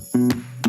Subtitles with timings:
[0.00, 0.54] Thank mm -hmm.
[0.54, 0.59] you.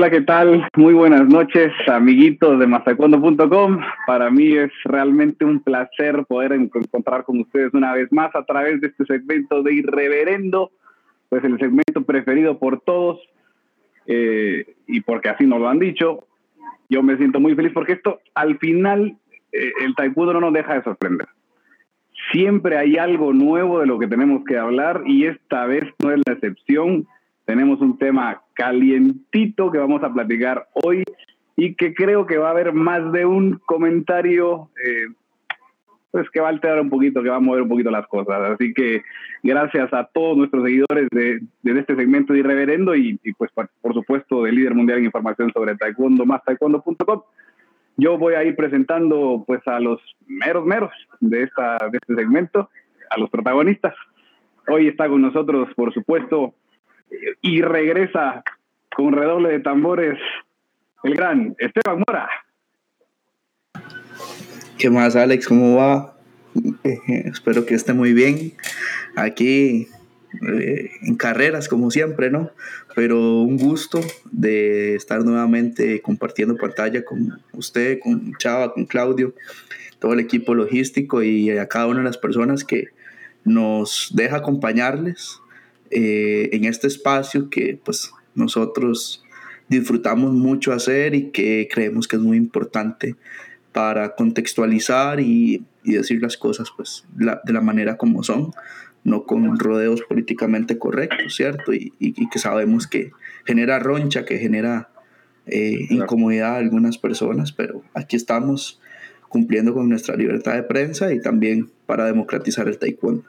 [0.00, 0.66] Hola, ¿qué tal?
[0.78, 3.80] Muy buenas noches, amiguitos de masacuando.com.
[4.06, 8.80] Para mí es realmente un placer poder encontrar con ustedes una vez más a través
[8.80, 10.70] de este segmento de Irreverendo,
[11.28, 13.20] pues el segmento preferido por todos
[14.06, 16.26] eh, y porque así nos lo han dicho.
[16.88, 19.18] Yo me siento muy feliz porque esto, al final,
[19.52, 21.28] eh, el taekwondo no nos deja de sorprender.
[22.32, 26.22] Siempre hay algo nuevo de lo que tenemos que hablar y esta vez no es
[26.24, 27.06] la excepción
[27.50, 31.02] tenemos un tema calientito que vamos a platicar hoy
[31.56, 35.08] y que creo que va a haber más de un comentario, eh,
[36.12, 38.52] pues que va a alterar un poquito, que va a mover un poquito las cosas.
[38.52, 39.02] Así que
[39.42, 44.54] gracias a todos nuestros seguidores de, este segmento de Irreverendo y, pues por, supuesto del
[44.54, 47.22] líder mundial en información sobre taekwondo, más taekwondo.com.
[47.96, 52.70] Yo voy a ir presentando pues a los meros meros de, esta, de este segmento,
[53.10, 53.96] a los protagonistas.
[54.68, 56.54] Hoy está con nosotros, por supuesto,
[57.42, 58.42] y regresa
[58.94, 60.18] con redoble de tambores
[61.02, 62.28] el gran Esteban Mora.
[64.78, 65.46] ¿Qué más, Alex?
[65.46, 66.16] ¿Cómo va?
[66.84, 68.52] Espero que esté muy bien.
[69.16, 69.88] Aquí
[70.42, 72.50] eh, en carreras, como siempre, ¿no?
[72.94, 74.00] Pero un gusto
[74.30, 79.34] de estar nuevamente compartiendo pantalla con usted, con Chava, con Claudio,
[79.98, 82.88] todo el equipo logístico y a cada una de las personas que
[83.44, 85.39] nos deja acompañarles
[85.90, 89.24] eh, en este espacio que pues nosotros
[89.68, 93.16] disfrutamos mucho hacer y que creemos que es muy importante
[93.72, 98.52] para contextualizar y, y decir las cosas pues de la manera como son,
[99.04, 101.72] no con rodeos políticamente correctos, ¿cierto?
[101.72, 103.12] Y, y, que sabemos que
[103.46, 104.90] genera roncha, que genera
[105.46, 108.80] eh, incomodidad a algunas personas, pero aquí estamos
[109.28, 113.24] cumpliendo con nuestra libertad de prensa y también para democratizar el taekwondo.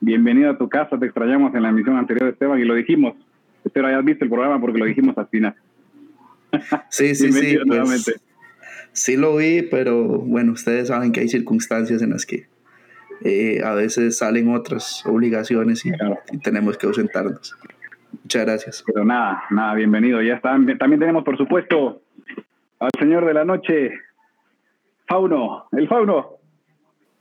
[0.00, 3.14] Bienvenido a tu casa, te extrañamos en la emisión anterior, Esteban, y lo dijimos.
[3.64, 5.54] Espero hayas visto el programa porque lo dijimos al final.
[6.88, 7.58] Sí, sí, sí.
[7.66, 8.20] Pues,
[8.92, 12.46] sí lo vi, pero bueno, ustedes saben que hay circunstancias en las que
[13.22, 15.92] eh, a veces salen otras obligaciones y,
[16.42, 17.58] tenemos que ausentarnos.
[18.22, 18.84] Muchas gracias.
[18.86, 20.22] Pero nada, nada, bienvenido.
[20.22, 20.50] Ya está.
[20.78, 22.00] También tenemos, por supuesto,
[22.78, 23.90] al señor de la noche,
[25.06, 26.38] Fauno, el Fauno,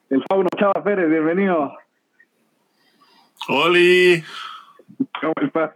[0.09, 1.73] el Fauno Chava Pérez, bienvenido.
[3.47, 4.23] Oli.
[5.21, 5.71] ¿Cómo estás?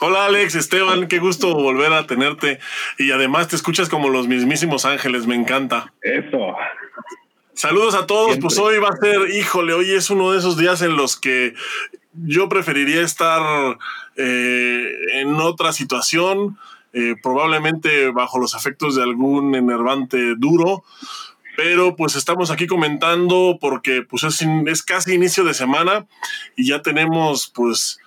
[0.00, 2.60] Hola Alex, Esteban, qué gusto volver a tenerte.
[2.98, 5.92] Y además te escuchas como los mismísimos ángeles, me encanta.
[6.02, 6.56] Eso.
[7.54, 10.80] Saludos a todos, pues hoy va a ser, híjole, hoy es uno de esos días
[10.82, 11.54] en los que
[12.12, 13.76] yo preferiría estar
[14.14, 16.56] eh, en otra situación,
[16.92, 20.84] eh, probablemente bajo los efectos de algún enervante duro,
[21.58, 26.06] pero pues estamos aquí comentando porque pues es, es casi inicio de semana
[26.54, 27.98] y ya tenemos pues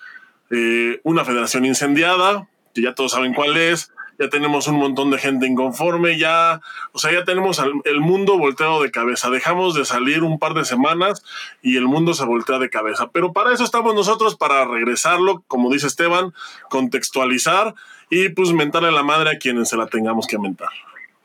[0.50, 5.18] eh, una federación incendiada, que ya todos saben cuál es, ya tenemos un montón de
[5.18, 6.62] gente inconforme, ya,
[6.92, 9.28] o sea, ya tenemos el mundo volteado de cabeza.
[9.28, 11.22] Dejamos de salir un par de semanas
[11.60, 13.10] y el mundo se voltea de cabeza.
[13.12, 16.32] Pero para eso estamos nosotros, para regresarlo, como dice Esteban,
[16.70, 17.74] contextualizar
[18.08, 20.70] y pues mentarle la madre a quienes se la tengamos que mentar.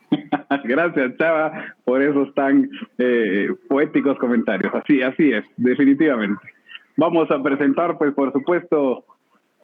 [0.64, 4.74] Gracias, Chava, por esos tan eh, poéticos comentarios.
[4.74, 6.42] Así, así es, definitivamente.
[6.96, 9.06] Vamos a presentar, pues, por supuesto,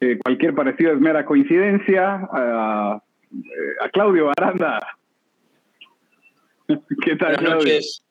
[0.00, 2.28] eh, cualquier parecido es mera coincidencia.
[2.32, 3.02] A,
[3.32, 4.80] eh, Claudio Aranda.
[7.04, 8.04] ¿Qué tal, Buenas noches.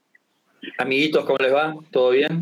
[0.77, 1.75] Amiguitos, ¿cómo les va?
[1.91, 2.39] ¿Todo bien?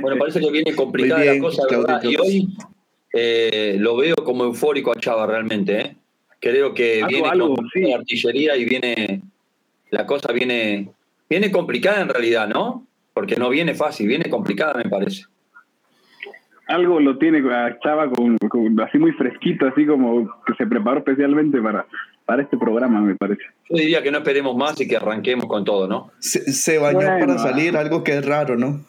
[0.00, 2.02] Bueno, parece que viene complicada la cosa, ¿verdad?
[2.02, 5.96] Y hoy lo veo como eufórico a Chava realmente, ¿eh?
[6.40, 7.56] Creo que viene con
[7.94, 9.22] artillería y viene.
[9.90, 10.90] La cosa viene.
[11.28, 12.86] Viene complicada en realidad, ¿no?
[13.14, 15.24] Porque no viene fácil, viene complicada, me parece.
[16.66, 17.42] Algo lo tiene
[17.82, 18.36] Chava con,
[18.80, 21.86] así muy fresquito, así como que se preparó especialmente para,
[22.24, 23.42] para este programa, me parece.
[23.68, 26.12] Yo diría que no esperemos más y que arranquemos con todo, ¿no?
[26.20, 28.84] Se, bañó para salir, algo que es raro, ¿no?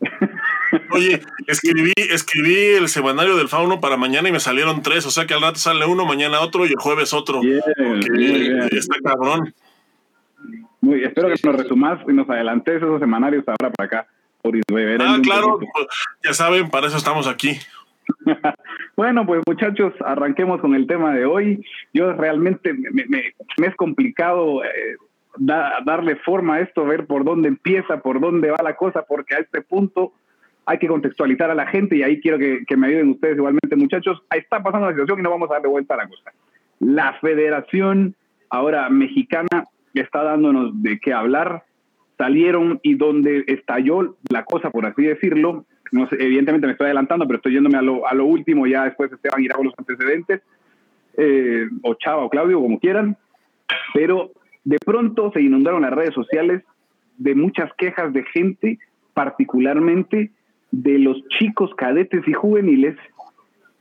[0.92, 5.26] Oye, escribí, escribí el semanario del fauno para mañana y me salieron tres, o sea
[5.26, 7.40] que al rato sale uno, mañana otro y el jueves otro.
[7.42, 9.54] está cabrón.
[10.86, 14.06] Muy, espero que nos resumas y nos adelantes esos semanarios ahora para acá.
[14.40, 15.86] Por ah, claro, pues,
[16.22, 17.58] ya saben, para eso estamos aquí.
[18.96, 21.66] bueno, pues muchachos, arranquemos con el tema de hoy.
[21.92, 23.34] Yo realmente me, me,
[23.66, 24.96] es complicado eh,
[25.38, 29.38] darle forma a esto, ver por dónde empieza, por dónde va la cosa, porque a
[29.38, 30.12] este punto
[30.66, 33.74] hay que contextualizar a la gente y ahí quiero que, que me ayuden ustedes igualmente,
[33.74, 34.22] muchachos.
[34.28, 36.30] Ahí está pasando la situación y no vamos a darle vuelta a la cosa.
[36.78, 38.14] La federación
[38.50, 39.64] ahora mexicana
[40.00, 41.64] está dándonos de qué hablar.
[42.18, 47.26] Salieron y donde estalló la cosa, por así decirlo, no sé, evidentemente me estoy adelantando,
[47.26, 50.42] pero estoy yéndome a lo, a lo último, ya después Esteban irá con los antecedentes,
[51.16, 53.16] eh, o Chava o Claudio, como quieran,
[53.94, 54.30] pero
[54.64, 56.62] de pronto se inundaron las redes sociales
[57.18, 58.78] de muchas quejas de gente,
[59.14, 60.30] particularmente
[60.70, 62.96] de los chicos cadetes y juveniles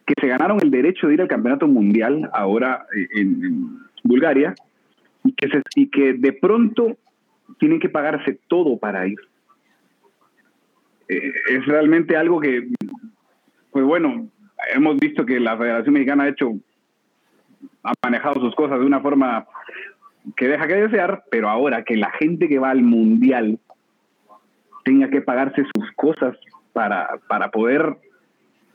[0.06, 2.86] que se ganaron el derecho de ir al campeonato mundial ahora
[3.16, 4.54] en, Bulgaria
[5.26, 6.98] y que, y que de pronto
[7.60, 9.18] tienen que pagarse todo para ir.
[11.10, 12.68] Eh, es realmente algo que,
[13.72, 14.30] pues bueno,
[14.74, 16.54] hemos visto que la Federación Mexicana ha hecho,
[17.84, 19.46] ha manejado sus cosas de una forma
[20.36, 23.60] que deja que desear, pero ahora que la gente que va al mundial
[24.84, 26.38] tenga que pagarse sus cosas
[26.74, 27.98] para, para poder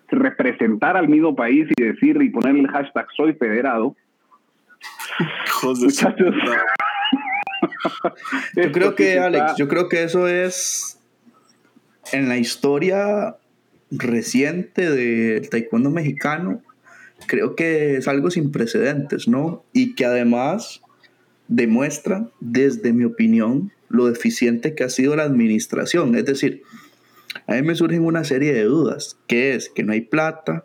[0.09, 3.95] representar al mismo país y decir y poner el hashtag soy federado.
[5.63, 6.35] Muchachos.
[8.57, 10.99] yo creo que, Alex, yo creo que eso es
[12.13, 13.37] en la historia
[13.91, 16.63] reciente del taekwondo mexicano,
[17.27, 19.65] creo que es algo sin precedentes, ¿no?
[19.73, 20.81] Y que además
[21.49, 26.15] demuestra, desde mi opinión, lo deficiente que ha sido la administración.
[26.15, 26.63] Es decir,
[27.47, 30.65] a mí me surgen una serie de dudas, que es que no hay plata,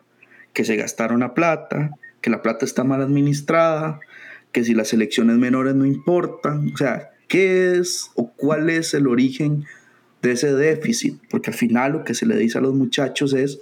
[0.53, 1.91] que se gastaron la plata,
[2.25, 3.99] que la plata está mal administrada,
[4.51, 9.05] que si las elecciones menores no importan, o sea, ¿qué es o cuál es el
[9.05, 9.65] origen
[10.23, 11.21] de ese déficit?
[11.29, 13.59] Porque al final lo que se le dice a los muchachos es,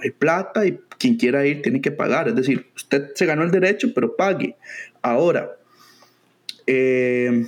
[0.00, 3.50] hay plata y quien quiera ir tiene que pagar, es decir, usted se ganó el
[3.50, 4.54] derecho, pero pague.
[5.02, 5.50] Ahora,
[6.68, 7.46] eh,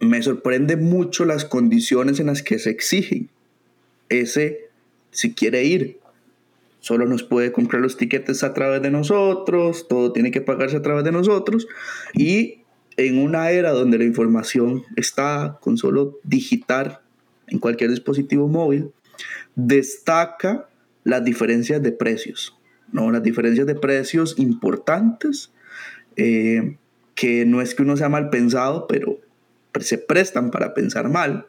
[0.00, 3.28] me sorprende mucho las condiciones en las que se exigen.
[4.08, 4.70] Ese,
[5.12, 6.00] si quiere ir,
[6.80, 10.82] solo nos puede comprar los tiquetes a través de nosotros, todo tiene que pagarse a
[10.82, 11.66] través de nosotros.
[12.14, 12.62] Y
[12.96, 17.02] en una era donde la información está con solo digitar
[17.46, 18.90] en cualquier dispositivo móvil,
[19.54, 20.68] destaca
[21.04, 22.56] las diferencias de precios,
[22.92, 23.10] ¿no?
[23.10, 25.52] las diferencias de precios importantes.
[26.16, 26.76] Eh,
[27.18, 29.18] que no es que uno sea mal pensado, pero
[29.80, 31.48] se prestan para pensar mal.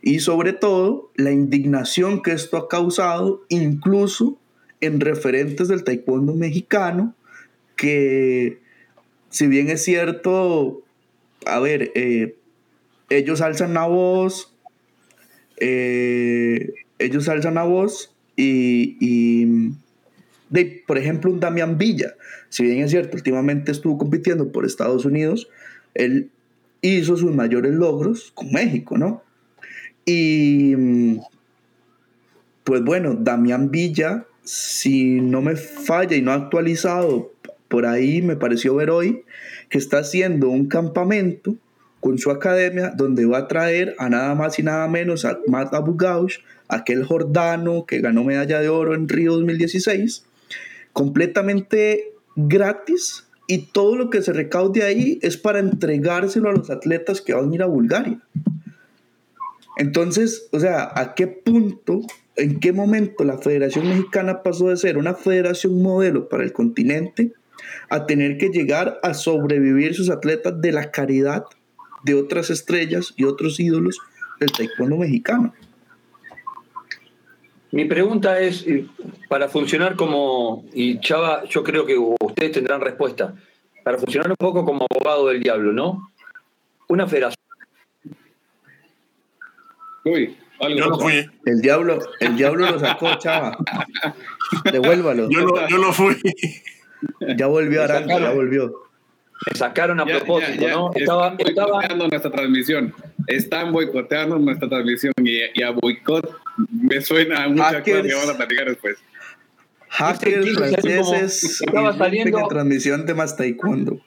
[0.00, 4.38] Y sobre todo, la indignación que esto ha causado, incluso
[4.86, 7.14] en referentes del taekwondo mexicano,
[7.76, 8.58] que
[9.28, 10.82] si bien es cierto,
[11.44, 12.36] a ver, eh,
[13.10, 14.54] ellos alzan la voz,
[15.58, 19.72] eh, ellos alzan la voz y,
[20.86, 22.14] por ejemplo, un Damián Villa,
[22.48, 25.48] si bien es cierto, últimamente estuvo compitiendo por Estados Unidos,
[25.94, 26.30] él
[26.80, 29.22] hizo sus mayores logros con México, ¿no?
[30.04, 30.74] Y
[32.64, 37.32] pues bueno, Damián Villa, si no me falla y no ha actualizado,
[37.68, 39.24] por ahí me pareció ver hoy
[39.68, 41.56] que está haciendo un campamento
[42.00, 45.74] con su academia donde va a traer a nada más y nada menos a Matt
[45.74, 46.38] Abu Gaush,
[46.68, 50.24] aquel jordano que ganó medalla de oro en Río 2016,
[50.92, 57.20] completamente gratis y todo lo que se recaude ahí es para entregárselo a los atletas
[57.20, 58.20] que van a ir a Bulgaria.
[59.76, 62.02] Entonces, o sea, ¿a qué punto,
[62.36, 67.32] en qué momento la Federación Mexicana pasó de ser una federación modelo para el continente
[67.88, 71.44] a tener que llegar a sobrevivir sus atletas de la caridad
[72.04, 73.98] de otras estrellas y otros ídolos
[74.38, 75.54] del taekwondo mexicano?
[77.72, 78.64] Mi pregunta es,
[79.28, 83.34] para funcionar como, y Chava, yo creo que ustedes tendrán respuesta,
[83.82, 86.10] para funcionar un poco como abogado del diablo, ¿no?
[86.88, 87.36] Una federación.
[90.04, 91.30] Uy, yo no fui.
[91.44, 93.56] El diablo, el diablo lo sacó, Chava.
[94.72, 95.28] Devuélvalo.
[95.30, 96.16] Yo no, yo no fui.
[97.36, 98.86] Ya volvió Aranca, ya volvió.
[99.44, 100.90] Me sacaron a propósito, ¿no?
[100.94, 102.94] estaba, boicoteando nuestra transmisión.
[103.26, 108.36] Están boicoteando nuestra transmisión y, a boicot me suena a muchas cosas que vamos a
[108.36, 108.96] platicar después.
[109.88, 114.00] Hackers franceses estaba saliendo en transmisión de más taekwondo.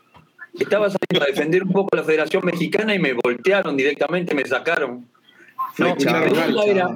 [0.59, 5.07] Estaba saliendo a defender un poco la Federación Mexicana y me voltearon directamente, me sacaron.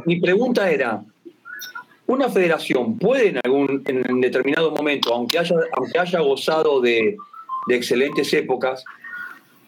[0.05, 1.03] Mi, pregunta era,
[2.07, 7.17] ¿una federación puede en algún en determinado momento, aunque haya, aunque haya gozado de,
[7.69, 8.83] excelentes épocas,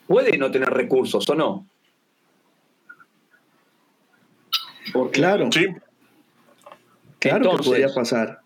[0.08, 1.66] puede no tener recursos o no?
[5.12, 5.50] claro.
[5.52, 5.66] Sí.
[7.20, 8.40] Claro que podría pasar.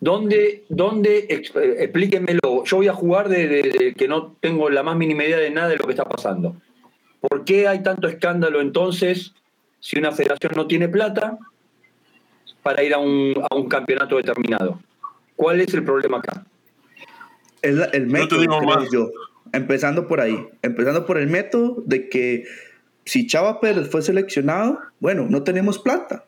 [0.00, 2.64] ¿Dónde, dónde explíquenmelo?
[2.64, 5.76] Yo voy a jugar de, que no tengo la más mínima idea de nada de
[5.76, 6.56] lo que está pasando.
[7.20, 9.34] ¿Por qué hay tanto escándalo entonces
[9.80, 11.38] si una federación no tiene plata
[12.62, 14.80] para ir a un, campeonato determinado?
[15.36, 16.44] ¿Cuál es el problema acá?
[17.62, 18.42] El, el método,
[18.92, 19.10] yo.
[19.52, 20.48] Empezando por ahí.
[20.62, 22.44] Empezando por el método de que
[23.04, 26.26] si Chava Pérez fue seleccionado, bueno, no tenemos plata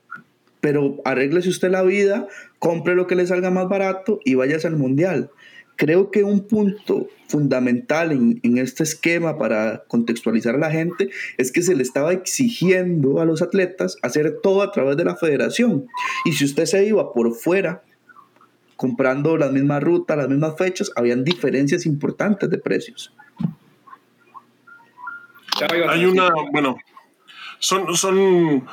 [0.60, 2.26] pero arréglese usted la vida,
[2.58, 5.30] compre lo que le salga más barato y vayas al mundial.
[5.76, 11.52] Creo que un punto fundamental en, en, este esquema para contextualizar a la gente es
[11.52, 15.86] que se le estaba exigiendo a los atletas hacer todo a través de la federación.
[16.24, 17.82] Y si usted se iba por fuera
[18.76, 23.12] comprando las mismas rutas, las mismas fechas, habían diferencias importantes de precios.
[25.88, 26.76] Hay una, bueno,
[27.58, 28.64] son, son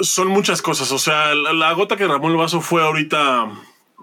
[0.00, 0.90] son muchas cosas.
[0.92, 3.50] O sea, la, gota que ramó el vaso fue ahorita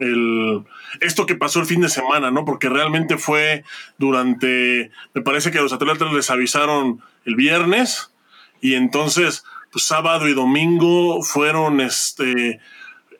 [0.01, 0.63] el,
[1.00, 2.43] esto que pasó el fin de semana, ¿no?
[2.43, 3.63] Porque realmente fue
[3.98, 8.12] durante, me parece que los atletas les avisaron el viernes
[8.60, 12.60] y entonces, pues sábado y domingo fueron, este,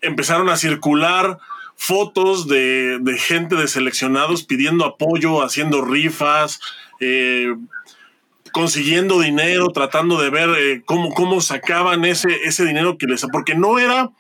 [0.02, 1.38] empezaron a circular
[1.76, 6.60] fotos de, de gente de seleccionados pidiendo apoyo, haciendo rifas,
[7.00, 7.56] eh,
[8.52, 13.26] consiguiendo dinero, tratando de ver eh, cómo, cómo sacaban ese, ese dinero que les...
[13.32, 14.12] Porque no era,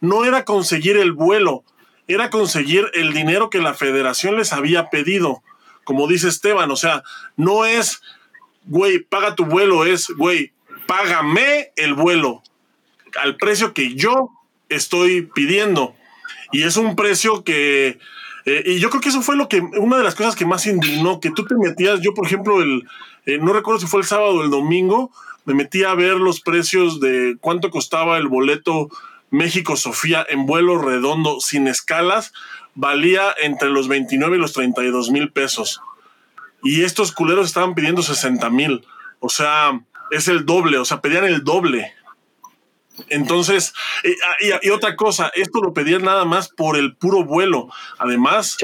[0.00, 1.64] no era conseguir el vuelo,
[2.12, 5.42] era conseguir el dinero que la federación les había pedido.
[5.84, 7.02] Como dice Esteban, o sea,
[7.36, 8.02] no es,
[8.64, 10.52] güey, paga tu vuelo, es, güey,
[10.86, 12.42] págame el vuelo
[13.20, 14.30] al precio que yo
[14.68, 15.94] estoy pidiendo.
[16.52, 17.98] Y es un precio que...
[18.46, 20.66] Eh, y yo creo que eso fue lo que, una de las cosas que más
[20.66, 22.88] indignó, que tú te metías, yo por ejemplo, el,
[23.26, 25.10] eh, no recuerdo si fue el sábado o el domingo,
[25.44, 28.88] me metí a ver los precios de cuánto costaba el boleto
[29.30, 32.32] México-Sofía en vuelo redondo sin escalas,
[32.74, 35.80] valía entre los 29 y los 32 mil pesos.
[36.62, 38.86] Y estos culeros estaban pidiendo 60 mil.
[39.18, 41.92] O sea, es el doble, o sea, pedían el doble.
[43.08, 43.72] Entonces,
[44.04, 47.68] ah, y, otra cosa, esto lo pedían nada más por el puro vuelo.
[47.98, 48.56] Además,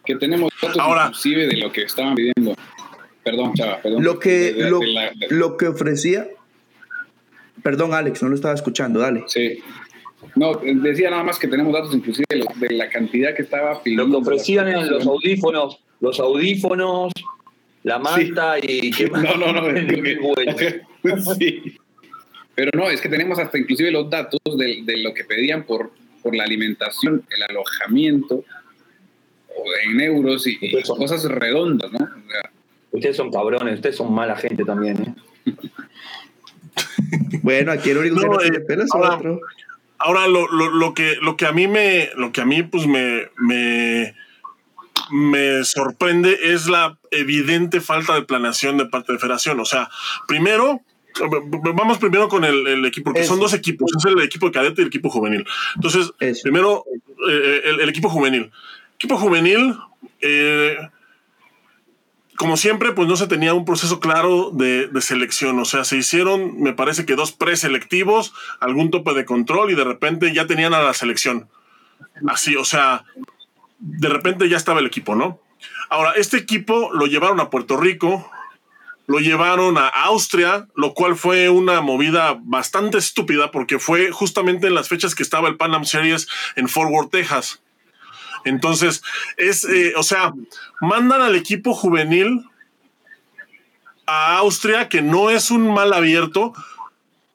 [0.08, 2.56] que tenemos datos Ahora, inclusive de lo que estaban pidiendo.
[3.24, 4.04] Perdón, Chava, perdón.
[4.04, 4.56] Lo que,
[5.30, 6.30] lo, que ofrecía.
[7.62, 9.26] Perdón, Alex, no lo estaba escuchando, dale.
[9.28, 9.60] Sí.
[10.36, 14.06] No, decía nada más que tenemos datos inclusive de, la cantidad que estaba pidiendo.
[14.06, 17.12] Lo que ofrecían eran los audífonos, los audífonos,
[17.88, 18.92] la manta y...
[19.12, 21.24] No, no, no.
[21.38, 21.78] sí.
[22.54, 25.92] Pero no, es que tenemos hasta inclusive los datos de, de lo que pedían por,
[26.22, 28.44] por la alimentación, el alojamiento,
[29.86, 32.08] en euros y, son, cosas redondas, ¿no?
[32.92, 35.54] ustedes son cabrones, ustedes son mala gente también, ¿eh?
[37.42, 38.50] bueno, aquí el único que
[38.92, 39.20] ahora,
[39.98, 42.88] ahora lo, lo, lo, que lo que a mí me lo que a mí pues
[42.88, 44.16] me, me
[45.12, 49.60] me sorprende es la evidente falta de planeación de parte de Federación.
[49.60, 49.90] O sea,
[50.28, 50.82] primero,
[51.74, 54.84] vamos primero con el, equipo, porque son dos equipos, es el equipo de cadete y
[54.84, 55.46] el equipo juvenil.
[55.76, 56.12] Entonces,
[56.44, 56.86] primero,
[57.30, 58.52] eh, el, equipo juvenil.
[58.96, 59.76] Equipo juvenil,
[60.22, 60.78] eh,
[62.38, 65.60] como siempre, pues no se tenía un proceso claro de, selección.
[65.60, 69.84] O sea, se hicieron, me parece que dos preselectivos, algún tope de control y de
[69.84, 71.50] repente ya tenían a la selección.
[72.28, 73.04] Así, o sea,
[73.80, 75.40] de repente ya estaba el equipo, ¿no?
[75.90, 78.30] Ahora, este equipo lo llevaron a Puerto Rico,
[79.08, 84.76] lo llevaron a Austria, lo cual fue una movida bastante estúpida porque fue justamente en
[84.76, 87.62] las fechas que estaba el Pan Am Series en Fort Worth, Texas.
[88.44, 89.02] Entonces,
[89.38, 90.34] es, eh, o sea,
[90.82, 92.46] mandan al equipo juvenil
[94.06, 96.54] a Austria, que no es un mal abierto,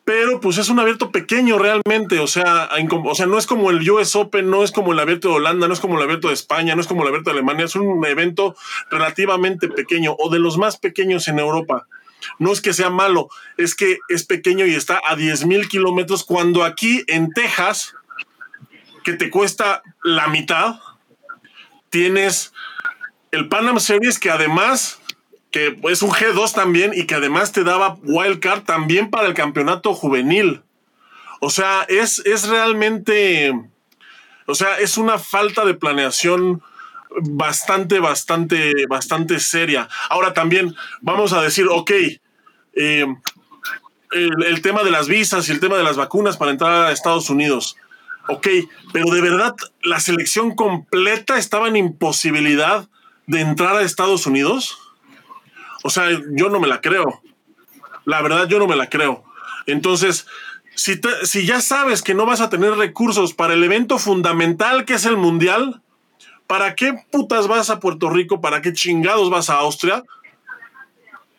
[0.05, 2.69] pero pues es un abierto pequeño realmente, o sea,
[3.05, 5.69] o sea, no es como el US Open, no es como el abierto de Holanda,
[5.69, 7.77] no es como el abierto de España, no es como el abierto de Alemania, es
[7.77, 8.57] un evento
[8.91, 11.87] relativamente pequeño o de los más pequeños en Europa.
[12.39, 16.25] No es que sea malo, es que es pequeño y está a 10 mil kilómetros
[16.25, 17.95] cuando aquí en Texas,
[19.05, 20.81] que te cuesta la mitad,
[21.91, 22.53] tienes
[23.31, 25.02] el Panam Series que además
[25.53, 29.95] que es un G2 también y que además te daba wildcard también para el campeonato
[29.95, 30.63] juvenil.
[31.41, 33.53] O sea, es, es realmente,
[34.47, 36.63] o sea, es una falta de planeación
[37.21, 39.89] bastante, bastante, bastante seria.
[40.09, 41.91] Ahora también vamos a decir, ok,
[42.75, 43.07] eh,
[44.13, 46.93] el, el, tema de las visas y el tema de las vacunas para entrar a
[46.93, 47.77] Estados Unidos.
[48.29, 48.47] Ok,
[48.93, 52.89] pero de verdad la selección completa estaba en imposibilidad
[53.27, 54.82] de entrar a Estados Unidos.
[55.83, 57.23] O sea, yo no me la creo.
[58.05, 59.25] La verdad, yo no me la creo.
[59.67, 60.27] Entonces,
[60.75, 64.95] si, si ya sabes que no vas a tener recursos para el evento fundamental que
[64.95, 65.83] es el Mundial,
[66.47, 68.41] ¿para qué putas vas a Puerto Rico?
[68.41, 70.03] ¿Para qué chingados vas a Austria?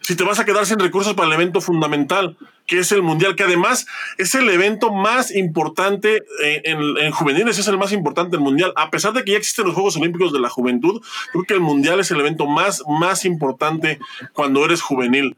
[0.03, 3.36] Si te vas a quedar sin recursos para el evento fundamental, que es el Mundial,
[3.36, 3.86] que además
[4.17, 8.74] es el evento más importante en, en, juveniles, es el más importante del Mundial.
[8.75, 11.62] A pesar de que ya existen los Juegos Olímpicos de la Juventud, creo que el
[11.62, 14.00] Mundial es el evento más, más importante
[14.33, 15.36] cuando eres juvenil.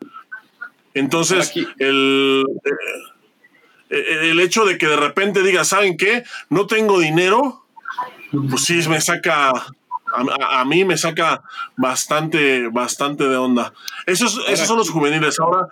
[0.96, 2.46] Entonces, el,
[3.90, 6.24] eh, el hecho de que de repente digas, ¿saben qué?
[6.50, 7.66] No tengo dinero,
[8.50, 9.52] pues sí, me saca,
[10.16, 11.44] a, a, mí me saca
[11.76, 13.74] bastante, bastante de onda.
[14.06, 15.40] Esos, esos son los juveniles.
[15.40, 15.68] Ahora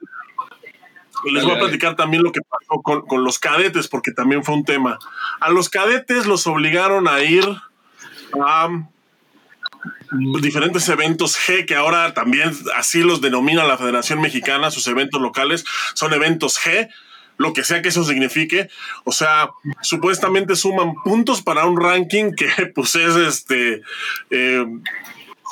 [1.32, 4.56] les voy a platicar también lo que pasó con, con, los cadetes, porque también fue
[4.56, 5.00] un tema.
[5.40, 7.46] A los cadetes los obligaron a ir
[8.42, 8.70] a
[10.42, 15.66] diferentes eventos G, que ahora también así los denomina la Federación Mexicana, sus eventos locales
[15.94, 16.90] son eventos G,
[17.38, 18.70] lo que sea que eso signifique.
[19.04, 23.82] O sea, supuestamente suman puntos para un ranking que pues es este
[24.30, 24.66] eh,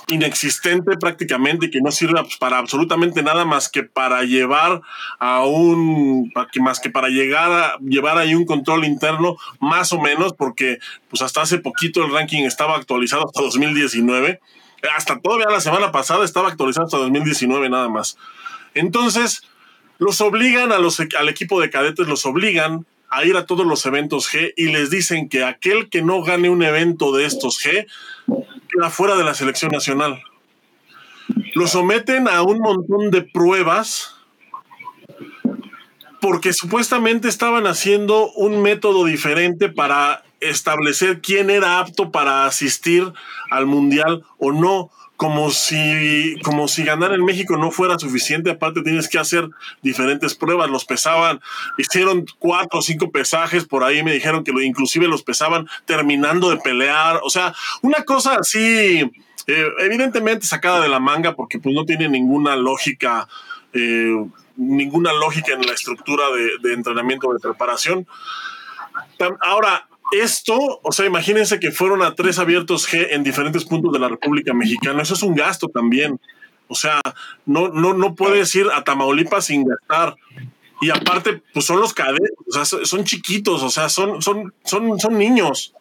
[0.07, 4.81] inexistente prácticamente y que no sirve para absolutamente nada más que para llevar
[5.19, 10.79] a un más que para llegar llevar ahí un control interno más o menos porque
[11.09, 14.41] pues hasta hace poquito el ranking estaba actualizado hasta 2019
[14.95, 18.17] hasta todavía la semana pasada estaba actualizado hasta 2019 nada más
[18.73, 19.43] entonces
[20.01, 23.85] los obligan a los, al equipo de cadetes, los obligan a ir a todos los
[23.85, 27.85] eventos G y les dicen que aquel que no gane un evento de estos G
[28.67, 30.23] queda fuera de la selección nacional.
[31.53, 34.15] Lo someten a un montón de pruebas
[36.19, 43.13] porque supuestamente estaban haciendo un método diferente para establecer quién era apto para asistir
[43.51, 44.89] al mundial o no
[45.21, 49.47] como si, como si ganar en México no fuera suficiente, aparte tienes que hacer
[49.83, 51.39] diferentes pruebas, los pesaban,
[51.77, 56.57] hicieron cuatro o cinco pesajes, por ahí me dijeron que inclusive los pesaban terminando de
[56.57, 57.53] pelear, o sea,
[57.83, 59.11] una cosa así,
[59.45, 63.27] eh, evidentemente sacada de la manga, porque pues no tiene ninguna lógica,
[63.73, 68.07] eh, ninguna lógica en la estructura de, de entrenamiento, de preparación.
[69.41, 73.99] Ahora, esto, o sea, imagínense que fueron a tres abiertos G en diferentes puntos de
[73.99, 75.01] la República Mexicana.
[75.01, 76.19] Eso es un gasto también.
[76.67, 77.01] O sea,
[77.45, 80.15] no, no, no puedes ir a Tamaulipas sin gastar.
[80.81, 84.99] Y aparte, pues son los cadetes, o sea, son chiquitos, o sea, son, son, son,
[84.99, 85.73] son niños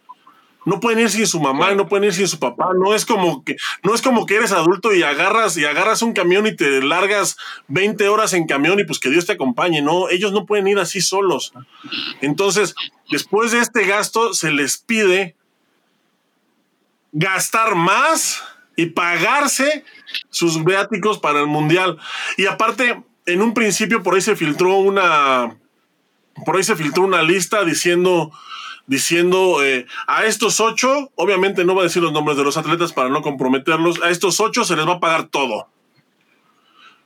[0.65, 3.45] no pueden ir sin su mamá, no pueden ir sin su papá, no es como
[3.45, 6.83] que, no es como que eres adulto y agarras y agarras un camión y te
[6.83, 7.37] largas
[7.69, 10.79] 20 horas en camión y pues que Dios te acompañe, no, ellos no pueden ir
[10.79, 11.53] así solos.
[12.21, 12.75] Entonces,
[13.11, 15.37] después de este gasto se les pide
[17.13, 18.43] gastar más
[18.77, 19.85] y pagarse
[20.31, 21.99] sus viáticos para el mundial.
[22.37, 25.57] Y aparte, en un principio por ahí se filtró una
[26.45, 28.33] por ahí se filtró una lista diciendo
[28.91, 32.93] diciendo eh, a estos ocho, obviamente no va a decir los nombres de los atletas
[32.93, 35.69] para no comprometerlos, a estos ocho se les va a pagar todo.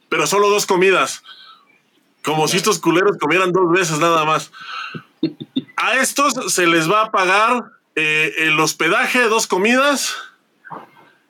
[0.08, 1.22] Pero solo dos comidas.
[2.22, 4.50] Como si estos culeros comieran dos veces nada más.
[5.76, 7.64] A estos se les va a pagar
[7.96, 10.14] eh, el hospedaje, dos comidas,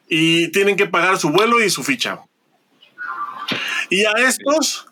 [0.09, 2.21] y tienen que pagar su vuelo y su ficha.
[3.91, 4.87] Y a estos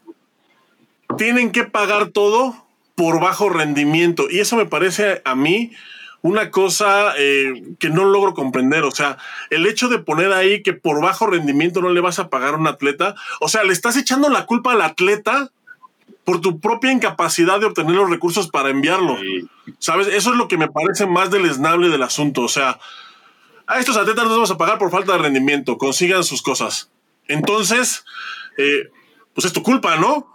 [1.16, 2.66] tienen que pagar todo
[3.02, 4.28] por bajo rendimiento.
[4.30, 5.72] Y eso me parece a mí
[6.20, 8.84] una cosa eh, que no logro comprender.
[8.84, 9.18] O sea,
[9.50, 12.58] el hecho de poner ahí que por bajo rendimiento no le vas a pagar a
[12.58, 15.50] un atleta, o sea, le estás echando la culpa al atleta
[16.22, 19.18] por tu propia incapacidad de obtener los recursos para enviarlo.
[19.80, 20.06] ¿Sabes?
[20.06, 22.42] Eso es lo que me parece más deleznable del asunto.
[22.42, 22.78] O sea,
[23.66, 26.92] a estos atletas no les vamos a pagar por falta de rendimiento, consigan sus cosas.
[27.26, 28.04] Entonces,
[28.58, 28.90] eh,
[29.34, 30.31] pues es tu culpa, ¿no?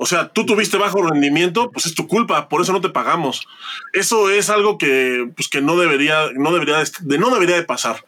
[0.00, 3.46] O sea, tú tuviste bajo rendimiento, pues es tu culpa, por eso no te pagamos.
[3.92, 8.04] Eso es algo que, pues que no debería, no debería, de, no debería de pasar.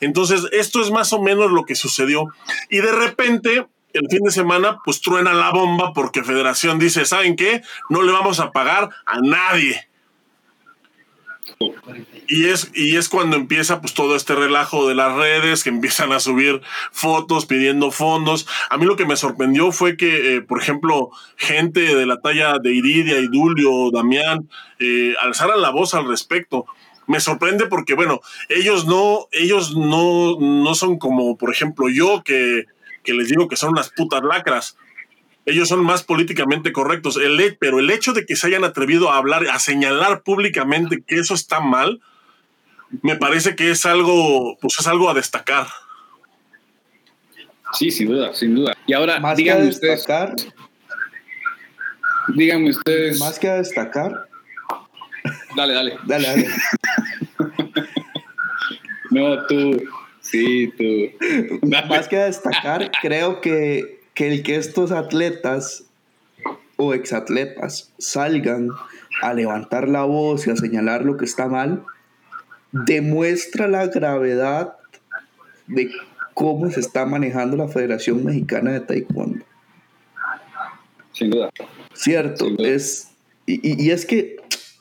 [0.00, 2.26] Entonces, esto es más o menos lo que sucedió.
[2.70, 7.36] Y de repente, el fin de semana, pues truena la bomba porque Federación dice, ¿saben
[7.36, 7.62] qué?
[7.88, 9.88] No le vamos a pagar a nadie.
[12.28, 16.12] Y es, y es cuando empieza pues todo este relajo de las redes, que empiezan
[16.12, 16.60] a subir
[16.92, 18.46] fotos pidiendo fondos.
[18.68, 22.58] A mí lo que me sorprendió fue que, eh, por ejemplo, gente de la talla
[22.58, 26.66] de Iridia, Idulio, Damián, eh, alzaran la voz al respecto.
[27.06, 32.64] Me sorprende porque, bueno, ellos no, ellos no, no son como, por ejemplo, yo que,
[33.04, 34.76] que les digo que son unas putas lacras
[35.46, 37.16] ellos son más políticamente correctos.
[37.16, 41.20] El, pero el hecho de que se hayan atrevido a hablar, a señalar públicamente que
[41.20, 42.00] eso está mal,
[43.02, 45.68] me parece que es algo, pues es algo a destacar.
[47.72, 48.76] Sí, sin duda, sin duda.
[48.86, 50.06] Y ahora, más díganme ustedes.
[52.34, 53.20] Díganme ustedes.
[53.20, 54.28] Más que a destacar.
[55.56, 55.98] Dale, dale.
[56.06, 56.48] Dale, dale.
[59.10, 59.80] no, tú.
[60.20, 61.66] Sí, tú.
[61.66, 65.84] Más que a destacar, creo que que el que estos atletas
[66.76, 68.70] o exatletas salgan
[69.20, 71.84] a levantar la voz y a señalar lo que está mal,
[72.72, 74.74] demuestra la gravedad
[75.66, 75.90] de
[76.32, 79.44] cómo se está manejando la Federación Mexicana de Taekwondo.
[81.12, 81.50] Sin duda.
[81.92, 83.10] Cierto, es.
[83.44, 84.36] Y, y, es que,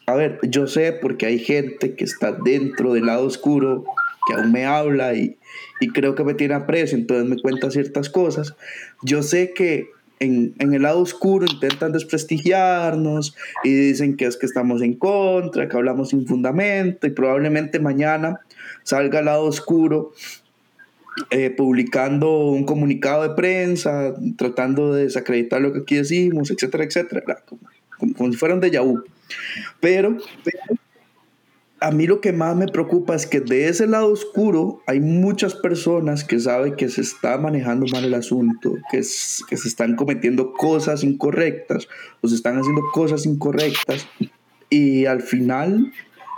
[0.08, 3.84] a ver, yo sé porque hay gente que está dentro del lado oscuro,
[4.28, 5.38] que aún me habla y,
[5.80, 8.56] y creo que me tiene aprecio, entonces me cuenta ciertas cosas.
[9.04, 14.46] Yo sé que en, en, el lado oscuro intentan desprestigiarnos y dicen que es que
[14.46, 18.40] estamos en contra, que hablamos sin fundamento y probablemente mañana
[18.84, 20.14] salga el lado oscuro
[21.32, 27.24] eh, publicando un comunicado de prensa, tratando de desacreditar lo que aquí decimos, etcétera, etcétera,
[27.46, 29.02] como, como, si fueran de Yahoo.
[29.80, 30.60] Pero, pero
[31.82, 35.56] a mí lo que más me preocupa es que de ese lado oscuro hay muchas
[35.56, 40.54] personas que saben que se está manejando mal el asunto, que, que se están cometiendo
[40.54, 41.88] cosas incorrectas
[42.22, 44.08] o se están haciendo cosas incorrectas
[44.70, 45.92] y al final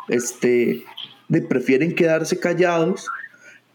[0.10, 0.84] este,
[1.47, 3.08] prefieren quedarse callados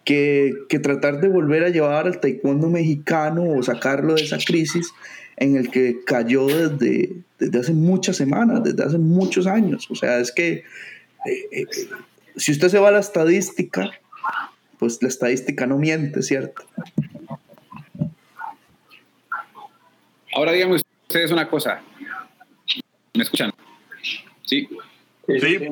[0.05, 4.93] que, que, tratar de volver a llevar al taekwondo mexicano o sacarlo de esa crisis
[5.37, 9.89] en el que cayó desde, desde hace muchas semanas, desde hace muchos años.
[9.91, 10.65] O sea, es que
[11.27, 11.67] eh, eh,
[12.37, 13.91] si usted se va a la estadística,
[14.79, 16.65] pues la estadística no miente, ¿cierto?
[20.35, 21.81] Ahora díganme ustedes una cosa.
[23.15, 23.53] ¿Me escuchan?
[24.45, 24.69] ¿Sí?
[25.27, 25.69] Sí.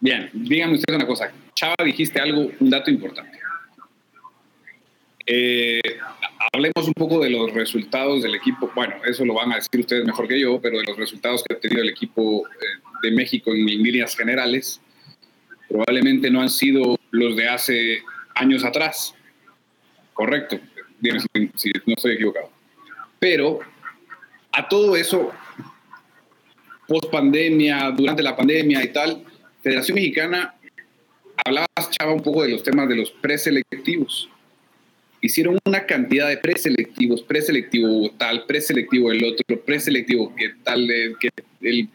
[0.00, 1.32] Bien, díganme ustedes una cosa.
[1.54, 3.38] Chava, dijiste algo, un dato importante.
[5.26, 5.80] Eh,
[6.52, 8.70] hablemos un poco de los resultados del equipo.
[8.74, 11.54] Bueno, eso lo van a decir ustedes mejor que yo, pero de los resultados que
[11.54, 12.44] ha tenido el equipo
[13.02, 14.80] de México en líneas generales
[15.72, 18.02] probablemente no han sido los de hace
[18.34, 19.14] años atrás.
[20.12, 20.60] Correcto,
[21.00, 21.20] dime
[21.54, 22.50] si, no estoy equivocado.
[23.18, 23.60] Pero
[24.52, 25.32] a todo eso,
[26.86, 29.24] post pandemia, durante la pandemia y tal,
[29.62, 30.54] Federación Mexicana,
[31.44, 34.28] hablabas, Chava, un poco de los temas de los preselectivos.
[35.24, 40.86] Hicieron una cantidad de preselectivos, preselectivo tal, preselectivo el otro, preselectivo que tal,
[41.18, 41.30] que
[41.62, 41.88] el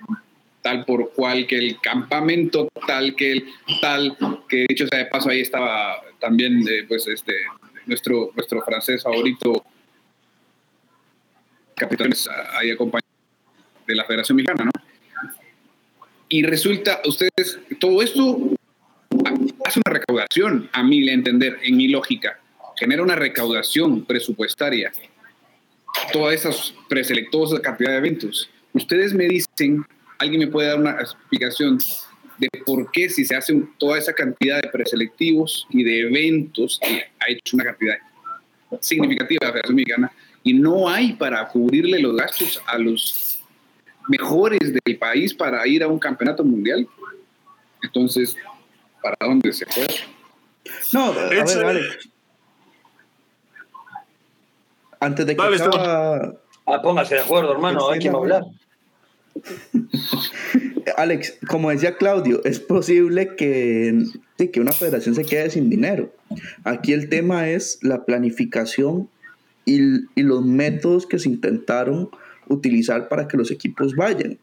[0.62, 3.46] tal por cual, que el campamento tal, que el
[3.82, 7.34] tal, que dicho sea de paso ahí estaba también eh, pues este,
[7.86, 9.64] nuestro, nuestro francés favorito,
[11.76, 12.12] capitán
[12.58, 13.08] ahí acompañado
[13.86, 14.72] de la Federación Mexicana, ¿no?
[16.30, 18.38] Y resulta, ustedes, todo esto
[19.66, 22.40] hace una recaudación, a mi entender, en mi lógica,
[22.78, 24.92] genera una recaudación presupuestaria.
[26.14, 28.50] Todas esas preselectos, cantidad de eventos.
[28.74, 29.86] Ustedes me dicen
[30.20, 31.78] ¿Alguien me puede dar una explicación
[32.38, 37.06] de por qué si se hace toda esa cantidad de preselectivos y de eventos, que
[37.20, 37.96] ha hecho una cantidad
[38.80, 40.12] significativa de la Federación Mexicana,
[40.44, 43.40] y no hay para cubrirle los gastos a los
[44.08, 46.88] mejores del país para ir a un campeonato mundial?
[47.84, 48.36] Entonces,
[49.02, 49.88] ¿para dónde se fue?
[50.94, 51.82] No, a ver, vale.
[55.00, 55.42] Antes de que
[56.70, 58.44] Ah, póngase de acuerdo, hermano, hay que hablar.
[60.98, 64.04] Alex, como decía Claudio, es posible que,
[64.52, 66.12] que una federación se quede sin dinero.
[66.64, 69.10] Aquí el tema es la planificación
[69.66, 69.80] y,
[70.16, 72.10] y los métodos que se intentaron
[72.50, 74.38] utilizar para que los equipos vayan.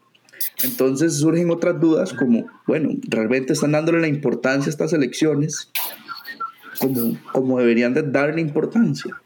[0.62, 5.70] Entonces surgen otras dudas como, bueno, ¿realmente están dándole la importancia a estas elecciones
[6.78, 9.20] como, como deberían de darle importancia?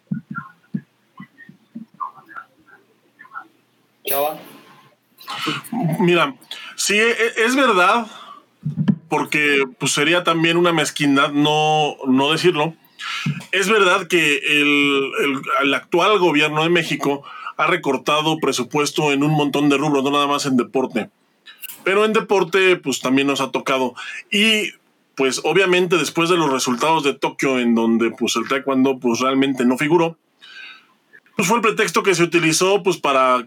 [6.01, 6.35] Mira,
[6.77, 8.07] sí, e, e, es verdad,
[9.09, 12.75] porque pues, sería también una mezquindad no, no decirlo.
[13.53, 15.11] Es verdad que el,
[15.63, 17.23] el, actual gobierno de México
[17.57, 21.11] ha recortado presupuesto en un montón de rubros, no nada más en deporte.
[21.85, 23.95] Pero en deporte, pues también nos ha tocado.
[24.31, 24.73] Y
[25.15, 29.65] pues obviamente después de los resultados de Tokio, en donde pues el taekwondo pues realmente
[29.65, 30.17] no figuró,
[31.37, 33.47] pues fue el pretexto que se utilizó pues para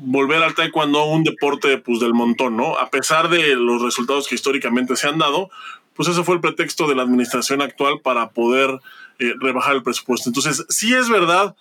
[0.00, 2.76] volver al taekwondo un deporte pues del montón, ¿no?
[2.76, 5.50] A pesar de los resultados que históricamente se han dado,
[5.94, 8.80] pues ese fue el pretexto de la administración actual para poder
[9.18, 10.28] eh, rebajar el presupuesto.
[10.28, 11.54] Entonces, sí es verdad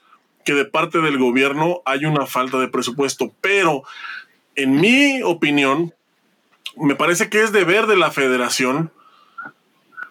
[0.43, 3.83] que de parte del gobierno hay una falta de presupuesto, pero
[4.55, 5.93] en mi opinión,
[6.75, 8.91] me parece que es deber de la federación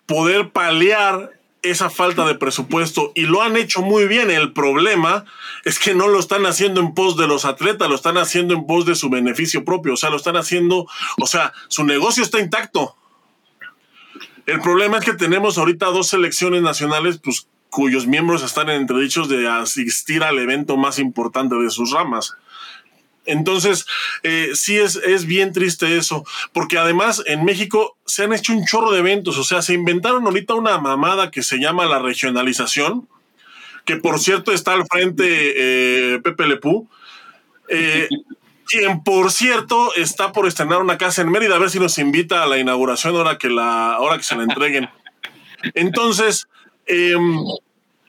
[0.06, 1.32] poder paliar
[1.62, 4.30] esa falta de presupuesto y lo han hecho muy bien.
[4.30, 5.24] El problema
[5.64, 8.66] es que no lo están haciendo en pos de los atletas, lo están haciendo en
[8.66, 10.86] pos de su beneficio propio, o sea, lo están haciendo,
[11.20, 12.96] o sea, su negocio está intacto.
[14.46, 19.28] El problema es que tenemos ahorita dos selecciones nacionales pues, cuyos miembros están en entredichos
[19.28, 22.36] de asistir al evento más importante de sus ramas.
[23.24, 23.86] Entonces,
[24.22, 28.66] eh, sí es, es bien triste eso, porque además en México se han hecho un
[28.66, 33.08] chorro de eventos, o sea, se inventaron ahorita una mamada que se llama la regionalización,
[33.84, 36.88] que por cierto está al frente eh, Pepe Lepú,
[37.68, 38.08] eh,
[38.66, 42.42] quien por cierto está por estrenar una casa en Mérida, a ver si nos invita
[42.42, 44.88] a la inauguración ahora que, la, ahora que se la entreguen.
[45.74, 46.48] Entonces,
[46.86, 47.38] em,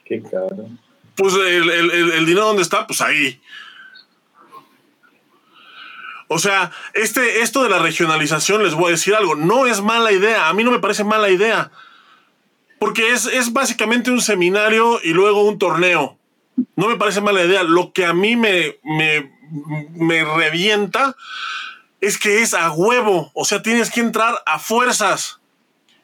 [0.04, 0.68] Qué caro.
[1.16, 3.40] Pues el, el, el dinero dónde está, pues ahí.
[6.34, 10.10] O sea, este, esto de la regionalización, les voy a decir algo, no es mala
[10.10, 10.48] idea.
[10.48, 11.70] A mí no me parece mala idea.
[12.80, 16.18] Porque es, es básicamente un seminario y luego un torneo.
[16.74, 17.62] No me parece mala idea.
[17.62, 19.30] Lo que a mí me, me,
[19.92, 21.14] me revienta
[22.00, 23.30] es que es a huevo.
[23.32, 25.38] O sea, tienes que entrar a fuerzas.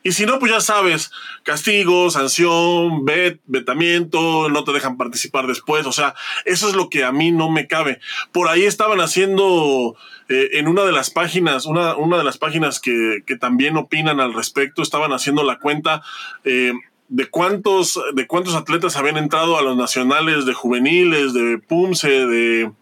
[0.03, 1.11] Y si no, pues ya sabes,
[1.43, 5.85] castigo, sanción, vet, vetamiento, no te dejan participar después.
[5.87, 6.15] O sea,
[6.47, 8.01] eso es lo que a mí no me cabe.
[8.33, 9.97] Por ahí estaban haciendo
[10.29, 14.21] eh, en una de las páginas, una, una de las páginas que, que, también opinan
[14.21, 16.03] al respecto, estaban haciendo la cuenta
[16.45, 16.73] eh,
[17.09, 22.73] de cuántos, de cuántos atletas habían entrado a los nacionales de juveniles, de PUMSE, de,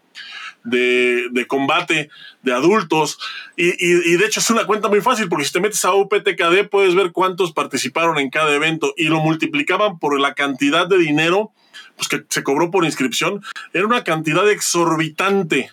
[0.69, 2.09] de, combate
[2.43, 3.19] de adultos.
[3.55, 6.69] Y, y, de hecho es una cuenta muy fácil porque si te metes a UPTKD
[6.69, 11.51] puedes ver cuántos participaron en cada evento y lo multiplicaban por la cantidad de dinero
[11.99, 13.43] pues, que se cobró por inscripción.
[13.73, 15.71] Era una cantidad exorbitante.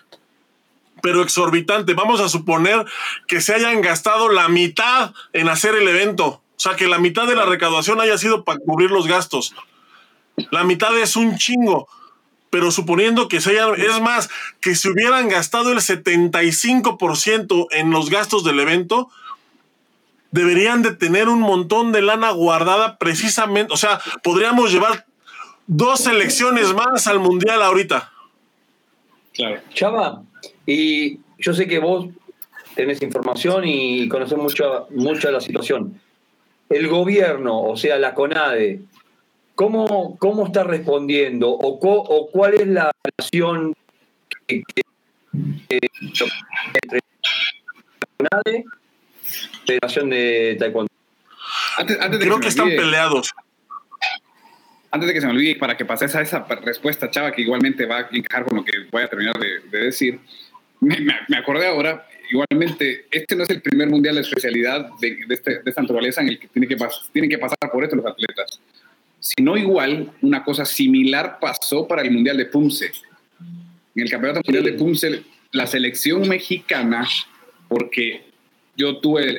[1.01, 1.93] Pero exorbitante.
[1.93, 2.85] Vamos a suponer
[3.27, 6.25] que se hayan gastado la mitad en hacer el evento.
[6.25, 9.55] O sea, que la mitad de la recaudación haya sido para cubrir los gastos.
[10.51, 11.87] La mitad es un chingo
[12.49, 14.29] pero suponiendo que se hayan, es más,
[14.61, 19.09] que se hubieran gastado el 75% en los gastos del evento,
[20.31, 25.05] deberían de tener un montón de lana guardada precisamente, o sea, podríamos llevar
[25.67, 28.11] dos selecciones más al mundial ahorita.
[29.33, 29.61] Claro.
[29.73, 30.23] Chava,
[30.65, 32.07] y yo sé que vos
[32.75, 35.99] tenés información y conoces mucho, mucho la situación.
[36.69, 38.81] El gobierno, o sea, la CONADE,
[39.57, 43.73] ¿Cómo, cómo está respondiendo o, o cuál es la relación
[44.45, 44.61] que,
[45.67, 46.99] entre
[48.19, 48.41] la
[49.65, 50.91] Federación de Taekwondo?
[51.75, 53.33] Antes, antes de Creo que, que están peleados.
[54.91, 57.87] Antes de que se me olvide, para que pases a esa respuesta, Chava, que igualmente
[57.87, 60.19] va a encajar con lo que voy a terminar de, de decir,
[60.81, 65.33] me, me, acordé ahora, igualmente, este no es el primer mundial de especialidad de, de,
[65.33, 66.77] este, de esta naturaleza en el que, tiene que
[67.11, 68.61] tienen que pasar por esto los atletas.
[69.27, 72.93] Si no igual, una cosa similar pasó para el Mundial de Pumse.
[73.93, 77.05] En el Campeonato Mundial de Pumse, la selección mexicana,
[77.67, 78.23] porque
[78.77, 79.37] yo tuve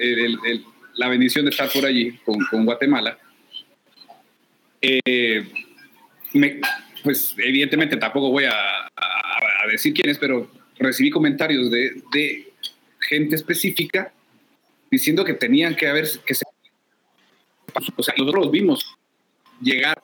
[0.96, 2.18] la bendición de estar por allí
[2.50, 3.18] con, Guatemala,
[4.82, 5.48] eh,
[7.02, 8.54] pues evidentemente tampoco voy a,
[9.70, 12.52] decir quién es, pero recibí comentarios de, de,
[13.00, 14.12] gente específica
[14.90, 16.44] diciendo que tenían que haber, que se,
[17.96, 18.98] o sea, nosotros los vimos
[19.60, 20.02] llegar,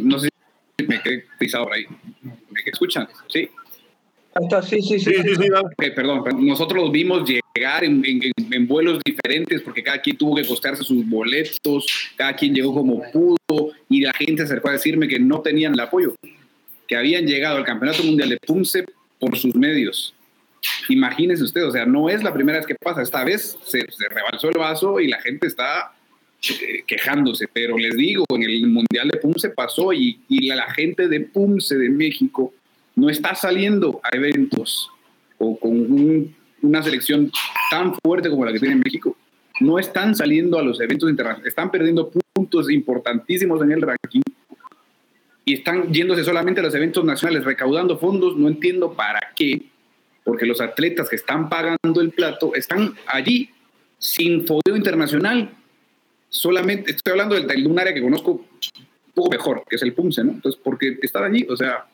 [0.00, 0.28] no sé
[0.78, 1.84] si me quedé pisado por ahí,
[2.22, 3.08] ¿me escuchan?
[3.28, 3.48] Sí.
[4.68, 5.10] sí, sí, sí.
[5.94, 10.84] perdón, nosotros los vimos llegar en, en, vuelos diferentes porque cada quien tuvo que costearse
[10.84, 15.18] sus boletos, cada quien llegó como pudo y la gente se acercó a decirme que
[15.18, 16.14] no tenían el apoyo,
[16.86, 18.84] que habían llegado al Campeonato Mundial de Punce
[19.18, 20.14] por sus medios.
[20.88, 24.08] Imagínense usted, o sea, no es la primera vez que pasa, esta vez se, se
[24.08, 25.92] rebalsó el vaso y la gente está
[26.86, 31.76] quejándose, pero les digo, en el Mundial de Pumse pasó y, la, gente de Pumse
[31.76, 32.54] de México
[32.96, 34.90] no está saliendo a eventos
[35.38, 37.30] o con una selección
[37.70, 39.16] tan fuerte como la que tiene México,
[39.60, 44.22] no están saliendo a los eventos internacionales, están perdiendo puntos importantísimos en el ranking
[45.44, 49.62] y están yéndose solamente a los eventos nacionales, recaudando fondos, no entiendo para qué,
[50.24, 53.50] porque los atletas que están pagando el plato están allí
[53.98, 55.50] sin fodeo internacional.
[56.30, 60.22] Solamente estoy hablando de, un área que conozco un poco mejor, que es el PUMSE,
[60.22, 60.32] ¿no?
[60.32, 61.86] Entonces, porque están allí, o sea,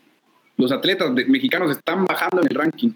[0.58, 2.90] los atletas mexicanos están bajando en el ranking.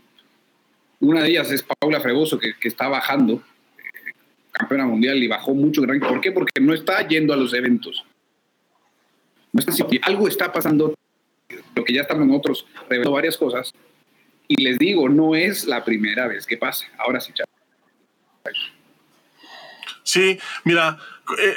[1.01, 3.43] Una de ellas es Paula Fregoso, que, que está bajando,
[3.79, 4.13] eh,
[4.53, 6.09] campeona mundial, y bajó mucho el ranking.
[6.09, 6.31] ¿Por qué?
[6.31, 8.05] Porque no está yendo a los eventos.
[9.53, 9.73] No está,
[10.03, 10.95] algo está pasando,
[11.75, 13.73] lo que ya estamos en otros, revelando varias cosas.
[14.47, 16.87] Y les digo, no es la primera vez que pasa.
[16.99, 17.51] Ahora sí, chaval.
[20.03, 20.99] Sí, mira,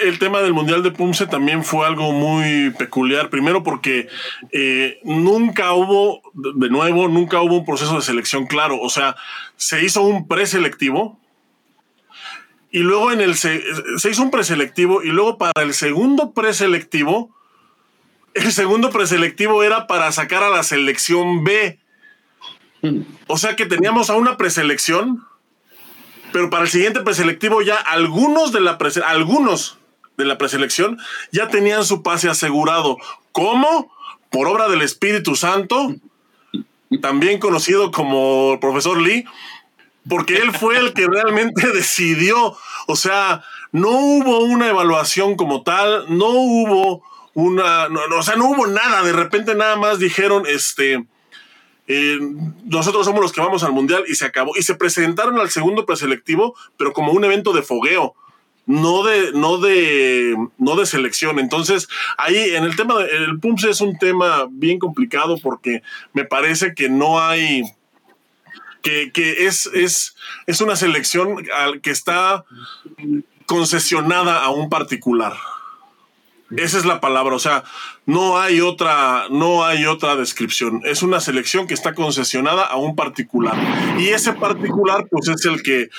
[0.01, 3.29] el tema del Mundial de Pumse también fue algo muy peculiar.
[3.29, 4.07] Primero porque
[4.51, 8.79] eh, nunca hubo, de nuevo, nunca hubo un proceso de selección claro.
[8.79, 9.15] O sea,
[9.55, 11.19] se hizo un preselectivo
[12.71, 13.63] y luego en el se,
[13.97, 17.29] se hizo un preselectivo y luego para el segundo preselectivo,
[18.33, 21.79] el segundo preselectivo era para sacar a la selección B.
[22.81, 23.01] Mm.
[23.27, 25.23] O sea que teníamos a una preselección
[26.33, 29.77] pero para el siguiente preselectivo ya algunos de la algunos
[30.17, 30.99] de la preselección
[31.31, 32.97] ya tenían su pase asegurado.
[33.31, 33.93] ¿Cómo?
[34.29, 35.95] Por obra del Espíritu Santo,
[37.01, 39.25] también conocido como profesor Lee,
[40.09, 46.05] porque él fue el que realmente decidió, o sea, no hubo una evaluación como tal,
[46.09, 51.05] no hubo una, o sea, no hubo nada, de repente nada más dijeron, este,
[51.87, 52.17] eh,
[52.65, 54.51] nosotros somos los que vamos al mundial y se acabó.
[54.57, 58.15] Y se presentaron al segundo preselectivo, pero como un evento de fogueo,
[58.65, 61.39] no de, no de, no de selección.
[61.39, 66.73] Entonces, ahí en el tema del PUMS es un tema bien complicado porque me parece
[66.73, 67.63] que no hay.
[68.81, 70.15] Que, que es, es,
[70.45, 71.37] es una selección
[71.81, 72.43] que está
[73.45, 75.33] concesionada a un particular.
[76.57, 77.63] Esa es la palabra, o sea,
[78.05, 80.81] no hay otra, no hay otra descripción.
[80.85, 83.55] Es una selección que está concesionada a un particular.
[83.99, 85.89] Y ese particular, pues es el que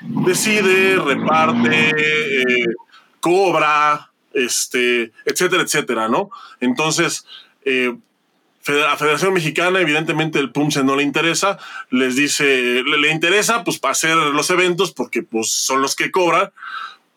[0.00, 2.66] decide, reparte, eh,
[3.20, 6.30] cobra, este, etcétera, etcétera, ¿no?
[6.60, 7.26] Entonces,
[7.64, 7.96] eh,
[8.88, 11.58] a Federación Mexicana, evidentemente el PUMSE no le interesa,
[11.90, 16.50] les dice, le, interesa pues para hacer los eventos porque pues son los que cobran,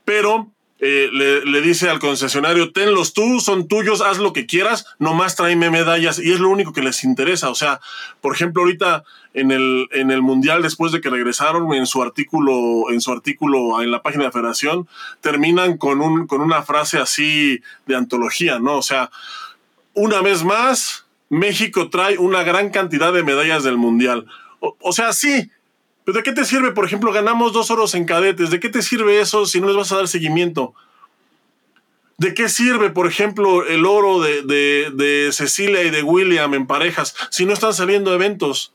[0.05, 5.35] pero eh, le, dice al concesionario, tenlos tú, son tuyos, haz lo que quieras, nomás
[5.35, 7.49] tráeme medallas y es lo único que les interesa.
[7.49, 7.81] O sea,
[8.21, 12.91] por ejemplo, ahorita en el, en el Mundial, después de que regresaron en su artículo,
[12.91, 14.87] en su artículo en la página de Federación,
[15.19, 18.77] terminan con, un, con una frase así de antología, ¿no?
[18.77, 19.11] O sea,
[19.93, 24.27] una vez más, México trae una gran cantidad de medallas del Mundial.
[24.61, 25.51] o sea, sí,
[26.13, 28.49] ¿de qué te sirve, por ejemplo, ganamos dos oros en cadetes?
[28.49, 30.73] ¿De qué te sirve eso si no les vas a dar seguimiento?
[32.17, 37.45] ¿De qué sirve, por ejemplo, el oro de, Cecilia y de William en parejas si
[37.45, 38.73] no están saliendo eventos?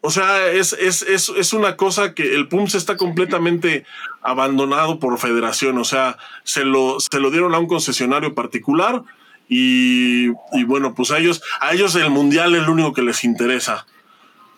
[0.00, 3.84] O sea, es, es, una cosa que el PUMS está completamente
[4.22, 5.78] abandonado por federación.
[5.78, 9.04] O sea, se lo, se lo dieron a un concesionario particular
[9.48, 13.22] y, y, bueno, pues a ellos, a ellos el mundial es lo único que les
[13.24, 13.86] interesa.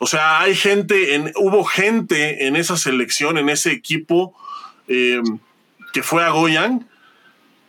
[0.02, 4.34] O sea, hay gente, en, hubo gente en esa selección, en ese equipo
[4.88, 5.38] em,
[5.92, 6.88] que fue a Goyan,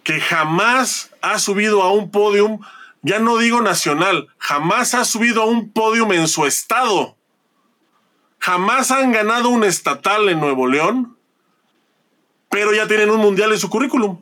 [0.01, 2.59] que jamás ha subido a un podium,
[3.03, 7.15] ya no digo nacional, jamás ha subido a un podium en su estado.
[8.39, 11.15] Jamás han ganado un estatal en Nuevo León,
[12.49, 14.19] pero ya tienen un mundial en su currículum.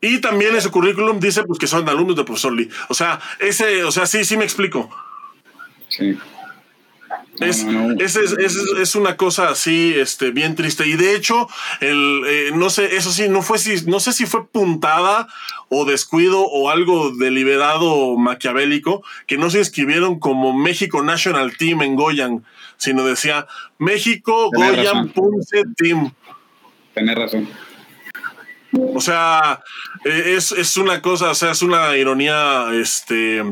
[0.00, 2.70] Y también en su currículum dice pues, que son alumnos del profesor Lee.
[2.88, 4.88] O sea, ese, o sea, sí, sí me explico.
[7.40, 7.64] Es,
[8.16, 10.86] Es, una cosa así, este, bien triste.
[10.86, 11.48] Y de hecho,
[11.80, 15.28] el, eh, no sé, eso sí, no fue si, no sé si fue puntada
[15.68, 21.94] o descuido o algo deliberado maquiavélico, que no se inscribieron como México National Team en
[21.94, 22.44] Goyan,
[22.76, 23.46] sino decía
[23.78, 26.12] México Goyan Punce Team.
[26.94, 27.48] Tenés razón.
[28.72, 29.62] O sea,
[30.04, 33.42] eh, es, es una cosa, o sea, es una ironía, este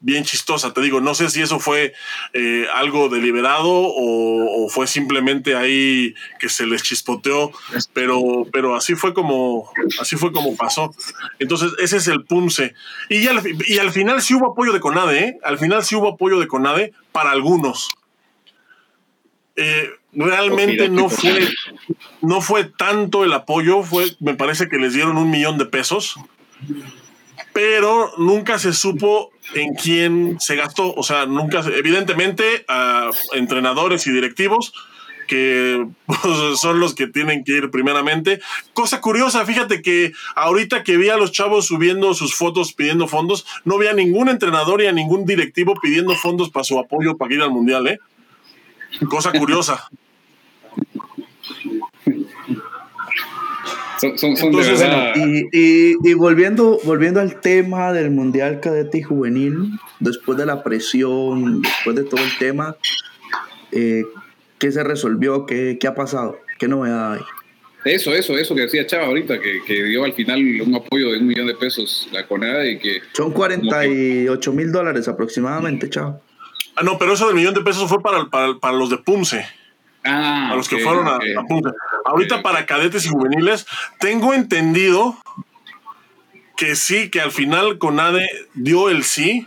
[0.00, 0.72] bien chistosa.
[0.72, 1.94] Te digo, no sé si eso fue
[2.32, 7.52] eh, algo deliberado o, fue simplemente ahí que se les chispoteó,
[7.92, 9.70] pero, pero así fue como
[10.00, 10.94] así fue como pasó.
[11.38, 12.74] Entonces, ese es el punce.
[13.08, 15.38] Y al, y al final sí hubo apoyo de CONADE, ¿eh?
[15.44, 17.90] Al final sí hubo apoyo de CONADE para algunos.
[19.54, 21.48] Eh, realmente no fue,
[22.20, 26.18] no fue tanto el apoyo, fue, me parece que les dieron un millón de pesos
[27.56, 30.92] pero nunca se supo en quién se gastó.
[30.92, 34.74] O sea, nunca, evidentemente, a entrenadores y directivos
[35.26, 38.40] que pues, son los que tienen que ir primeramente.
[38.74, 43.46] Cosa curiosa, fíjate que ahorita que vi a los chavos subiendo sus fotos pidiendo fondos,
[43.64, 47.32] no vi a ningún entrenador y a ningún directivo pidiendo fondos para su apoyo para
[47.32, 47.98] ir al Mundial, ¿eh?
[49.08, 49.88] Cosa curiosa.
[55.54, 59.70] y, volviendo, volviendo al tema del Mundial Cadete y Juvenil,
[60.00, 62.76] después de la presión, después de todo el tema,
[63.72, 64.04] eh,
[64.58, 65.46] ¿qué se resolvió?
[65.46, 66.38] ¿Qué, ¿Qué, ha pasado?
[66.58, 67.20] ¿Qué novedad hay?
[67.84, 71.18] Eso, eso, eso que decía Chava ahorita, que, que, dio al final un apoyo de
[71.18, 73.00] un millón de pesos la CONADE y que...
[73.12, 76.20] Son 48 mil dólares aproximadamente, Chava.
[76.74, 79.46] Ah, no, pero eso del millón de pesos fue para, para, para los de Punce.
[80.06, 81.70] Ah, a los que fueron a, Punce.
[82.04, 83.66] Ahorita para cadetes y juveniles,
[83.98, 85.16] tengo entendido
[86.56, 89.46] que sí, que al final CONADE dio el sí,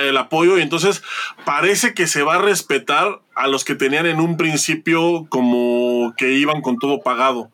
[0.00, 1.02] el apoyo, y entonces
[1.44, 6.32] parece que se va a respetar a los que tenían en un principio como que
[6.32, 7.50] iban con todo pagado.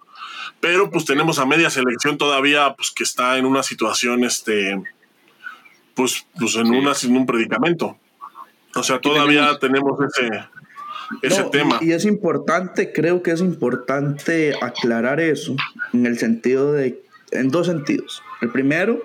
[0.60, 4.82] Pero pues tenemos a media selección todavía, pues que está en una situación, este,
[5.94, 7.96] pues, pues en, una, en un predicamento.
[8.74, 10.44] O sea, todavía tenemos, ese,
[11.22, 11.78] ese tema.
[11.80, 15.56] Y, es importante, creo que es importante aclarar eso
[15.92, 18.22] en el sentido de, en dos sentidos.
[18.40, 19.02] El primero,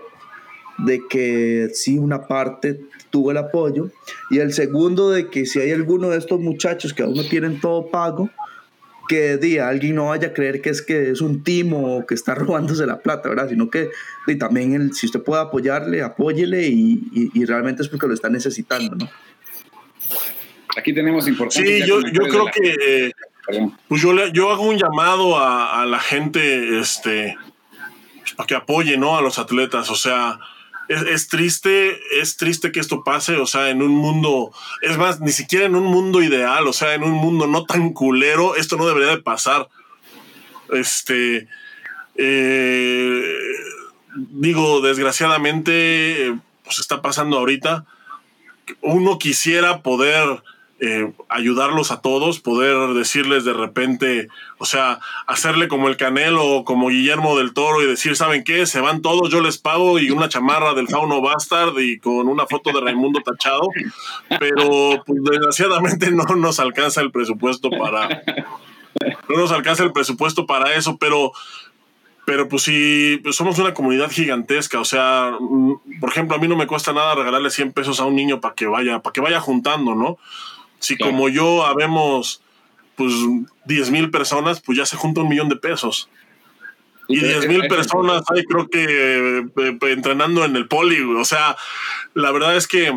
[0.78, 3.90] de que sí una parte tuvo el apoyo
[4.30, 7.62] y el segundo de que si hay alguno de estos muchachos que aún no tienen
[7.62, 8.30] todo pago,
[9.08, 12.16] que día alguien no vaya a creer que es que es un timo o que
[12.16, 13.50] está robándose la plata, ¿verdad?
[13.50, 13.90] Sino que
[14.28, 18.30] y también el, si usted puede apoyarle, apóyele y, y, realmente es porque lo está
[18.30, 19.10] necesitando, ¿no?
[20.78, 21.64] Aquí tenemos importancia.
[21.64, 23.12] Sí, yo, yo creo que
[23.88, 27.38] pues yo, yo hago un llamado a, a la gente este,
[28.36, 29.18] para que apoye ¿no?
[29.18, 30.40] a los atletas, o sea,
[30.88, 34.52] es, triste, es triste que esto pase, o sea, en un mundo,
[34.82, 37.92] es más, ni siquiera en un mundo ideal, o sea, en un mundo no tan
[37.92, 39.68] culero, esto no debería de pasar.
[40.72, 41.48] Este,
[42.16, 43.36] eh,
[44.16, 47.86] digo, desgraciadamente, pues está pasando ahorita.
[48.82, 50.44] Uno quisiera poder
[50.82, 56.66] eh, ayudarlos a todos, poder decirles de repente, o sea, hacerle como el Canelo o
[56.66, 58.66] como Guillermo del Toro y decir, ¿saben qué?
[58.66, 62.46] Se van todos, yo les pago y una chamarra del Fauno Bastard y con una
[62.46, 63.70] foto de Raimundo tachado,
[64.40, 68.24] pero pues, desgraciadamente no nos alcanza el presupuesto para...
[69.28, 71.34] No nos alcanza el presupuesto para eso, pero
[72.26, 76.48] pero pues sí, pues somos una comunidad gigantesca, o sea, mm, por ejemplo, a mí
[76.48, 79.22] no me cuesta nada regalarle 100 pesos a un niño para que vaya, para que
[79.22, 80.18] vaya juntando, ¿no?
[80.86, 82.42] Si como yo habemos
[82.96, 83.14] pues
[83.66, 86.10] 10 mil personas, pues ya se junta un millón de pesos.
[87.08, 91.56] Y 10 mil personas hay creo que eh, entrenando en el poli, o sea,
[92.14, 92.92] la verdad es que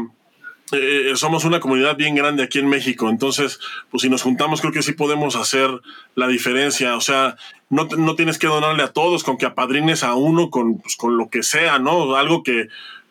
[0.72, 3.58] eh, somos una comunidad bien grande aquí en México, entonces,
[3.90, 5.70] pues si nos juntamos creo que sí podemos hacer
[6.14, 7.36] la diferencia, o sea,
[7.68, 11.18] no, no tienes que donarle a todos, con que apadrines a uno con, pues, con
[11.18, 12.16] lo que sea, ¿no?
[12.16, 12.68] Algo que,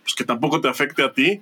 [0.07, 1.41] pues, que tampoco te afecte a ti,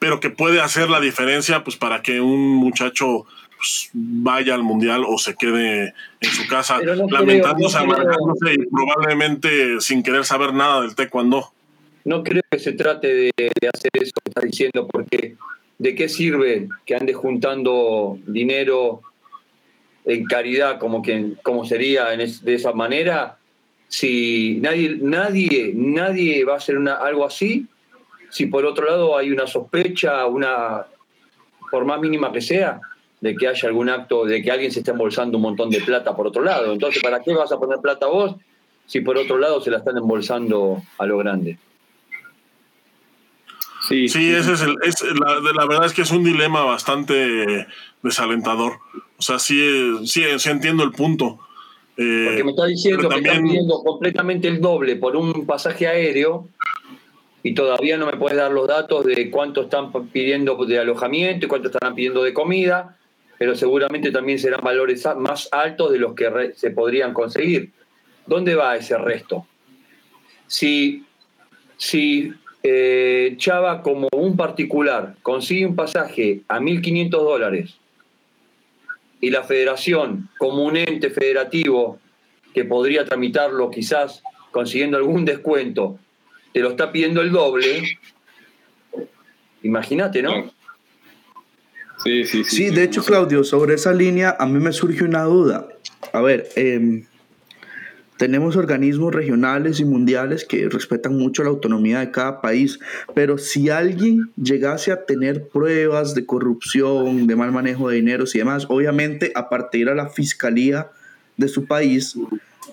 [0.00, 3.24] pero que puede hacer la diferencia pues para que un muchacho
[3.56, 10.02] pues, vaya al mundial o se quede en su casa lamentándose, amargándose y probablemente sin
[10.02, 11.52] querer saber nada del taekwondo.
[12.04, 13.32] No creo que se trate de,
[13.72, 15.36] hacer eso que está diciendo, porque
[15.78, 19.02] ¿de qué sirve que ande juntando dinero
[20.04, 23.38] en caridad como, que, como sería de esa manera?
[23.86, 27.68] Si nadie, nadie, nadie va a hacer una, algo así
[28.34, 30.86] si por otro lado hay una sospecha, una,
[31.70, 32.80] por más mínima que sea,
[33.20, 36.16] de que haya algún acto, de que alguien se esté embolsando un montón de plata
[36.16, 36.72] por otro lado.
[36.72, 38.34] Entonces, ¿para qué vas a poner plata vos
[38.86, 41.58] si por otro lado se la están embolsando a lo grande?
[43.88, 44.74] Sí, sí ese es el,
[45.54, 47.68] la, verdad es que es un dilema bastante
[48.02, 48.78] desalentador.
[49.16, 51.38] O sea, sí, sí, entiendo el punto.
[51.96, 56.48] Eh, Porque me está diciendo que están pidiendo completamente el doble por un pasaje aéreo
[57.46, 61.48] y todavía no me puedes dar los datos de cuánto están pidiendo de alojamiento y
[61.48, 62.96] cuánto están pidiendo de comida,
[63.38, 67.70] pero seguramente también serán valores más altos de los que se podrían conseguir.
[68.26, 69.46] ¿Dónde va ese resto?
[70.46, 71.04] Si,
[71.76, 72.32] si
[72.62, 77.74] eh, Chava como un particular consigue un pasaje a 1.500 dólares
[79.20, 81.98] y la federación como un ente federativo
[82.54, 85.98] que podría tramitarlo quizás consiguiendo algún descuento
[86.54, 87.98] te lo está pidiendo el doble,
[89.64, 90.52] imagínate, ¿no?
[92.04, 92.56] Sí, sí, sí.
[92.56, 95.66] Sí, de hecho, Claudio, sobre esa línea a mí me surge una duda.
[96.12, 97.06] A ver, em,
[98.18, 102.78] tenemos organismos regionales y mundiales que respetan mucho la autonomía de cada país,
[103.16, 108.38] pero si alguien llegase a tener pruebas de corrupción, de mal manejo de dineros y
[108.38, 110.88] demás, obviamente a partir de la fiscalía
[111.36, 112.16] de su país,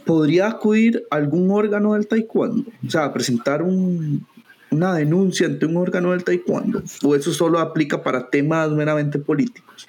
[0.06, 6.12] podría acudir a algún órgano del taekwondo, o sea, presentar una denuncia ante un órgano
[6.12, 9.88] del taekwondo, o eso solo aplica para temas meramente políticos.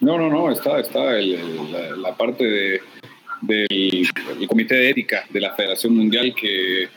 [0.00, 2.80] No, no, no, está, está la parte de
[3.42, 6.84] del Comité de Ética de la Federación Mundial que...
[6.84, 6.88] Eh,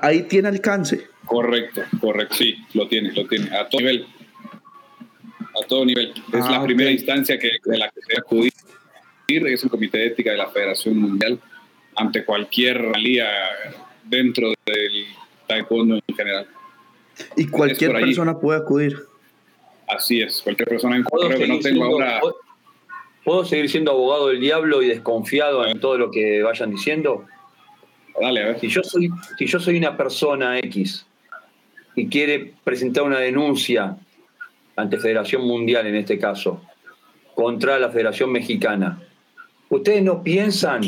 [0.00, 1.06] ahí tiene alcance.
[1.24, 4.06] Correcto, correcto, sí, lo tiene, lo tiene, a todo nivel.
[5.62, 6.12] A todo nivel.
[6.32, 8.52] Es la ah, primera instancia que, de la que se debe
[9.46, 11.38] es el Comité de Ética de la Federación Mundial
[11.96, 13.28] ante cualquier realía
[14.04, 15.06] dentro del
[15.46, 16.46] taekwondo en general.
[17.36, 18.96] Y cualquier persona puede acudir.
[19.88, 22.20] Así es, cualquier persona en que no tengo ahora...
[23.24, 27.24] ¿Puedo seguir siendo abogado del diablo y desconfiado en todo lo que vayan diciendo?
[28.20, 28.60] Dale, a ver.
[28.60, 31.06] Si yo soy, si yo soy una persona X
[31.94, 33.96] y quiere presentar una denuncia
[34.74, 36.62] ante Federación Mundial, en este caso,
[37.36, 39.00] contra la Federación Mexicana,
[39.72, 40.82] ¿ustedes no piensan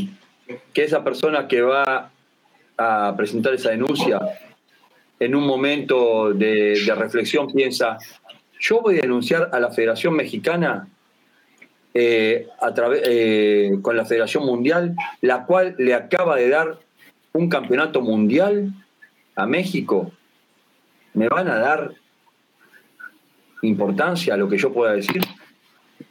[0.74, 2.11] que esa persona que va
[2.76, 4.20] a presentar esa denuncia,
[5.18, 7.97] en un momento de, reflexión piensa,
[8.61, 10.87] yo voy a denunciar a la Federación Mexicana
[11.95, 12.47] eh,
[13.05, 16.78] eh, con la Federación Mundial, la cual le acaba de dar
[17.32, 18.70] un campeonato mundial
[19.35, 20.12] a México.
[21.14, 21.95] ¿Me van a dar
[23.62, 25.22] importancia a lo que yo pueda decir?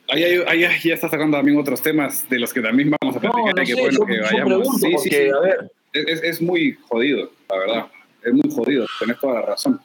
[0.10, 3.56] Ahí, ahí, ya está sacando también otros temas de los que también vamos a platicar.
[3.56, 4.68] No, que bueno que vayamos.
[4.80, 5.72] Sí, sí, A ver.
[5.94, 7.88] Es, es, muy jodido, la verdad.
[8.24, 9.80] Es muy jodido, tenés toda la razón.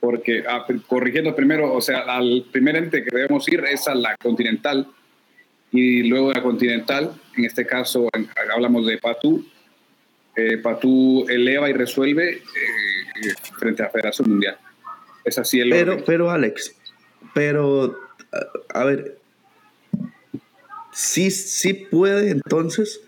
[0.00, 4.16] Porque, ah, corrigiendo primero, o sea, al primer ente que debemos ir es a la
[4.16, 4.88] Continental,
[5.74, 8.08] y luego la Continental, en este caso
[8.54, 9.44] hablamos de Patú.
[10.36, 14.56] Eh, Patú eleva y resuelve eh, frente a la Federación Mundial.
[15.24, 16.76] Es así el Pero, pero Alex,
[17.34, 17.98] pero,
[18.68, 19.18] a ver,
[20.94, 23.02] sí, sí puede entonces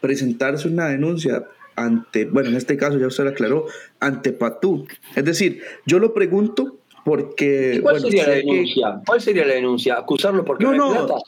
[0.00, 1.44] presentarse una denuncia
[1.76, 3.66] ante, bueno, en este caso ya usted lo aclaró,
[4.00, 4.86] ante Patú.
[5.14, 7.80] Es decir, yo lo pregunto porque...
[7.82, 9.00] ¿Cuál sería la denuncia?
[9.06, 9.98] ¿Cuál sería la denuncia?
[9.98, 11.18] ¿Acusarlo porque no, no, no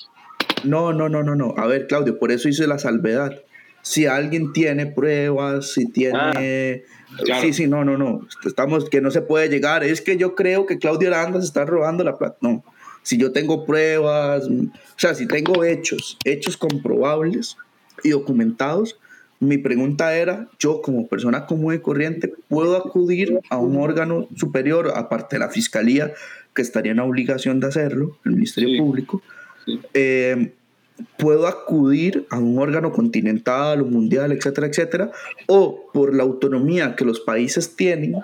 [0.64, 1.54] no, no, no, no, no.
[1.56, 3.42] A ver, Claudio, por eso hice la salvedad.
[3.82, 6.84] Si alguien tiene pruebas, si tiene...
[7.32, 8.26] Ah, sí, sí, no, no, no.
[8.44, 9.84] Estamos que no se puede llegar.
[9.84, 12.36] Es que yo creo que Claudio Aranda se está robando la plata.
[12.40, 12.64] No.
[13.05, 17.57] Si yo tengo pruebas, o sea, si tengo hechos, hechos comprobables
[18.02, 18.98] y documentados,
[19.40, 24.92] mi pregunta era, yo como persona común y corriente, ¿puedo acudir a un órgano superior,
[24.96, 26.12] aparte de la Fiscalía,
[26.55, 29.22] que estaría en obligación de hacerlo, el Ministerio Público?
[29.92, 30.52] Eh,
[31.18, 35.12] puedo acudir a un órgano continental o mundial, etcétera, etcétera,
[35.46, 38.16] o por la autonomía que los países tienen,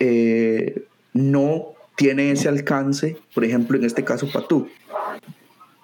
[0.00, 4.68] eh, no tiene ese alcance, por ejemplo, en este caso, Patú.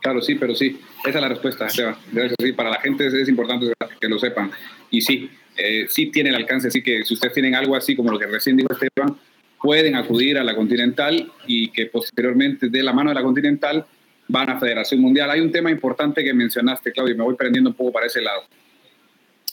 [0.00, 1.96] Claro, sí, pero sí, esa es la respuesta, Esteban.
[2.40, 4.50] Sí, para la gente es, importante que lo sepan.
[4.90, 8.11] Y sí, eh, sí tiene el alcance, así que si ustedes tienen algo así como
[8.11, 9.16] lo que recién dijo Esteban,
[9.61, 13.84] pueden acudir a la Continental y que posteriormente de la mano de la Continental
[14.26, 15.30] van a Federación Mundial.
[15.30, 18.22] Hay un tema importante que mencionaste, Claudio, y me voy prendiendo un poco para ese
[18.22, 18.42] lado.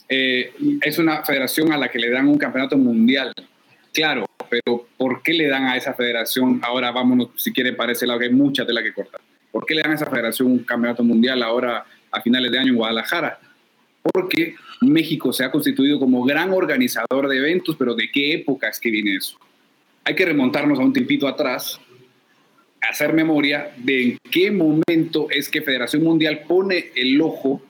[0.08, 3.34] Eh, es una federación a la que le dan un campeonato mundial.
[3.92, 6.60] Claro, pero ¿por qué le dan a esa federación?
[6.64, 9.22] Ahora vámonos, si quieren, para ese lado, que hay mucha tela que cortar.
[9.52, 12.70] ¿Por qué le dan a esa federación un campeonato mundial ahora a finales de año
[12.70, 13.40] en Guadalajara?
[14.02, 18.80] Porque México se ha constituido como gran organizador de eventos, pero ¿de qué época es
[18.80, 19.38] que viene eso?
[20.04, 21.80] Hay que remontarnos a un tiempito atrás
[22.90, 27.62] hacer memoria de en qué momento es que Federación Mundial pone el ojo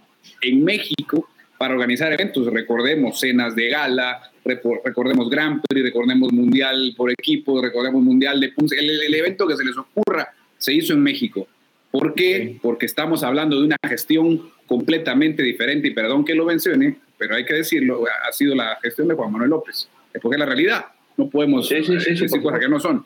[0.42, 2.52] en México para organizar eventos.
[2.52, 8.78] Recordemos cenas de gala, recordemos Grand Prix, recordemos Mundial por equipo, recordemos Mundial de Punce.
[8.78, 11.48] El, evento que se les ocurra se hizo en México.
[11.92, 12.58] ¿Por qué?
[12.62, 17.46] Porque estamos hablando de una gestión completamente diferente y perdón que lo mencione, pero hay
[17.46, 19.90] que decirlo, ha sido la gestión de Juan Manuel López.
[20.14, 20.86] Es porque es la realidad.
[21.16, 23.06] No podemos decir cosas que no son.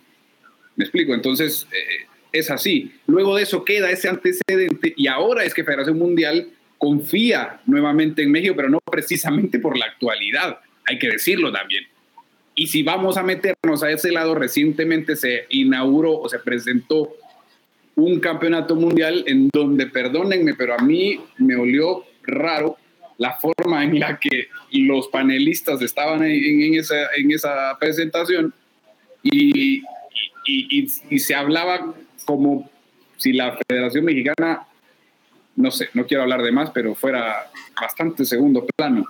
[0.75, 2.91] Me explico, entonces eh, es así.
[3.07, 8.31] Luego de eso queda ese antecedente y ahora es que Federación Mundial confía nuevamente en
[8.31, 11.85] México, pero no precisamente por la actualidad, hay que decirlo también.
[12.55, 17.15] Y si vamos a meternos a ese lado, recientemente se inauguró o se presentó
[17.95, 22.77] un campeonato mundial en donde, perdónenme, pero a mí me olió raro
[23.17, 28.53] la forma en la que los panelistas estaban en, esa, en esa presentación
[29.21, 29.83] y,
[30.45, 31.93] y, se hablaba
[32.25, 32.69] como
[33.17, 34.65] si la Federación Mexicana
[35.55, 39.05] no sé, no quiero hablar de más, pero fuera bastante segundo plano.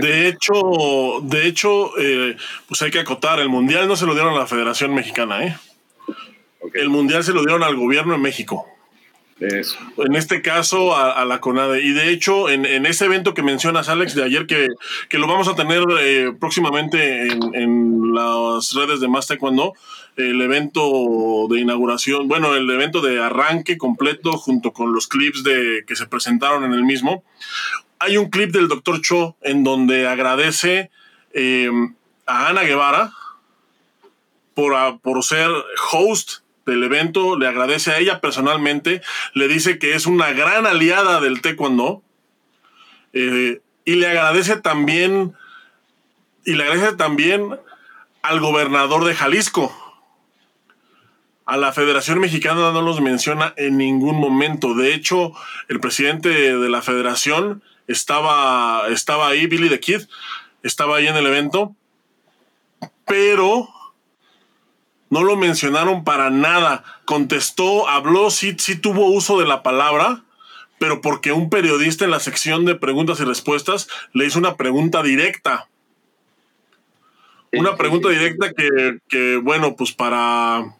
[0.00, 4.34] De hecho, de hecho, eh, pues hay que acotar, el mundial no se lo dieron
[4.34, 5.56] a la Federación Mexicana, ¿eh?
[6.74, 8.66] El mundial se lo dieron al gobierno de México.
[9.40, 11.82] En este caso, a, la CONADE.
[11.82, 14.68] Y de hecho, en, ese evento que mencionas, Alex, de ayer, que,
[15.16, 19.74] lo vamos a tener eh, próximamente en, las redes de Más Taekwondo,
[20.16, 25.84] el evento de inauguración, bueno, el evento de arranque completo junto con los clips de,
[25.86, 27.22] que se presentaron en el mismo.
[28.00, 29.00] Hay un clip del Dr.
[29.00, 30.90] Cho en donde agradece
[31.32, 31.70] eh,
[32.26, 33.12] a Ana Guevara
[34.54, 35.50] por, por ser
[35.92, 39.02] host del evento, le agradece a ella personalmente,
[39.34, 42.02] le dice que es una gran aliada del taekwondo
[43.12, 45.34] eh, y le agradece también
[46.44, 47.58] y le agradece también
[48.22, 49.74] al gobernador de Jalisco.
[51.46, 54.74] A la Federación Mexicana no los menciona en ningún momento.
[54.74, 55.32] De hecho,
[55.68, 60.02] el presidente de la federación estaba, estaba ahí, Billy the Kid,
[60.62, 61.74] estaba ahí en el evento,
[63.06, 63.68] pero
[65.10, 66.84] no lo mencionaron para nada.
[67.04, 70.22] Contestó, habló, sí, sí tuvo uso de la palabra,
[70.78, 75.02] pero porque un periodista en la sección de preguntas y respuestas le hizo una pregunta
[75.02, 75.68] directa.
[77.52, 80.74] Una pregunta directa que, bueno, pues para,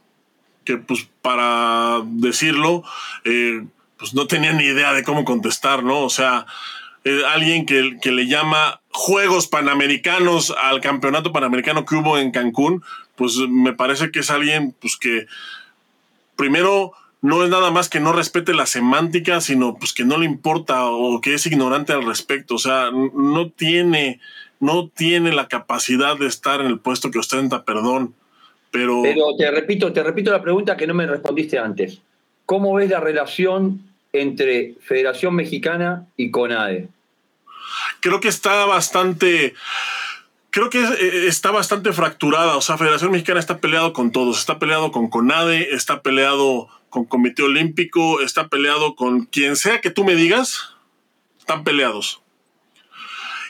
[0.64, 2.84] que pues para decirlo,
[3.24, 3.64] eh,
[3.98, 6.00] pues no tenía ni idea de cómo contestar, ¿no?
[6.00, 6.44] O sea,
[7.04, 12.82] eh, alguien que, que, le llama Juegos Panamericanos al campeonato panamericano que hubo en Cancún,
[13.16, 15.26] pues me parece que es alguien pues que
[16.36, 20.24] primero no es nada más que no respete la semántica, sino pues que no le
[20.24, 24.20] importa o que es ignorante al respecto, o sea, no tiene
[24.60, 28.14] no tiene la capacidad de estar en el puesto que ostenta, perdón,
[28.70, 32.00] pero Pero te repito, te repito la pregunta que no me respondiste antes.
[32.44, 36.88] ¿Cómo ves la relación entre Federación Mexicana y CONADE?
[38.00, 39.54] Creo que está bastante
[40.50, 42.56] creo que eh, está bastante fracturada.
[42.56, 44.38] O sea, Federación Mexicana está peleado con todos.
[44.38, 49.90] Está peleado con CONADE, está peleado con Comité Olímpico, está peleado con quien sea que
[49.90, 50.74] tú me digas.
[51.38, 52.22] Están peleados.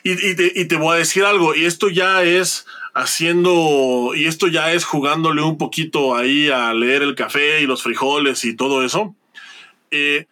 [0.05, 4.85] Y, te, voy a decir algo, y esto ya es haciendo, y esto ya es
[4.85, 9.15] jugándole un poquito ahí a leer el café y los frijoles y todo eso.
[9.91, 10.27] Eh,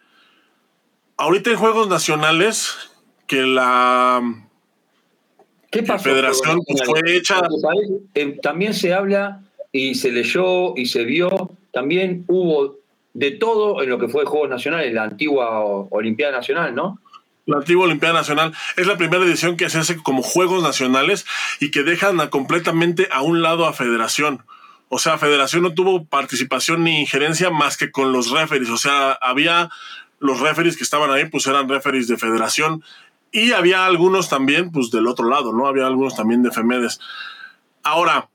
[1.17, 2.75] ahorita en Juegos Nacionales,
[3.27, 4.21] que la
[5.71, 6.03] ¿Qué pasó?
[6.03, 7.41] federación fue hecha.
[8.13, 9.41] Eh, también se habla
[9.71, 12.77] y se leyó y se vio, también hubo
[13.13, 16.99] de todo en lo que fue Juegos Nacionales, la antigua Olimpiada Nacional, ¿no?
[17.45, 21.25] La antigua Olimpiada Nacional es la primera edición que se hace como Juegos Nacionales
[21.59, 24.43] y que dejan completamente a un lado a Federación.
[24.89, 28.69] O sea, Federación no tuvo participación ni injerencia más que con los referees.
[28.69, 29.69] O sea, había
[30.19, 32.83] los referees que estaban ahí, pues eran referees de Federación
[33.31, 35.67] y había algunos también, pues del otro lado, ¿no?
[35.67, 36.99] Había algunos también de Femedes.
[37.83, 38.29] Ahora,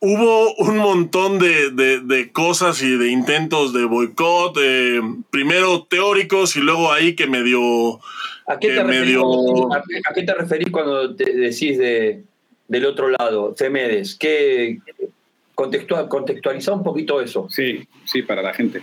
[0.00, 5.00] hubo un montón de, cosas y de intentos de boicot, eh,
[5.30, 8.00] primero teóricos y luego ahí que medio...
[8.46, 12.24] ¿A qué, te, referís, ¿a, qué te referís cuando te decís de,
[12.66, 14.16] del otro lado, Femedes?
[14.16, 14.80] ¿Qué,
[15.54, 17.46] contextual, contextualiza un poquito eso.
[17.48, 18.82] Sí, sí, para la gente.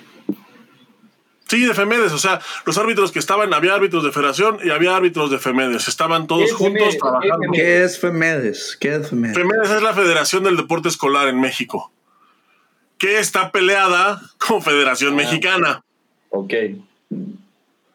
[1.49, 4.95] Sí, de Femedes, o sea, los árbitros que estaban, había árbitros de Federación y había
[4.95, 7.51] árbitros de Femedes, estaban todos juntos trabajando.
[7.51, 8.77] ¿Qué es Femedes?
[8.79, 9.35] ¿Qué es Femedes?
[9.35, 11.91] Femedes es la Federación del Deporte Escolar en México,
[12.99, 15.83] que está peleada con Federación ah, Mexicana.
[16.29, 16.53] Ok.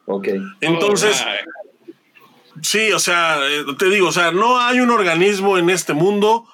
[0.07, 0.27] Ok.
[0.59, 1.23] Entonces,
[2.61, 6.45] sí, o sea, eh, te digo, o sea, no hay un organismo en este mundo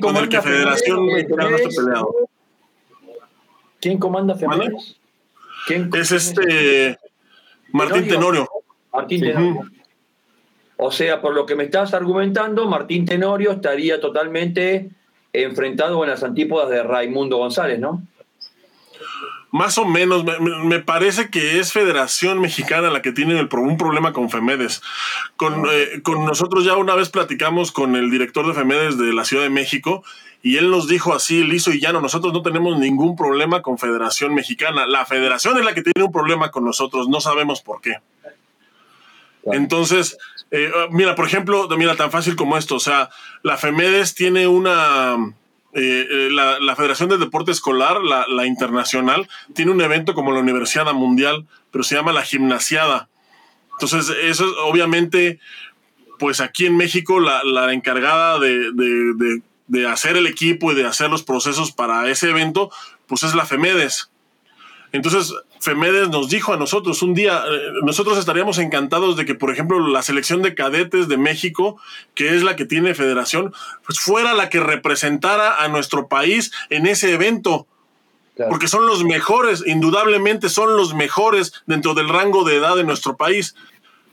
[0.00, 2.14] con el que Federación Mexicana esté peleado.
[3.78, 4.95] ¿Quién comanda Femedes?
[5.68, 6.98] Es este
[7.72, 8.48] Martín Tenorio.
[8.92, 9.70] Martín Tenorio.
[10.78, 14.90] O sea, por lo que me estás argumentando, Martín Tenorio estaría totalmente
[15.32, 18.02] enfrentado en las antípodas de Raimundo González, ¿no?
[19.52, 24.12] Más o menos, me, parece que es Federación Mexicana la que tiene el, un problema
[24.12, 24.82] con Femedes.
[25.36, 29.24] Con, eh, con nosotros ya una vez platicamos con el director de Femedes de la
[29.24, 30.04] Ciudad de México
[30.46, 34.32] y él nos dijo así, liso y llano, nosotros no tenemos ningún problema con Federación
[34.32, 34.86] Mexicana.
[34.86, 37.94] La federación es la que tiene un problema con nosotros, no sabemos por qué.
[39.42, 40.16] Entonces,
[40.52, 43.10] eh, mira, por ejemplo, mira, tan fácil como esto, o sea,
[43.42, 45.16] la FEMEDES tiene una...
[45.72, 50.92] Eh, eh, la, Federación de Deporte Escolar, la, internacional, tiene un evento como la Universidad
[50.92, 53.08] Mundial, pero se llama la Gimnasiada.
[53.72, 55.40] Entonces, eso es obviamente,
[56.20, 59.42] pues aquí en México, la, encargada de de
[59.88, 62.70] hacer el equipo y de hacer los procesos para ese evento,
[63.06, 64.10] pues es la FEMEDES.
[64.92, 69.50] Entonces, Femedes nos dijo a nosotros un día, eh, nosotros estaríamos encantados de que, por
[69.50, 71.76] ejemplo, la selección de cadetes de México,
[72.14, 73.52] que es la que tiene federación,
[73.84, 77.66] pues fuera la que representara a nuestro país en ese evento.
[78.50, 83.16] Porque son los mejores, indudablemente son los mejores dentro del rango de edad de nuestro
[83.16, 83.54] país.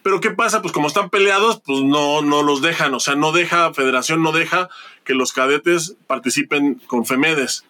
[0.04, 0.62] Pero ¿qué pasa?
[0.62, 2.94] Pues como están peleados, pues no, no los dejan.
[2.94, 4.70] O sea, no deja, Federación no deja
[5.06, 7.64] que los cadetes participen con Femedes.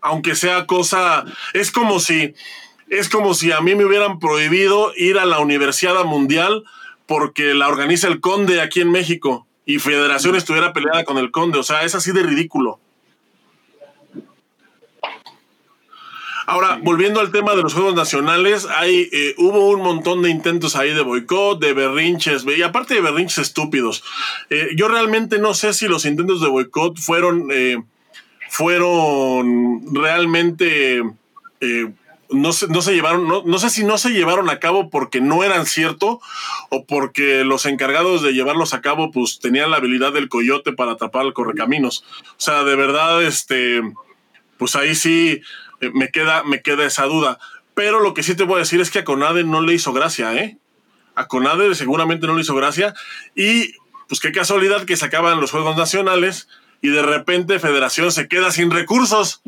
[0.00, 2.34] Aunque sea cosa, es como si,
[2.88, 6.64] es como si a mí me hubieran prohibido ir a la Universidad Mundial
[7.06, 11.58] porque la organiza el Conde aquí en México y Federación estuviera peleada con el Conde.
[11.58, 12.78] O sea, es así de ridículo.
[16.46, 20.76] Ahora, volviendo al tema de los Juegos Nacionales, hay, eh, hubo un montón de intentos
[20.76, 24.04] ahí de boicot, de berrinches, y aparte de berrinches estúpidos.
[24.48, 27.82] Eh, yo realmente no sé si los intentos de boicot fueron, eh,
[28.48, 31.02] fueron realmente...
[32.28, 35.20] no se, no se llevaron, no, no, sé si no se llevaron a cabo porque
[35.20, 36.20] no eran cierto
[36.70, 40.96] o porque los encargados de llevarlos a cabo pues tenían la habilidad del coyote para
[40.96, 42.04] tapar el correcaminos.
[42.30, 43.80] O sea, de verdad, este,
[44.58, 45.40] pues ahí sí,
[45.80, 47.38] eh, me, queda, me queda esa duda.
[47.74, 49.92] Pero lo que sí te voy a decir es que a Conade no le hizo
[49.92, 50.58] gracia, ¿eh?
[51.14, 52.94] A Conade seguramente no le hizo gracia.
[53.34, 53.74] Y
[54.08, 56.48] pues qué casualidad que se acaban los Juegos Nacionales
[56.80, 59.42] y de repente Federación se queda sin recursos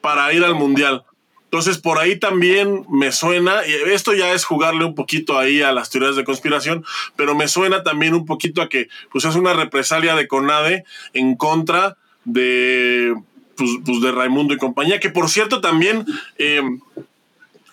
[0.00, 1.04] para ir al Mundial.
[1.44, 5.72] Entonces, por ahí también me suena, y esto ya es jugarle un poquito ahí a
[5.72, 6.84] las teorías de conspiración,
[7.16, 11.36] pero me suena también un poquito a que pues es una represalia de CONADE en
[11.36, 13.14] contra de
[13.58, 16.06] pues, pues, de Raimundo y compañía, que por cierto también
[16.38, 16.62] eh,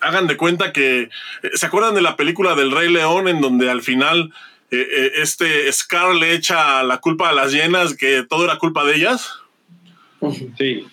[0.00, 1.10] hagan de cuenta que, eh,
[1.54, 4.34] ¿se acuerdan de la película del Rey León en donde al final
[4.72, 8.96] eh, este Scar le echa la culpa a las llenas, que todo era culpa de
[8.96, 9.34] ellas?
[10.58, 10.86] Sí.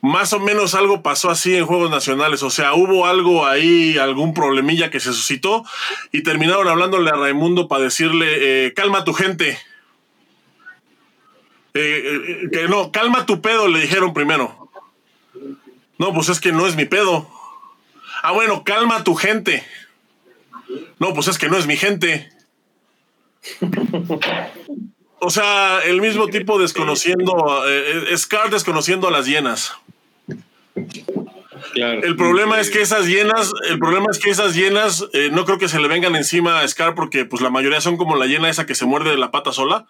[0.00, 4.34] Más o menos algo pasó así en Juegos Nacionales, o sea, hubo algo ahí, algún
[4.34, 5.64] problemilla que se suscitó
[6.12, 9.58] y terminaron hablándole a Raimundo para decirle, calma a tu gente,
[11.76, 14.70] eh, eh, que no, calma tu pedo, le dijeron primero.
[15.98, 17.28] No, pues es que no es mi pedo.
[18.22, 19.64] Ah, bueno, calma tu gente.
[21.00, 22.30] No, pues es que no es mi gente.
[25.18, 29.72] O sea, el mismo tipo desconociendo, eh, Scar desconociendo a las hienas.
[31.74, 35.68] El problema es que esas hienas, el problema es que esas hienas no creo que
[35.68, 38.66] se le vengan encima a Scar porque pues la mayoría son como la hiena esa
[38.66, 39.86] que se muerde la pata sola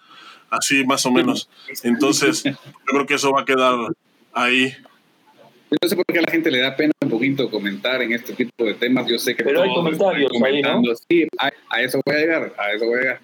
[0.57, 1.49] así más o menos.
[1.83, 2.53] Entonces, yo
[2.87, 3.75] creo que eso va a quedar
[4.33, 4.75] ahí.
[5.83, 8.33] No sé por qué a la gente le da pena un poquito comentar en este
[8.33, 9.07] tipo de temas.
[9.09, 9.43] Yo sé que.
[9.43, 10.83] Pero hay comentarios ahí, ¿no?
[11.09, 13.21] Sí, a, eso voy a llegar, a eso voy a llegar.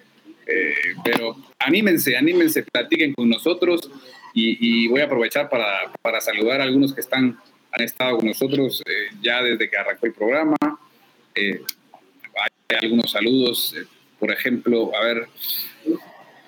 [0.47, 0.75] Eh,
[1.05, 3.89] pero anímense, anímense, platiquen con nosotros
[4.35, 7.39] y, voy a aprovechar para, para, saludar a algunos que están,
[7.73, 10.57] han estado con nosotros eh, ya desde que arrancó el programa.
[11.35, 11.61] Eh,
[12.69, 13.75] hay algunos saludos,
[14.19, 15.29] por ejemplo, a ver,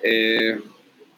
[0.01, 0.59] eh,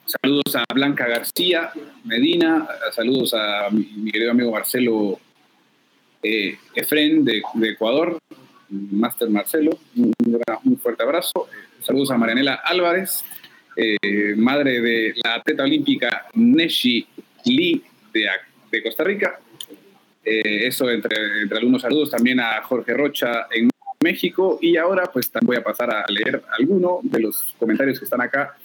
[0.06, 1.72] saludos a Blanca García
[2.04, 5.20] Medina, saludos a mi, querido amigo Marcelo
[6.22, 8.18] eh, Efren de, Ecuador,
[8.70, 11.48] Master Marcelo, un, fuerte abrazo.
[11.82, 13.24] Saludos a Marianela Álvarez,
[13.76, 17.08] eh, madre de la atleta olímpica Neshi
[17.46, 19.40] Lee de, Costa Rica.
[20.24, 23.70] eso entre, entre algunos saludos también a Jorge Rocha en
[24.04, 28.22] México y ahora pues voy a pasar a leer alguno de los comentarios que están
[28.22, 28.58] acá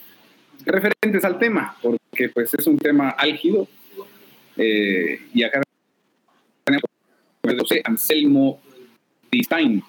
[0.64, 3.68] referentes al tema, porque pues es un tema álgido.
[4.56, 5.62] Eh, y acá
[7.84, 8.60] Anselmo
[9.30, 9.82] Distain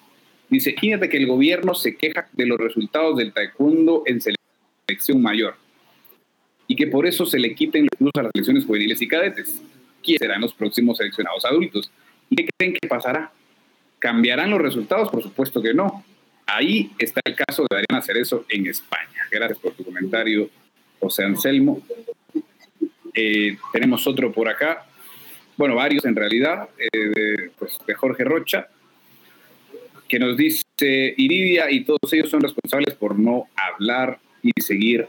[0.48, 5.56] dice, fíjate que el gobierno se queja de los resultados del taekwondo en selección mayor
[6.66, 9.62] y que por eso se le quiten los a las selecciones juveniles y cadetes.
[10.02, 11.90] ¿Quiénes serán los próximos seleccionados adultos?
[12.30, 13.32] ¿Y qué creen que pasará?
[13.98, 15.10] ¿Cambiarán los resultados?
[15.10, 16.04] Por supuesto que no.
[16.46, 19.28] Ahí está el caso de Adriana Cerezo en España.
[19.30, 20.50] Gracias por tu comentario,
[21.02, 21.82] José Anselmo.
[23.12, 24.86] Eh, tenemos otro por acá,
[25.56, 28.68] bueno, varios en realidad, eh, pues, de, Jorge Rocha,
[30.08, 30.64] que nos dice,
[31.16, 35.08] Iridia y todos ellos son responsables por no hablar y seguir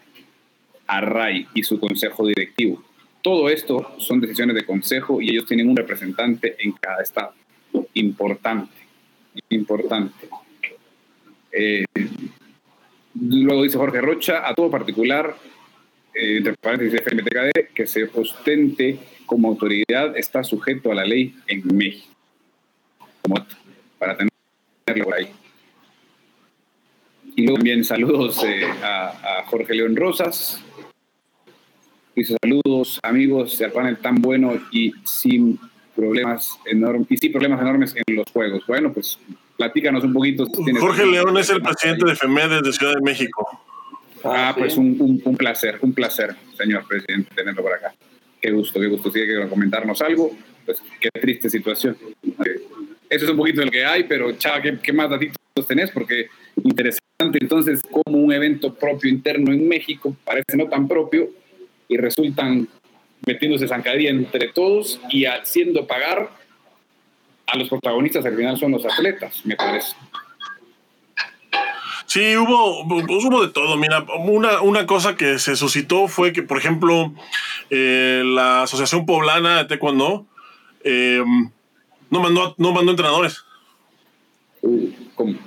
[0.88, 2.84] a RAI y su consejo directivo.
[3.22, 7.34] Todo esto son decisiones de consejo y ellos tienen un representante en cada estado.
[7.94, 8.76] Importante,
[9.50, 10.28] importante.
[11.52, 11.86] Eh,
[13.14, 15.36] luego dice Jorge Rocha, a todo particular
[16.14, 22.14] entre paréntesis FMTKD, que se ostente como autoridad está sujeto a la ley en México.
[23.98, 25.30] para tenerlo por ahí.
[27.36, 30.64] Y luego también saludos eh, a, Jorge León Rosas.
[32.16, 35.60] Dice saludos amigos del panel tan bueno y sin
[35.96, 38.64] problemas enormes, y sí, problemas enormes en los juegos.
[38.68, 39.20] Bueno, pues
[39.58, 40.46] platícanos un poquito.
[40.80, 43.64] Jorge León es el presidente de FEMEDES de Ciudad de México.
[44.24, 47.94] Ah, ah pues un, un, placer, un placer, señor presidente, tenerlo por acá.
[48.42, 49.12] Qué gusto, qué gusto.
[49.12, 50.32] Si que comentarnos algo,
[50.66, 51.98] pues qué triste situación.
[53.10, 55.92] Eso es un poquito de lo que hay, pero chava, ¿qué, qué más datitos tenés?
[55.92, 56.28] Porque
[56.64, 57.04] interesante
[57.40, 61.30] entonces como un evento propio interno en México parece no tan propio
[61.88, 62.68] y resultan
[63.26, 66.30] metiéndose zancadilla entre todos y haciendo pagar
[67.48, 69.96] a los protagonistas al final son los atletas, me parece.
[72.14, 73.76] Sí, hubo, pues hubo de todo.
[73.76, 77.12] Mira, una, una cosa que se suscitó fue que, por ejemplo,
[77.72, 80.28] eh, la Asociación Poblana de Taekwondo
[80.84, 81.24] eh,
[82.12, 83.44] no, mandó, no mandó entrenadores.
[85.16, 85.40] ¿Cómo?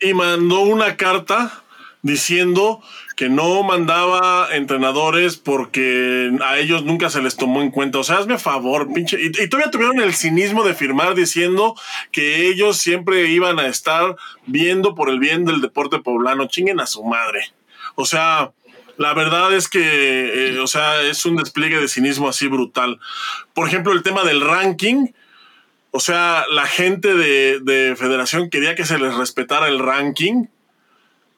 [0.00, 1.62] Y mandó una carta
[2.06, 2.80] diciendo
[3.16, 7.98] que no mandaba entrenadores porque a ellos nunca se les tomó en cuenta.
[7.98, 9.18] O sea, hazme favor, pinche.
[9.20, 11.74] Y, todavía tuvieron el cinismo de firmar diciendo
[12.12, 16.46] que ellos siempre iban a estar viendo por el bien del deporte poblano.
[16.46, 17.52] Chinguen a su madre.
[17.96, 18.52] O sea,
[18.96, 23.00] la verdad es que, eh, o sea, es un despliegue de cinismo así brutal.
[23.52, 25.08] Por ejemplo, el tema del ranking.
[25.90, 30.46] O sea, la gente de, de federación quería que se les respetara el ranking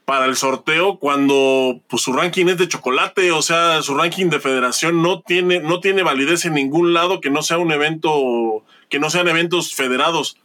[0.09, 4.41] para el sorteo cuando pues, su ranking es de chocolate, o sea, su ranking de
[4.41, 8.99] federación no tiene, no tiene validez en ningún lado que no sea un evento, que
[8.99, 10.39] no sean eventos federados.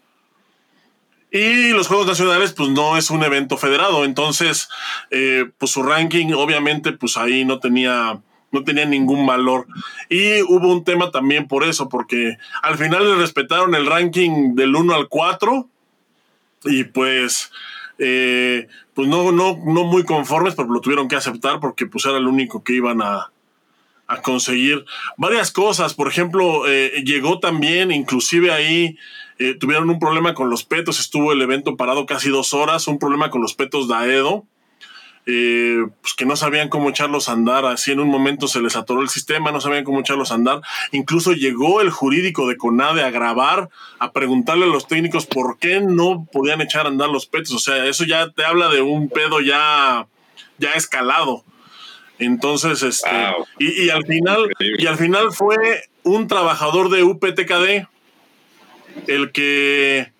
[1.32, 4.68] Y los Juegos Nacionales, pues no es un evento federado, entonces,
[5.12, 8.20] eh, pues su ranking, obviamente, pues ahí no tenía,
[8.52, 9.68] no tenía ningún valor.
[10.10, 14.76] Y hubo un tema también por eso, porque al final le respetaron el ranking del
[14.76, 15.70] 1 al 4
[16.66, 17.50] y pues
[18.00, 22.18] eh, pues no, no, no muy conformes, pero lo tuvieron que aceptar porque pues era
[22.18, 23.30] el único que iban a,
[24.22, 24.86] conseguir
[25.18, 25.96] varias cosas.
[25.96, 28.96] Por ejemplo, eh, llegó también, inclusive ahí
[29.40, 33.00] eh, tuvieron un problema con los petos, estuvo el evento parado casi dos horas, un
[33.00, 34.46] problema con los petos de Aedo.
[35.26, 38.76] Eh, pues que no sabían cómo echarlos a andar, así en un momento se les
[38.76, 40.62] atoró el sistema, no sabían cómo echarlos a andar.
[40.92, 43.70] Incluso llegó el jurídico de CONADE a grabar,
[44.00, 47.54] a preguntarle a los técnicos por qué no podían echar a andar los petos.
[47.54, 50.08] O sea, eso ya te habla de un pedo ya,
[50.58, 51.46] ya escalado.
[52.20, 53.10] Entonces, este,
[53.60, 55.58] y, al final, y al final fue
[56.04, 57.88] un trabajador de UPTKD
[59.08, 60.12] el que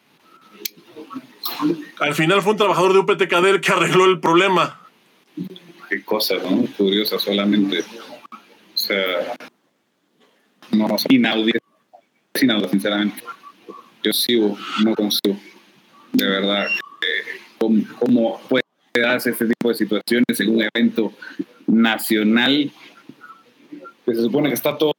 [2.00, 4.83] al final fue un trabajador de UPTKD el que arregló el problema
[5.94, 6.66] qué cosa, ¿no?
[6.78, 7.82] Curiosa solamente.
[7.82, 9.36] O sea,
[10.72, 11.60] no, inaudito,
[12.42, 13.24] inaudito, sinceramente.
[14.04, 15.38] Yo sigo, no consigo,
[16.12, 18.64] de verdad, eh, cómo, puede
[18.94, 21.14] darse este tipo de situaciones en un evento
[21.68, 22.72] nacional
[24.06, 24.96] que se supone que está todo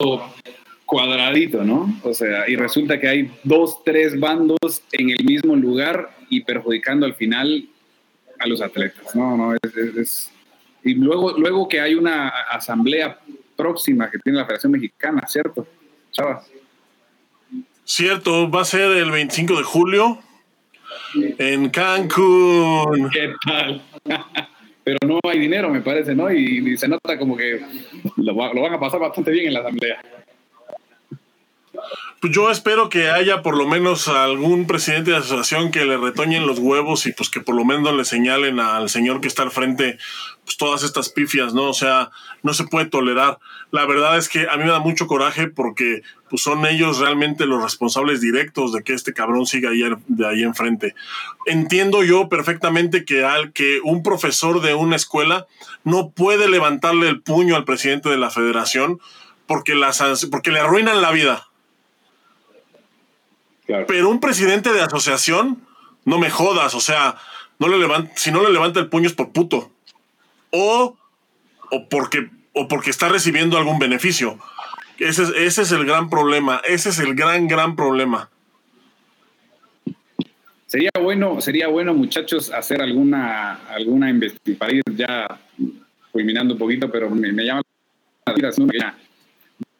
[0.87, 2.01] cuadradito, ¿no?
[2.03, 7.05] O sea, y resulta que hay dos, tres bandos en el mismo lugar y perjudicando
[7.05, 7.69] al final
[8.39, 9.15] a los atletas.
[9.15, 10.31] No, no, es,
[10.85, 13.19] y luego, luego que hay una asamblea
[13.57, 15.67] próxima que tiene la Federación Mexicana, ¿cierto?
[16.13, 16.43] Chava.
[17.85, 20.19] Cierto, va a ser el 25 de julio
[21.15, 23.11] en Cancún.
[23.11, 23.83] ¿Qué tal?
[24.85, 26.31] Pero no hay dinero, me parece, ¿no?
[26.31, 27.63] Y, se nota como que
[28.17, 30.03] lo, lo van a pasar bastante bien en la asamblea.
[32.25, 36.47] Pues yo espero que haya por lo menos algún presidente de asociación que le retoñen
[36.47, 39.51] los huevos y pues que por lo menos le señalen al señor que está al
[39.51, 39.99] frente
[40.43, 41.65] pues todas estas pifias, ¿no?
[41.65, 42.11] O sea,
[42.43, 43.41] no se puede tolerar.
[43.73, 46.01] La verdad es que a mí me da mucho coraje porque
[46.31, 50.45] pues son ellos realmente los responsables directos de que este cabrón siga ahí, de ahí
[50.45, 50.95] enfrente.
[51.45, 55.47] Entiendo yo perfectamente que, al, que un profesor de una escuela
[55.85, 58.99] no puede levantarle el puño al presidente de la federación
[59.47, 61.49] porque, las, porque le arruinan la vida.
[63.67, 65.63] Pero un presidente de asociación,
[66.05, 67.17] no me jodas, o sea,
[67.59, 69.71] no le levanta, si no le levanta el puño es por puto
[70.51, 70.97] o,
[71.91, 74.39] porque, o porque está recibiendo algún beneficio.
[74.99, 78.31] Ese es, ese es el gran problema, ese es el gran, gran problema.
[80.67, 85.41] Sería bueno, sería bueno, muchachos, hacer alguna, alguna investigación, para ir ya
[86.13, 87.63] culminando un poquito, pero me, llama
[88.27, 88.71] la atención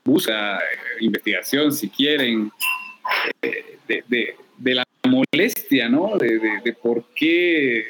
[0.05, 0.61] busca eh,
[1.01, 2.53] investigación, si quieren,
[3.43, 6.17] eh, de, de, la molestia, ¿no?
[6.19, 7.85] De, de, por qué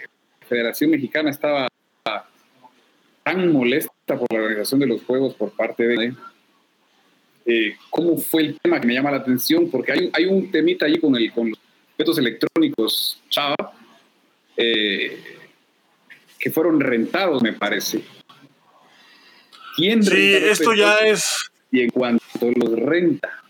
[0.48, 1.68] Federación Mexicana estaba
[3.22, 6.14] tan molesta por la organización de los juegos por parte de...
[7.46, 9.70] Eh, ¿Cómo fue el tema que me llama la atención?
[9.70, 11.58] Porque hay, hay un temita ahí con, el, con los
[11.92, 13.72] objetos electrónicos, Chava,
[14.56, 15.22] eh,
[16.38, 18.02] que fueron rentados, me parece.
[19.76, 21.50] ¿Quién sí, esto ya es...
[21.70, 23.43] Y en cuanto los renta,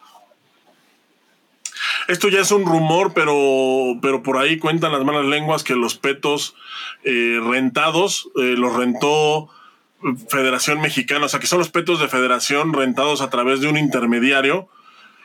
[2.08, 5.96] esto ya es un rumor, pero, pero por ahí cuentan las malas lenguas que los
[5.96, 6.54] petos
[7.04, 9.48] eh, rentados eh, los rentó
[10.28, 13.78] Federación Mexicana, o sea, que son los petos de Federación rentados a través de un
[13.78, 14.68] intermediario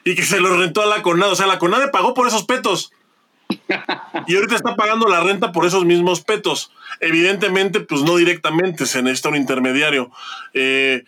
[0.06, 1.32] y que se los rentó a la CONADE.
[1.32, 2.94] O sea, la CONADE pagó por esos petos.
[4.28, 6.72] Y ahorita está pagando la renta por esos mismos petos.
[7.00, 10.12] Evidentemente, pues no directamente, se necesita un intermediario.
[10.54, 11.04] Eh,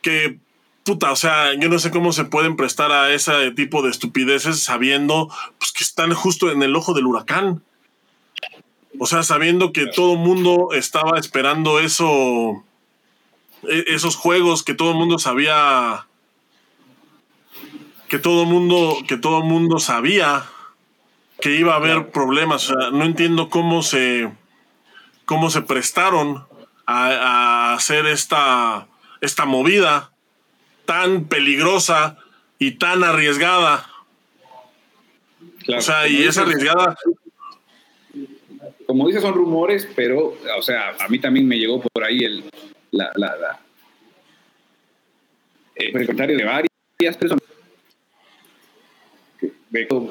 [0.00, 0.38] que,
[0.84, 4.62] puta, o sea, yo no sé cómo se pueden prestar a ese tipo de estupideces
[4.62, 5.28] sabiendo
[5.58, 7.62] pues, que están justo en el ojo del huracán.
[8.98, 12.64] O sea, sabiendo que todo el mundo estaba esperando eso,
[13.62, 16.06] e, esos juegos que todo el mundo sabía,
[18.08, 20.44] que todo mundo, que todo mundo sabía
[21.40, 22.68] que iba a haber problemas.
[22.68, 24.30] O sea, no entiendo cómo se,
[25.24, 26.44] cómo se prestaron
[26.86, 28.88] a, hacer esta,
[29.20, 30.12] esta movida
[30.90, 32.18] tan peligrosa
[32.58, 33.86] y tan arriesgada.
[35.68, 36.96] O sea, y es arriesgada.
[38.88, 42.42] Como dices, son rumores, pero, o sea, a mí también me llegó por ahí el,
[42.90, 43.60] la, la,
[45.76, 47.44] el comentario de varias personas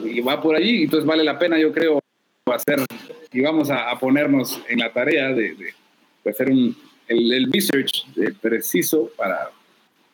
[0.06, 2.00] y va por allí, entonces vale la pena, yo creo,
[2.46, 2.80] hacer,
[3.34, 5.74] y vamos a, ponernos en la tarea de,
[6.26, 6.74] hacer un,
[7.10, 9.52] el, research eh, preciso para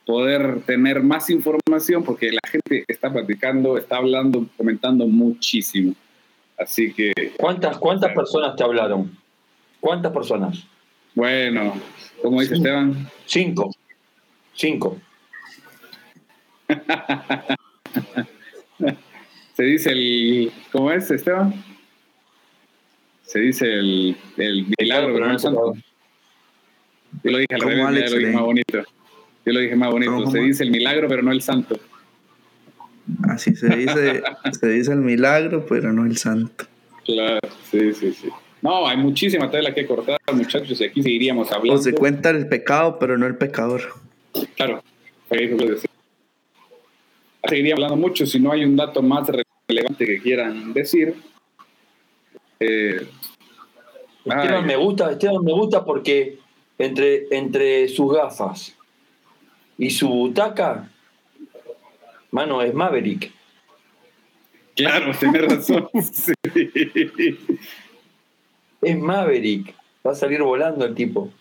[0.05, 5.93] poder tener más información, porque la gente está platicando, está hablando, comentando muchísimo.
[6.57, 7.13] Así que...
[7.37, 9.11] ¿Cuántas, cuántas personas te hablaron?
[9.79, 10.65] ¿Cuántas personas?
[11.15, 11.73] Bueno,
[12.21, 13.09] como dice Esteban.
[13.25, 13.71] Cinco.
[14.53, 14.99] Cinco.
[19.53, 20.51] se dice el.
[20.71, 21.53] ¿Cómo es, Esteban?
[23.21, 25.73] Se dice el, el milagro, pero no el santo.
[27.23, 28.83] Yo lo dije al revés, lo dije más bonito.
[29.45, 30.25] Yo lo dije más bonito.
[30.31, 31.79] Se dice el milagro, pero no el santo.
[33.29, 34.23] Así se dice,
[34.59, 36.65] se dice el milagro, pero no el santo.
[37.05, 37.39] Claro,
[37.69, 38.29] sí, sí, sí.
[38.61, 41.79] No, hay muchísima tela que cortar, muchachos, y aquí seguiríamos hablando.
[41.79, 43.81] O se cuenta el pecado, pero no el pecador.
[44.55, 44.83] Claro,
[47.47, 49.29] Seguiría hablando mucho si no hay un dato más
[49.67, 51.13] relevante que quieran decir.
[52.59, 53.07] Eh,
[54.25, 56.39] Esteban me gusta, Esteban me gusta porque
[56.79, 58.74] entre, entre sus gafas
[59.77, 60.89] y su butaca,
[62.31, 63.31] mano, es Maverick.
[64.75, 65.89] Claro, tiene razón.
[68.81, 69.73] Es Maverick.
[70.05, 71.31] Va a salir volando el tipo.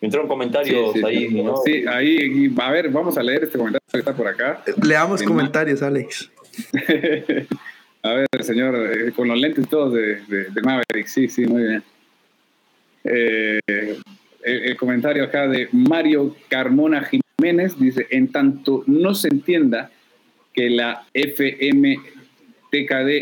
[0.00, 1.58] Entraron comentarios ahí, ¿no?
[1.58, 4.62] Sí, ahí, a ver, vamos a leer este comentario que está por acá.
[4.82, 6.30] Leamos comentarios, Alex.
[8.02, 11.82] a ver, señor, eh, con los lentes todos de, de, Maverick, sí, sí, muy bien.
[13.04, 13.60] Eh,
[14.42, 19.90] el, comentario acá de Mario Carmona Jiménez dice, en tanto no se entienda
[20.52, 21.98] que la FMTKD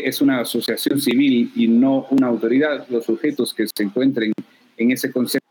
[0.07, 4.33] es una asociación civil y no una autoridad, los sujetos que se encuentren
[4.77, 5.49] en ese concepto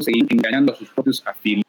[0.00, 1.66] seguir engañando a sus propios afiliados.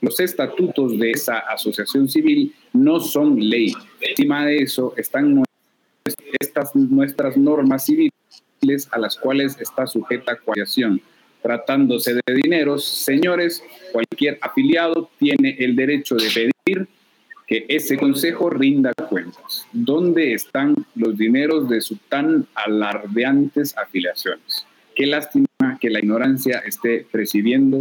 [0.00, 3.72] Los estatutos de esa asociación civil no son ley.
[4.00, 5.42] Encima de eso están
[6.38, 8.12] estas nuestras normas civiles
[8.90, 11.00] a las cuales está sujeta coacción.
[11.42, 13.62] Tratándose de dineros, señores,
[13.92, 16.88] cualquier afiliado tiene el derecho de pedir
[17.46, 19.66] que ese consejo rinda cuentas.
[19.72, 24.66] ¿Dónde están los dineros de su tan alardeantes afiliaciones?
[24.94, 25.46] Qué lástima
[25.80, 27.78] que la ignorancia esté presidiendo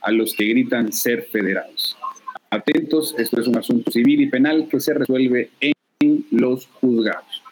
[0.00, 1.96] a los que gritan ser federados.
[2.48, 7.42] Atentos, esto es un asunto civil y penal que se resuelve en los juzgados.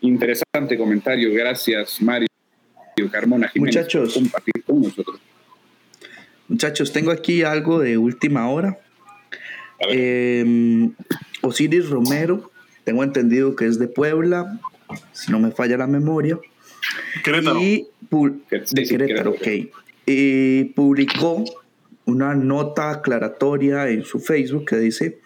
[0.00, 1.32] Interesante comentario.
[1.32, 2.29] Gracias, Mario
[3.10, 5.20] Carmona Jiménez, muchachos, compartir con nosotros.
[6.48, 8.78] Muchachos, tengo aquí algo de última hora.
[9.88, 10.90] Eh,
[11.42, 12.50] Osiris Romero,
[12.84, 14.60] tengo entendido que es de Puebla,
[15.12, 16.38] si no me falla la memoria.
[17.60, 17.86] Y,
[20.06, 21.44] Y publicó
[22.04, 25.20] una nota aclaratoria en su Facebook que dice,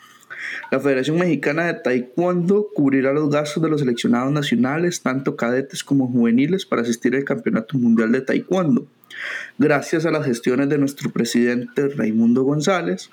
[0.70, 6.08] la Federación Mexicana de Taekwondo cubrirá los gastos de los seleccionados nacionales, tanto cadetes como
[6.08, 8.86] juveniles, para asistir al Campeonato Mundial de Taekwondo.
[9.58, 13.10] Gracias a las gestiones de nuestro presidente Raimundo González,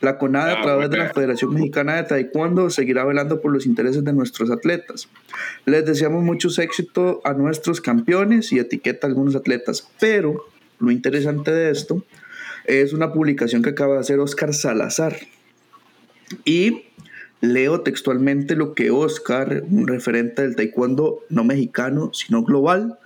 [0.00, 3.66] la CONADE a ah, través de la Federación Mexicana de Taekwondo seguirá velando por los
[3.66, 5.08] intereses de nuestros atletas.
[5.64, 10.44] Les deseamos mucho éxito a nuestros campeones y etiqueta a algunos atletas, pero
[10.78, 12.04] lo interesante de esto
[12.64, 15.16] es una publicación que acaba de hacer Oscar Salazar.
[16.44, 16.84] Y
[17.40, 22.98] leo textualmente lo que Oscar, un referente del taekwondo no mexicano, sino global,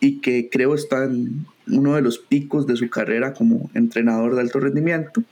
[0.00, 4.40] y que creo está en uno de los picos de su carrera como entrenador de
[4.40, 5.22] alto rendimiento.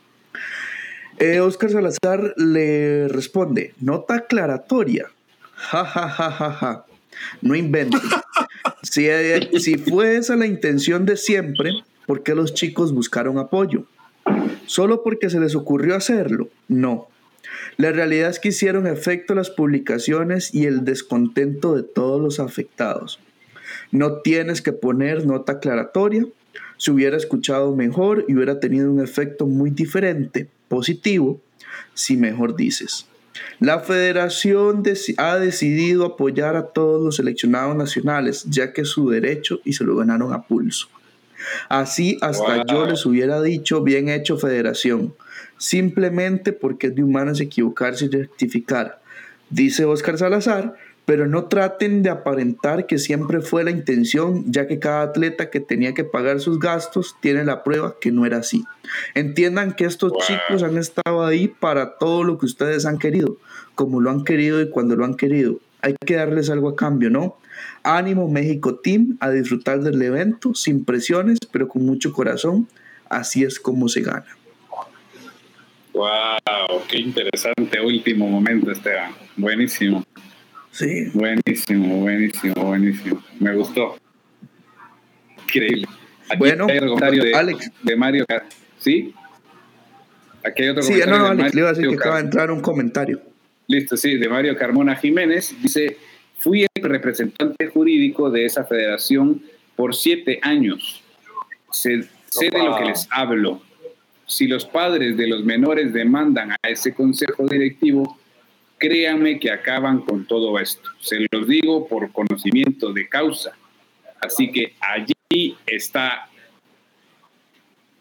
[1.19, 5.07] Eh, Oscar Salazar le responde, nota aclaratoria.
[5.55, 6.85] Ja, ja, ja, ja, ja.
[7.43, 8.01] No inventes.
[8.83, 11.73] si, eh, si fue esa la intención de siempre,
[12.07, 13.87] ¿por qué los chicos buscaron apoyo?
[14.67, 16.49] ¿Solo porque se les ocurrió hacerlo?
[16.69, 17.09] No.
[17.77, 23.21] La realidad es que hicieron efecto las publicaciones y el descontento de todos los afectados.
[23.91, 26.27] No tienes que poner nota aclaratoria.
[26.77, 31.41] Se hubiera escuchado mejor y hubiera tenido un efecto muy diferente, positivo,
[31.95, 33.07] si mejor dices.
[33.61, 34.83] La federación
[35.17, 39.85] ha decidido apoyar a todos los seleccionados nacionales, ya que es su derecho y se
[39.85, 40.89] lo ganaron a pulso.
[41.69, 45.15] Así hasta yo les hubiera dicho, bien hecho federación,
[45.57, 49.01] simplemente porque es de humanos equivocarse y rectificar.
[49.51, 50.77] Dice Oscar Salazar,
[51.09, 55.59] pero no traten de aparentar que siempre fue la intención, ya que cada atleta que
[55.59, 58.67] tenía que pagar sus gastos tiene la prueba que no era así.
[59.15, 63.39] Entiendan que estos chicos han estado ahí para todo lo que ustedes han querido,
[63.75, 65.61] como lo han querido y cuando lo han querido.
[65.81, 67.39] Hay que darles algo a cambio, ¿no?
[67.85, 72.69] Ánimo México Team a disfrutar del evento sin presiones, pero con mucho corazón.
[73.09, 74.27] Así es como se gana.
[75.93, 79.13] Wow, qué interesante último momento, Esteban.
[79.37, 80.05] Buenísimo.
[80.71, 81.11] Sí.
[81.13, 83.23] Buenísimo, buenísimo, buenísimo.
[83.41, 83.97] Me gustó.
[85.45, 85.89] Increíble.
[86.39, 87.73] bueno, de, Alex.
[87.83, 88.25] de Mario.
[88.79, 89.13] ¿Sí?
[90.45, 91.19] Aquí hay otro sí, comentario.
[91.19, 93.21] No, no, Alex, le iba a decir que acaba de entrar un comentario.
[93.67, 95.55] Listo, sí, de Mario Carmona Jiménez.
[95.61, 95.97] Dice:
[96.39, 99.43] Fui el representante jurídico de esa federación
[99.75, 101.03] por siete años.
[101.73, 103.63] Sé, sé de lo que les hablo.
[104.29, 108.19] Si los padres de los menores demandan a ese consejo directivo,
[108.77, 110.91] créanme que acaban con todo esto.
[111.01, 113.57] Se los digo por conocimiento de causa.
[114.21, 116.29] Así que allí está,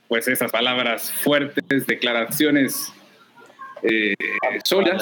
[0.09, 2.91] pues esas palabras fuertes, declaraciones
[3.81, 4.13] eh,
[4.65, 5.01] solas.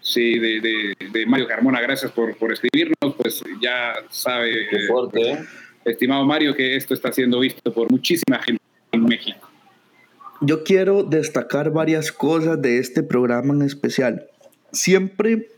[0.00, 3.14] Sí, de, de, Mario Carmona, gracias por, por escribirnos.
[3.18, 5.44] Pues ya sabe, ¿eh?
[5.84, 8.62] estimado Mario, que esto está siendo visto por muchísima gente
[8.92, 9.45] en México.
[10.40, 14.28] Yo quiero destacar varias cosas de este programa en especial
[14.76, 15.50] siempre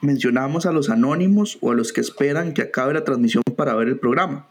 [0.00, 3.88] mencionamos a los anónimos o a los que esperan que acabe la transmisión para ver
[3.88, 4.48] el programa,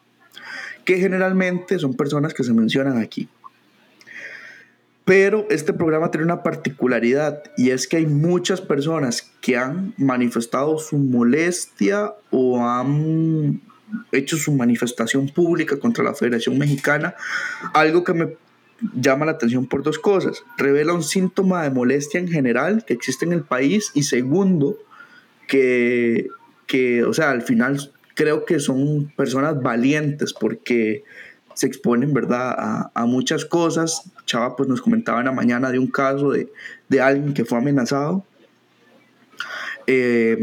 [0.86, 3.28] que generalmente son personas que se mencionan aquí.
[5.03, 10.78] Pero este programa tiene una particularidad y es que hay muchas personas que han manifestado
[10.78, 13.61] su molestia o han
[14.11, 17.15] hecho su manifestación pública contra la Federación Mexicana,
[17.74, 18.38] algo que me
[18.93, 20.43] llama la atención por dos cosas.
[20.57, 24.77] Revela un síntoma de molestia en general que existe en el país y segundo,
[25.47, 26.27] que,
[26.67, 31.03] que o sea, al final creo que son personas valientes porque
[31.53, 34.03] se exponen, ¿verdad?, a, muchas cosas.
[34.25, 36.51] Chava, pues nos comentaba en la mañana de un caso de,
[36.89, 38.25] de alguien que fue amenazado.
[39.88, 40.38] Eh,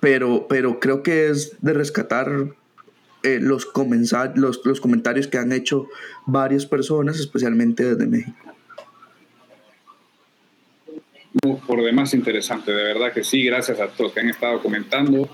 [0.00, 2.54] pero, pero creo que es de rescatar
[3.26, 3.66] eh, los,
[4.36, 5.88] los, los comentarios que han hecho
[6.26, 8.36] varias personas, especialmente desde México.
[11.66, 15.28] Por demás interesante, de verdad que sí, gracias a todos que han estado comentando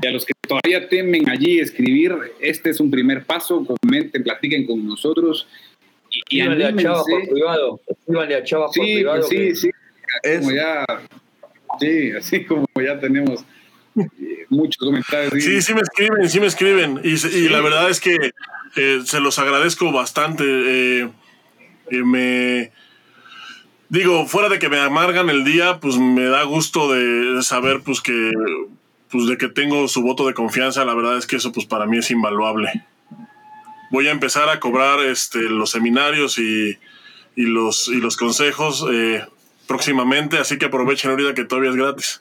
[0.00, 4.66] y a los que todavía temen allí escribir, este es un primer paso, comenten, platiquen
[4.66, 5.46] con nosotros
[6.28, 7.80] y, y a Chava por privado,
[8.18, 9.22] a Chava sí, por privado.
[9.22, 9.70] Sí, sí,
[10.38, 10.84] como ya,
[11.78, 13.44] sí, así como ya tenemos
[14.48, 15.42] muchos comentarios.
[15.42, 17.00] Sí, sí me escriben, sí me escriben.
[17.02, 18.32] Y, la verdad es que
[18.76, 20.44] eh, se los agradezco bastante.
[20.44, 21.10] Eh,
[21.90, 22.72] eh, me
[23.88, 28.00] digo, fuera de que me amargan el día, pues me da gusto de saber pues
[28.00, 28.32] que
[29.08, 31.86] pues de que tengo su voto de confianza, la verdad es que eso pues para
[31.86, 32.84] mí es invaluable.
[33.92, 36.76] Voy a empezar a cobrar este los seminarios y,
[37.36, 38.84] y los y los consejos
[39.68, 42.20] próximamente, así que aprovechen ahorita que todavía es gratis.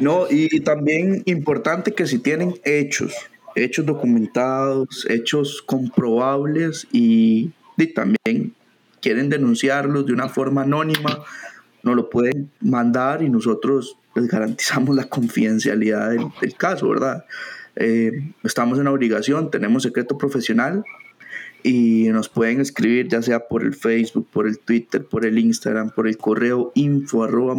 [0.00, 3.14] No, y también importante que si tienen hechos,
[3.54, 7.50] hechos documentados, hechos comprobables y,
[7.94, 8.54] también
[9.00, 11.24] quieren denunciarlos de una forma anónima,
[11.82, 17.24] nos lo pueden mandar y nosotros les garantizamos la confidencialidad del, caso, ¿verdad?
[17.76, 20.82] Eh, estamos en obligación, tenemos secreto profesional
[21.62, 25.90] y nos pueden escribir ya sea por el Facebook, por el Twitter, por el Instagram,
[25.90, 27.54] por el correo info arroba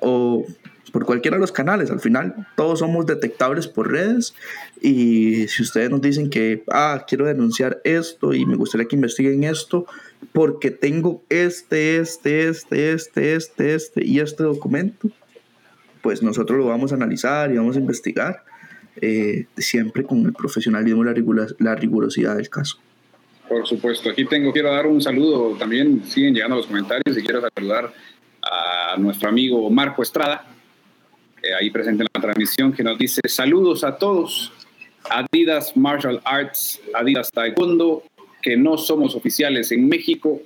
[0.00, 0.46] o
[0.92, 1.90] por cualquiera de los canales.
[1.90, 4.34] Al final, todos somos detectables por redes.
[4.80, 9.44] Y si ustedes nos dicen que, ah, quiero denunciar esto y me gustaría que investiguen
[9.44, 9.86] esto,
[10.32, 15.10] porque tengo este, este, este, este, este, este y este documento,
[16.02, 18.44] pues nosotros lo vamos a analizar y vamos a investigar,
[19.00, 22.78] eh, siempre con el profesionalismo y la, la rigurosidad del caso.
[23.48, 27.42] Por supuesto, aquí tengo, quiero dar un saludo, también siguen llegando los comentarios y quiero
[27.54, 27.92] saludar
[28.50, 30.44] a nuestro amigo Marco Estrada,
[31.58, 34.52] ahí presente en la transmisión, que nos dice saludos a todos,
[35.08, 38.02] Adidas Martial Arts, Adidas Taekwondo,
[38.42, 40.40] que no somos oficiales en México,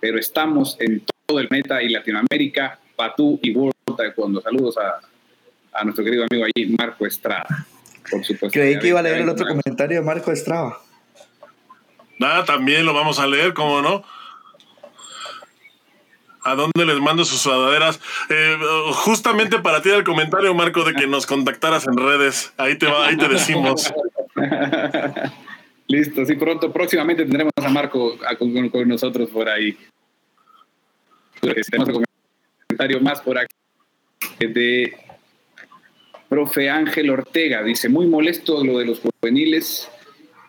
[0.00, 4.40] pero estamos en todo el meta y Latinoamérica, Patú y World Taekwondo.
[4.40, 5.00] Saludos a,
[5.72, 7.46] a nuestro querido amigo allí, Marco Estrada,
[8.10, 8.50] por supuesto.
[8.58, 10.78] Creí que iba a leer el otro comentario de Marco Estrada.
[12.18, 14.02] Nada, también lo vamos a leer, ¿cómo no?
[16.46, 18.00] ¿A dónde les mando sus sudaderas?
[18.30, 18.56] Eh,
[18.92, 22.52] justamente para ti el comentario, Marco, de que nos contactaras en redes.
[22.56, 23.92] Ahí te va, ahí te decimos.
[25.88, 29.76] Listo, sí, pronto, próximamente tendremos a Marco con, nosotros por ahí.
[31.40, 32.04] Tenemos un
[32.68, 33.56] comentario más por aquí
[34.38, 34.96] de
[36.28, 37.64] profe Ángel Ortega.
[37.64, 39.90] Dice, muy molesto lo de los juveniles.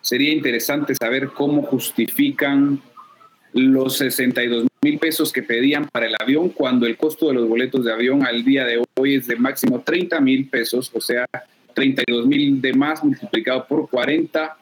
[0.00, 2.80] Sería interesante saber cómo justifican
[3.52, 7.84] los 62 mil pesos que pedían para el avión cuando el costo de los boletos
[7.84, 11.26] de avión al día de hoy es de máximo 30 mil pesos, o sea,
[11.74, 14.56] 32 mil de más multiplicado por 40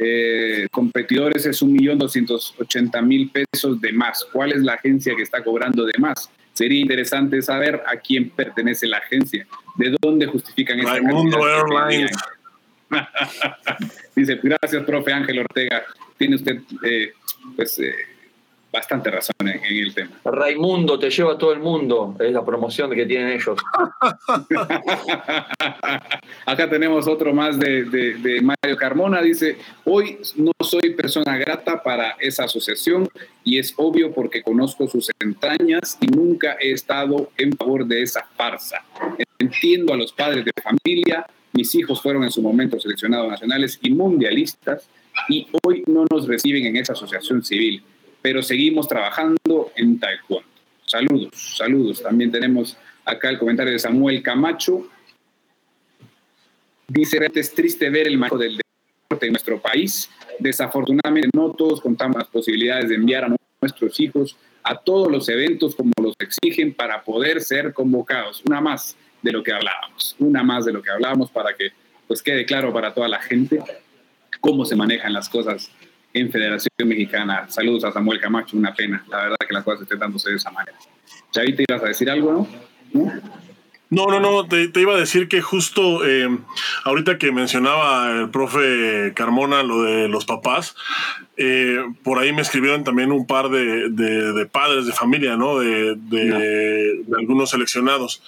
[0.00, 4.24] eh, competidores es un millón doscientos ochenta mil pesos de más.
[4.32, 6.30] ¿Cuál es la agencia que está cobrando de más?
[6.52, 9.46] Sería interesante saber a quién pertenece la agencia,
[9.76, 12.16] de dónde justifican esa Mundo Airlines.
[14.14, 15.84] Dice, gracias, profe Ángel Ortega.
[16.16, 17.12] Tiene usted, eh,
[17.56, 17.94] pues, eh,
[18.72, 20.10] bastante razón en, el tema.
[20.24, 23.58] Raimundo te lleva a todo el mundo, es la promoción que tienen ellos.
[26.46, 32.16] Acá tenemos otro más de, de, Mario Carmona, dice, hoy no soy persona grata para
[32.20, 33.08] esa asociación
[33.44, 38.26] y es obvio porque conozco sus entrañas y nunca he estado en favor de esa
[38.36, 38.84] farsa.
[39.38, 43.90] Entiendo a los padres de familia, mis hijos fueron en su momento seleccionados nacionales y
[43.90, 44.88] mundialistas
[45.28, 47.82] y hoy no nos reciben en esa asociación civil
[48.22, 50.48] pero seguimos trabajando en Taekwondo.
[50.84, 52.02] Saludos, saludos.
[52.02, 54.88] También tenemos acá el comentario de Samuel Camacho.
[56.86, 60.10] Dice, es triste ver el manejo del deporte en nuestro país.
[60.38, 65.74] Desafortunadamente no todos contamos las posibilidades de enviar a nuestros hijos a todos los eventos
[65.74, 68.42] como los exigen para poder ser convocados.
[68.46, 71.72] Una más de lo que hablábamos, una más de lo que hablábamos para que
[72.06, 73.62] pues quede claro para toda la gente
[74.40, 75.70] cómo se manejan las cosas
[76.12, 77.46] en Federación Mexicana.
[77.48, 80.50] Saludos a Samuel Camacho, una pena, la verdad que las cosas estén dándose de esa
[80.50, 80.76] manera.
[81.30, 82.48] Chavita, ibas a decir algo,
[82.92, 83.12] ¿no?
[83.90, 86.28] No, no, no, te, iba a decir que justo eh,
[86.84, 90.76] ahorita que mencionaba el profe Carmona lo de los papás,
[91.38, 95.58] eh, por ahí me escribieron también un par de, padres de familia, ¿no?
[95.58, 98.22] De, de, algunos seleccionados.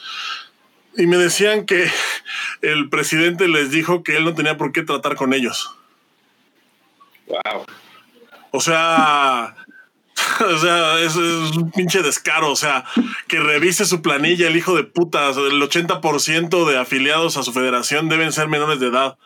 [0.96, 1.90] Y me decían que
[2.62, 5.76] el presidente les dijo que él no tenía por qué tratar con ellos.
[7.30, 7.64] Wow.
[8.50, 9.54] O sea,
[10.40, 12.50] o sea, es, un pinche descaro.
[12.50, 12.84] O sea,
[13.28, 15.30] que revise su planilla el hijo de puta.
[15.30, 19.16] El 80% de afiliados a su federación deben ser menores de edad.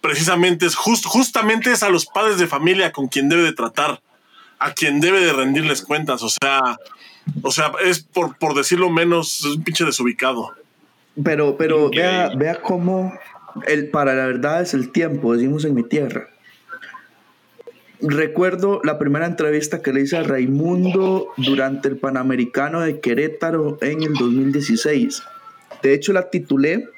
[0.00, 4.00] Precisamente es justamente es a los padres de familia con quien debe de tratar,
[4.60, 6.22] a quien debe de rendirles cuentas.
[6.22, 6.78] O sea,
[7.42, 10.52] o sea, es por, por decirlo menos, es un pinche desubicado.
[11.22, 13.12] Pero, pero vea, vea cómo
[13.66, 16.28] el, para la verdad es el tiempo, decimos en mi tierra
[18.00, 24.02] Recuerdo la primera entrevista que le hice a Raimundo durante el Panamericano de Querétaro en
[24.02, 25.22] el 2016.
[25.82, 26.88] De hecho, la titulé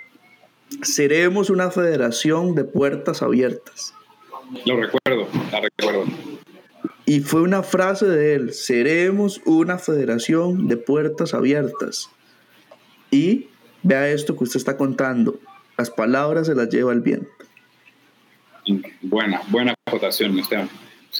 [0.82, 3.92] Seremos una federación de puertas abiertas.
[4.64, 6.04] Lo recuerdo, la recuerdo.
[7.06, 12.08] Y fue una frase de él, seremos una federación de puertas abiertas.
[13.10, 13.48] Y
[13.82, 15.40] vea esto que usted está contando,
[15.76, 17.28] las palabras se las lleva el viento.
[19.02, 20.68] Buena, buena acotación, Esteban.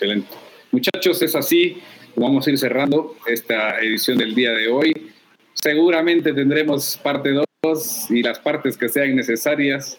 [0.01, 0.29] Excelente.
[0.73, 1.77] Muchachos, es así.
[2.17, 5.13] Vamos a ir cerrando esta edición del día de hoy.
[5.53, 9.99] Seguramente tendremos parte 2 y las partes que sean necesarias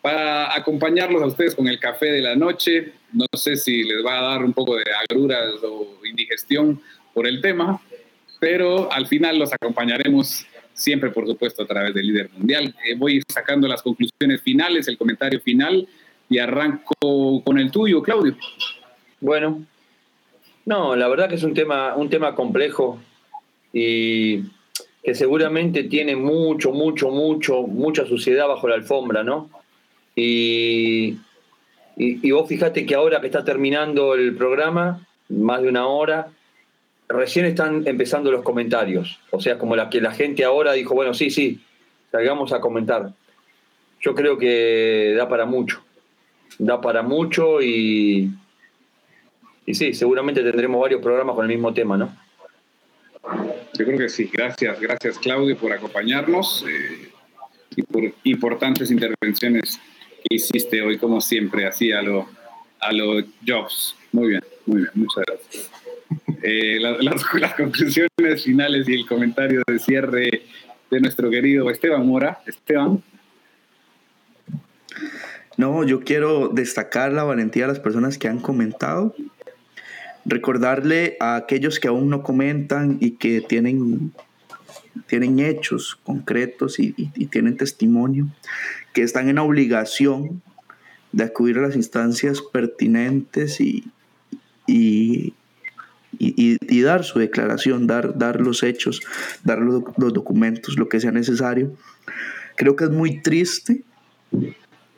[0.00, 2.92] para acompañarlos a ustedes con el café de la noche.
[3.12, 6.80] No sé si les va a dar un poco de agruras o indigestión
[7.12, 7.82] por el tema,
[8.38, 12.72] pero al final los acompañaremos siempre, por supuesto, a través del líder mundial.
[12.86, 15.88] Eh, voy sacando las conclusiones finales, el comentario final
[16.28, 18.36] y arranco con el tuyo, Claudio.
[19.22, 19.64] Bueno,
[20.66, 22.98] no, la verdad que es un tema, un tema complejo
[23.72, 24.42] y
[25.00, 29.48] que seguramente tiene mucho, mucho, mucho, mucha suciedad bajo la alfombra, ¿no?
[30.16, 31.18] Y,
[31.96, 36.32] y, vos fíjate que ahora que está terminando el programa, más de una hora,
[37.08, 39.20] recién están empezando los comentarios.
[39.30, 41.60] O sea, como la que la gente ahora dijo, bueno, sí, sí,
[42.10, 43.12] salgamos a comentar.
[44.00, 45.80] Yo creo que da para mucho.
[46.58, 48.32] Da para mucho y,
[49.66, 52.16] y sí, seguramente tendremos varios programas con el mismo tema, ¿no?
[53.78, 54.28] Yo creo que sí.
[54.32, 57.10] Gracias, gracias Claudio por acompañarnos eh,
[57.76, 59.80] y por importantes intervenciones
[60.22, 62.28] que hiciste hoy, como siempre, así a lo,
[62.80, 63.96] a los Jobs.
[64.12, 65.70] Muy bien, muy bien, muchas gracias.
[66.42, 70.42] Eh, las, conclusiones finales y el comentario de cierre
[70.90, 72.42] de nuestro querido Esteban Mora.
[72.46, 73.02] Esteban.
[75.56, 79.14] No, yo quiero destacar la valentía de las personas que han comentado
[80.24, 84.12] recordarle a aquellos que aún no comentan y que tienen,
[85.06, 86.92] tienen hechos concretos y,
[87.30, 88.28] tienen testimonio,
[88.92, 90.42] que están en obligación
[91.12, 93.84] de acudir a las instancias pertinentes y,
[94.66, 95.34] y,
[96.82, 99.00] dar su declaración, dar, dar los hechos,
[99.44, 101.76] dar los, los documentos, lo que sea necesario.
[102.56, 103.84] Creo que es muy triste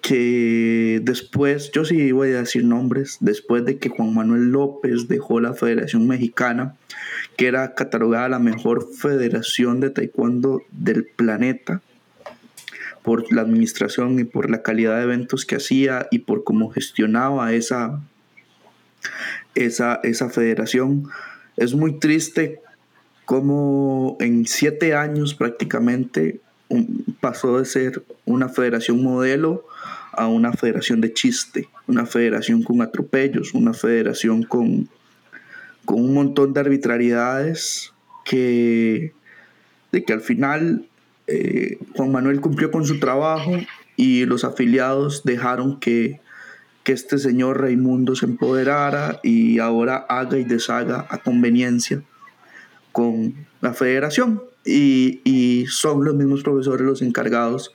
[0.05, 5.41] que después, yo sí voy a decir nombres, después de que Juan Manuel López dejó
[5.41, 6.77] la Federación Mexicana,
[7.39, 11.81] que era catalogada la mejor federación de taekwondo del planeta,
[13.03, 17.55] por la administración y por la calidad de eventos que hacía y por cómo gestionaba
[17.55, 18.03] esa,
[19.55, 21.09] esa, esa federación.
[21.57, 22.61] Es muy triste
[23.25, 26.43] cómo en siete años prácticamente
[27.21, 29.65] pasó de ser una federación modelo
[30.13, 34.89] a una federación de chiste, una federación con atropellos, una federación con,
[35.85, 37.93] con un montón de arbitrariedades
[38.25, 39.13] que,
[39.93, 40.87] de que al final
[41.27, 43.53] eh, Juan Manuel cumplió con su trabajo
[43.97, 46.21] y los afiliados dejaron que,
[46.83, 52.03] que este señor Raimundo se empoderara y ahora haga y deshaga a conveniencia
[52.93, 54.43] con la federación.
[54.65, 57.73] Y, y son los mismos profesores los encargados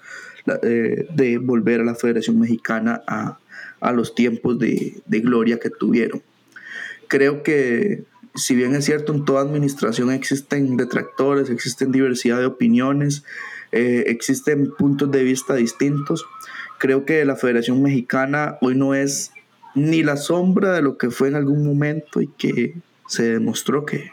[0.63, 3.37] eh, de volver a la Federación Mexicana a,
[3.91, 6.21] los tiempos de, gloria que tuvieron.
[7.07, 8.03] Creo que
[8.35, 13.23] si bien es cierto, en toda administración existen detractores, existen diversidad de opiniones,
[13.71, 16.25] eh, existen puntos de vista distintos,
[16.77, 19.31] creo que la Federación Mexicana hoy no es
[19.75, 22.75] ni la sombra de lo que fue en algún momento y que
[23.07, 24.11] se demostró que,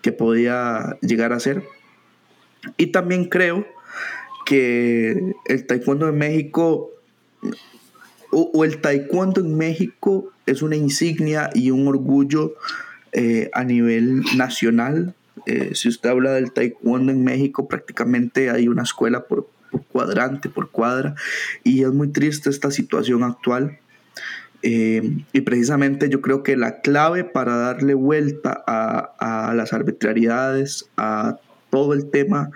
[0.00, 1.62] que podía llegar a ser.
[2.76, 3.66] Y también creo
[4.46, 6.90] que el taekwondo en México
[8.32, 12.54] o, el taekwondo en México es una insignia y un orgullo
[13.12, 15.14] eh, a nivel nacional.
[15.46, 19.48] Eh, si usted habla del taekwondo en México, prácticamente hay una escuela por,
[19.92, 21.14] cuadrante, por cuadra,
[21.62, 23.78] y es muy triste esta situación actual.
[24.62, 30.88] Eh, y precisamente yo creo que la clave para darle vuelta a, a las arbitrariedades,
[30.96, 31.38] a
[31.72, 32.50] todo el tema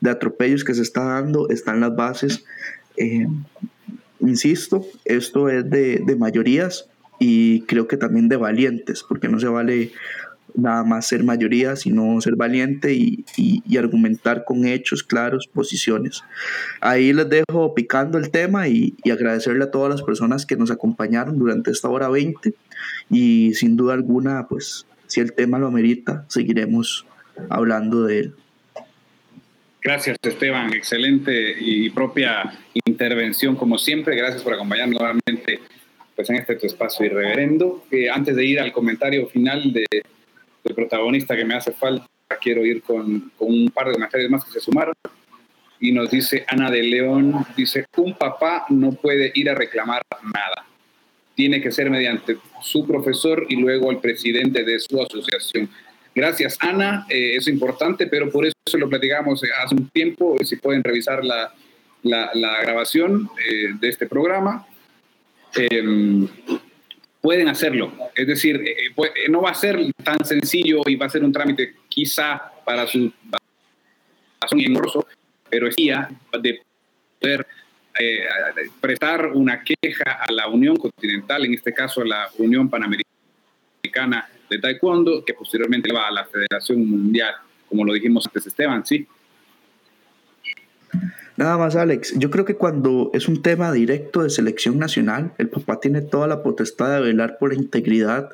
[0.00, 2.46] de atropellos que se está dando, están las bases.
[2.96, 3.26] Eh,
[4.20, 6.88] insisto, esto es de, mayorías
[7.18, 9.92] y creo que también de valientes, porque no se vale
[10.54, 13.24] nada más ser mayoría, sino ser valiente y,
[13.76, 16.22] argumentar con hechos claros, posiciones.
[16.80, 20.70] Ahí les dejo picando el tema y, y, agradecerle a todas las personas que nos
[20.70, 22.54] acompañaron durante esta hora 20
[23.10, 27.06] y sin duda alguna, pues si el tema lo amerita, seguiremos
[27.50, 28.34] hablando de él.
[29.82, 30.72] Gracias, Esteban.
[30.72, 34.14] Excelente y propia intervención, como siempre.
[34.14, 35.60] Gracias por acompañarnos nuevamente
[36.14, 37.84] pues, en este tu espacio irreverendo.
[37.90, 42.06] Eh, antes de ir al comentario final de, del protagonista que me hace falta,
[42.40, 44.94] quiero ir con, con un par de comentarios más que se sumaron.
[45.80, 50.64] Y nos dice Ana de León, dice, un papá no puede ir a reclamar nada.
[51.34, 55.68] Tiene que ser mediante su profesor y luego el presidente de su asociación.
[56.14, 57.06] Gracias, Ana.
[57.08, 60.36] Eh, es importante, pero por eso lo platicamos hace un tiempo.
[60.44, 61.52] Si pueden revisar la,
[62.62, 64.66] grabación eh, de este programa,
[65.54, 66.28] em,
[67.20, 67.92] pueden hacerlo.
[68.14, 71.74] Es decir, eh, no va a ser tan sencillo y va a ser un trámite
[71.88, 73.10] quizá para su
[74.50, 75.06] engorroso,
[75.48, 76.10] pero es día
[76.40, 76.60] de
[77.18, 77.46] poder
[78.80, 84.58] prestar una queja a la Unión Continental, en este caso a la Unión Panamericana de
[84.60, 87.34] taekwondo, que posteriormente va a la Federación Mundial,
[87.68, 89.06] como lo dijimos antes, Esteban, ¿sí?
[91.36, 92.14] Nada más, Alex.
[92.18, 96.26] Yo creo que cuando es un tema directo de selección nacional, el papá tiene toda
[96.26, 98.30] la potestad de velar por la integridad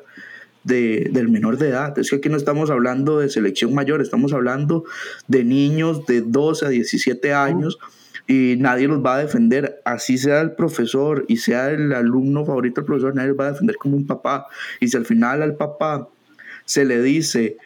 [0.63, 1.97] del menor de edad.
[1.97, 4.83] Es que aquí no estamos hablando de selección mayor, estamos hablando
[5.27, 7.79] de niños de 12 a 17 años
[8.29, 12.79] y nadie los va a defender, así sea el profesor y sea el alumno favorito
[12.79, 14.45] del profesor, nadie los va a defender como un papá.
[14.79, 16.07] Y si al final al papá
[16.63, 17.57] se le dice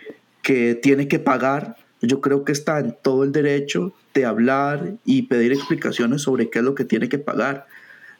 [0.41, 5.23] que tiene que pagar, yo creo que está en todo el derecho de hablar y
[5.23, 7.67] pedir explicaciones sobre qué es lo que tiene que pagar.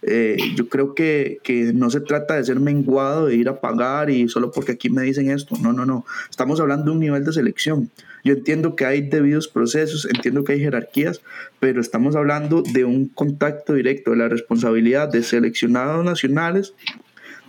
[0.01, 4.09] Eh, yo creo que, que, no se trata de ser menguado, de ir a pagar
[4.09, 5.55] y solo porque aquí me dicen esto.
[5.61, 6.05] No, no, no.
[6.29, 7.89] Estamos hablando de un nivel de selección.
[8.23, 11.21] Yo entiendo que hay debidos procesos, entiendo que hay jerarquías,
[11.59, 16.73] pero estamos hablando de un contacto directo, de la responsabilidad de seleccionados nacionales,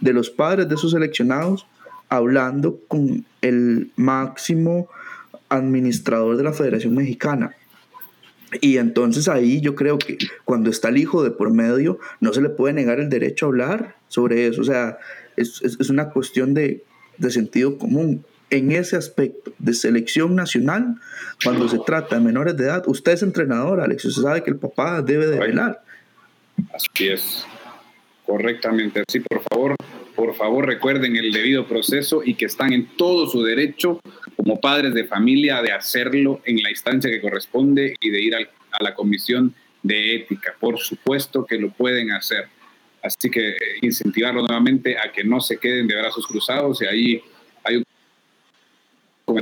[0.01, 1.67] de los padres de esos seleccionados,
[2.09, 4.89] hablando con el máximo
[5.49, 7.55] administrador de la Federación Mexicana.
[8.61, 12.41] Y entonces ahí yo creo que cuando está el hijo de por medio, no se
[12.41, 14.61] le puede negar el derecho a hablar sobre eso.
[14.61, 14.99] O sea,
[15.37, 16.85] es, es, una cuestión de,
[17.19, 18.25] de, sentido común.
[18.51, 20.97] En ese aspecto de selección nacional,
[21.43, 24.59] cuando se trata de menores de edad, usted es entrenador, Alex, usted sabe que el
[24.59, 25.83] papá debe de velar.
[26.73, 27.47] Así es,
[28.27, 29.03] correctamente.
[29.09, 29.75] Sí, por favor,
[30.15, 34.01] por favor recuerden el debido proceso y que están en todo su derecho
[34.37, 38.83] como padres de familia de hacerlo en la instancia que corresponde y de ir a
[38.83, 40.55] la comisión de ética.
[40.61, 42.49] Por supuesto que lo pueden hacer.
[43.05, 47.23] Así que eh, incentivarlo nuevamente a que no se queden de brazos cruzados y ahí
[47.63, 47.85] hay un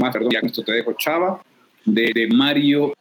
[0.01, 1.43] más, perdón, ya esto te dejo Chava,
[1.85, 2.93] de, de Mario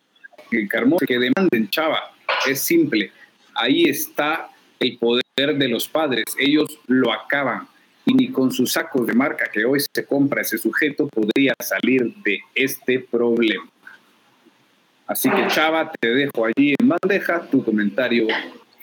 [0.70, 2.12] Carmona, que demanden Chava.
[2.48, 3.12] Es simple.
[3.56, 4.50] Ahí está
[4.80, 6.26] el poder de los padres.
[6.40, 7.68] Ellos lo acaban
[8.06, 12.14] y ni con sus sacos de marca que hoy se compra ese sujeto podría salir
[12.24, 13.70] de este problema.
[15.08, 18.28] Así que Chava, te dejo allí en bandeja tu comentario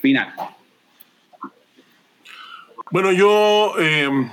[0.01, 0.35] final.
[2.91, 4.31] Bueno, yo em,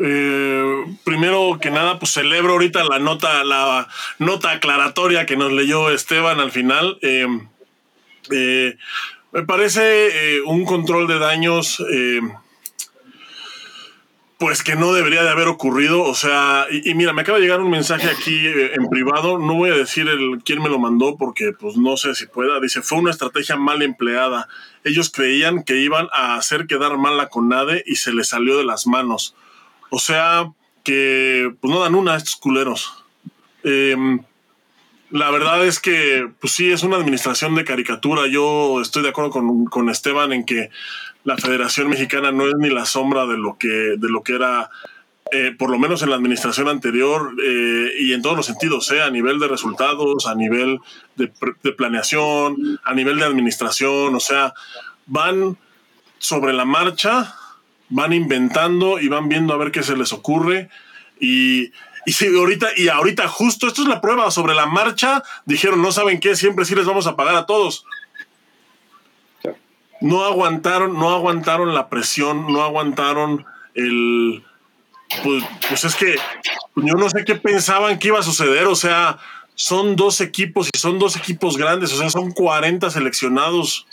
[0.00, 3.88] eh, primero que nada, pues celebro ahorita la nota, la
[4.18, 6.98] nota aclaratoria que nos leyó Esteban al final.
[7.02, 7.48] Em,
[8.30, 8.76] eh,
[9.32, 11.80] me parece eh, un control de daños
[14.42, 16.02] pues que no debería de haber ocurrido.
[16.02, 19.38] O sea, y, mira, me acaba de llegar un mensaje aquí eh, en privado.
[19.38, 22.58] No voy a decir el, quién me lo mandó porque pues no sé si pueda.
[22.58, 24.48] Dice, fue una estrategia mal empleada.
[24.82, 28.64] Ellos creían que iban a hacer quedar mal la CONADE y se les salió de
[28.64, 29.36] las manos.
[29.94, 30.50] O sea,
[30.84, 33.04] que pues no dan una a estos culeros.
[33.62, 34.20] Em,
[35.10, 38.26] la verdad es que, pues sí, es una administración de caricatura.
[38.26, 40.70] Yo estoy de acuerdo con, con Esteban en que
[41.24, 44.70] la Federación Mexicana no es ni la sombra de lo que, de lo que era,
[45.30, 49.02] eh, por lo menos en la administración anterior eh, y en todos los sentidos, eh,
[49.02, 50.78] a nivel de resultados, a nivel
[51.16, 51.30] de,
[51.76, 54.54] planeación, a nivel de administración, o sea,
[55.04, 55.58] van
[56.18, 57.34] sobre la marcha,
[57.94, 60.68] van inventando y van viendo a ver qué se les ocurre
[61.20, 61.72] y
[62.04, 65.92] y si ahorita, y ahorita justo, esto es la prueba, sobre la marcha, dijeron, no
[65.92, 67.84] saben qué, siempre sí les vamos a pagar a todos
[70.02, 74.44] no aguantaron, no aguantaron la presión, no aguantaron el.
[75.22, 76.16] Pues, pues, es que
[76.76, 79.18] yo no sé qué pensaban que iba a suceder, o sea,
[79.54, 83.86] son dos equipos y son dos equipos grandes, o sea, son 40 seleccionados.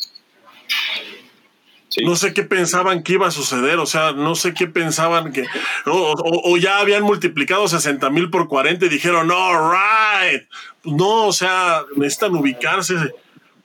[2.03, 5.45] No sé qué pensaban que iba a suceder, o sea, no sé qué pensaban que.
[5.85, 10.43] O, ya habían multiplicado 60 mil por 40 y dijeron, no, right.
[10.83, 12.95] no, o sea, necesitan ubicarse,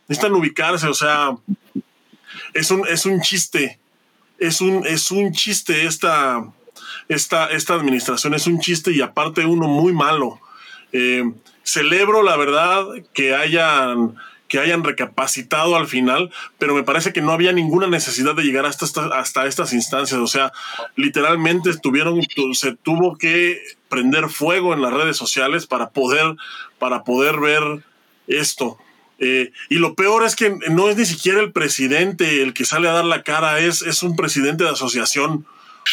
[0.09, 1.37] necesitan ubicarse, o sea,
[2.55, 3.79] es un, es un chiste.
[4.39, 6.45] Es un, es un chiste esta,
[7.09, 10.41] esta, esta administración, es un chiste y aparte uno muy malo.
[10.93, 11.25] Eh,
[11.63, 14.17] celebro la verdad que hayan
[14.49, 18.67] que hayan recapacitado al final, pero me parece que no había ninguna necesidad de llegar
[18.67, 20.21] hasta, hasta estas instancias.
[20.21, 20.53] O sea,
[20.97, 22.21] literalmente tuvieron,
[22.53, 26.37] se tuvo que prender fuego en las redes sociales para poder,
[26.79, 27.63] para poder ver
[28.27, 28.79] esto.
[29.19, 32.89] Eh, y lo peor es que no es ni siquiera el presidente el que sale
[32.89, 35.47] a dar la cara, es, es un presidente de asociación.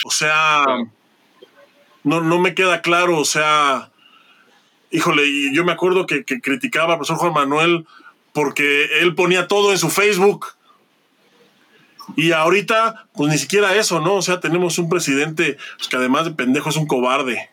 [0.05, 0.65] O sea,
[2.03, 3.91] no, no me queda claro, o sea,
[4.91, 5.23] híjole,
[5.53, 7.85] yo me acuerdo que, criticaba al profesor Juan Manuel
[8.33, 10.47] porque él ponía todo en su Facebook.
[12.15, 14.15] Y ahorita, pues ni siquiera eso, ¿no?
[14.15, 17.49] O sea, tenemos un presidente pues, que además de pendejo es un cobarde.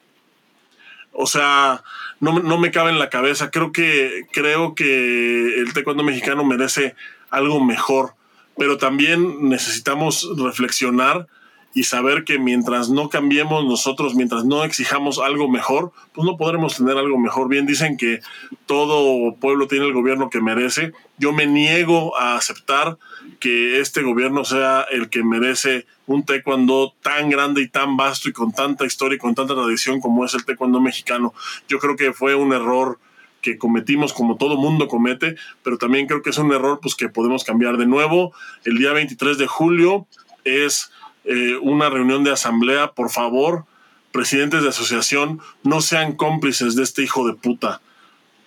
[1.13, 1.83] O sea,
[2.21, 3.51] no, no, me cabe en la cabeza.
[3.51, 6.95] Creo que, creo que el taekwondo mexicano merece
[7.31, 8.15] algo mejor,
[8.57, 11.27] pero también necesitamos reflexionar
[11.75, 16.77] y saber que mientras no cambiemos nosotros, mientras no exijamos algo mejor, pues no podremos
[16.77, 17.49] tener algo mejor.
[17.49, 18.21] Bien dicen que
[18.67, 20.93] todo pueblo tiene el gobierno que merece.
[21.19, 22.99] Yo me niego a aceptar
[23.39, 28.33] que este gobierno sea el que merece un taekwondo tan grande y tan vasto y
[28.33, 31.35] con tanta historia y con tanta tradición como es el taekwondo mexicano.
[31.69, 32.99] Yo creo que fue un error
[33.43, 37.09] que cometimos como todo mundo comete, pero también creo que es un error pues que
[37.09, 38.33] podemos cambiar de nuevo.
[38.65, 40.07] El día 23 de julio
[40.45, 40.91] es
[41.29, 43.67] eh, una reunión de asamblea, por favor,
[44.13, 47.83] presidentes de asociación, no sean cómplices de este hijo de puta.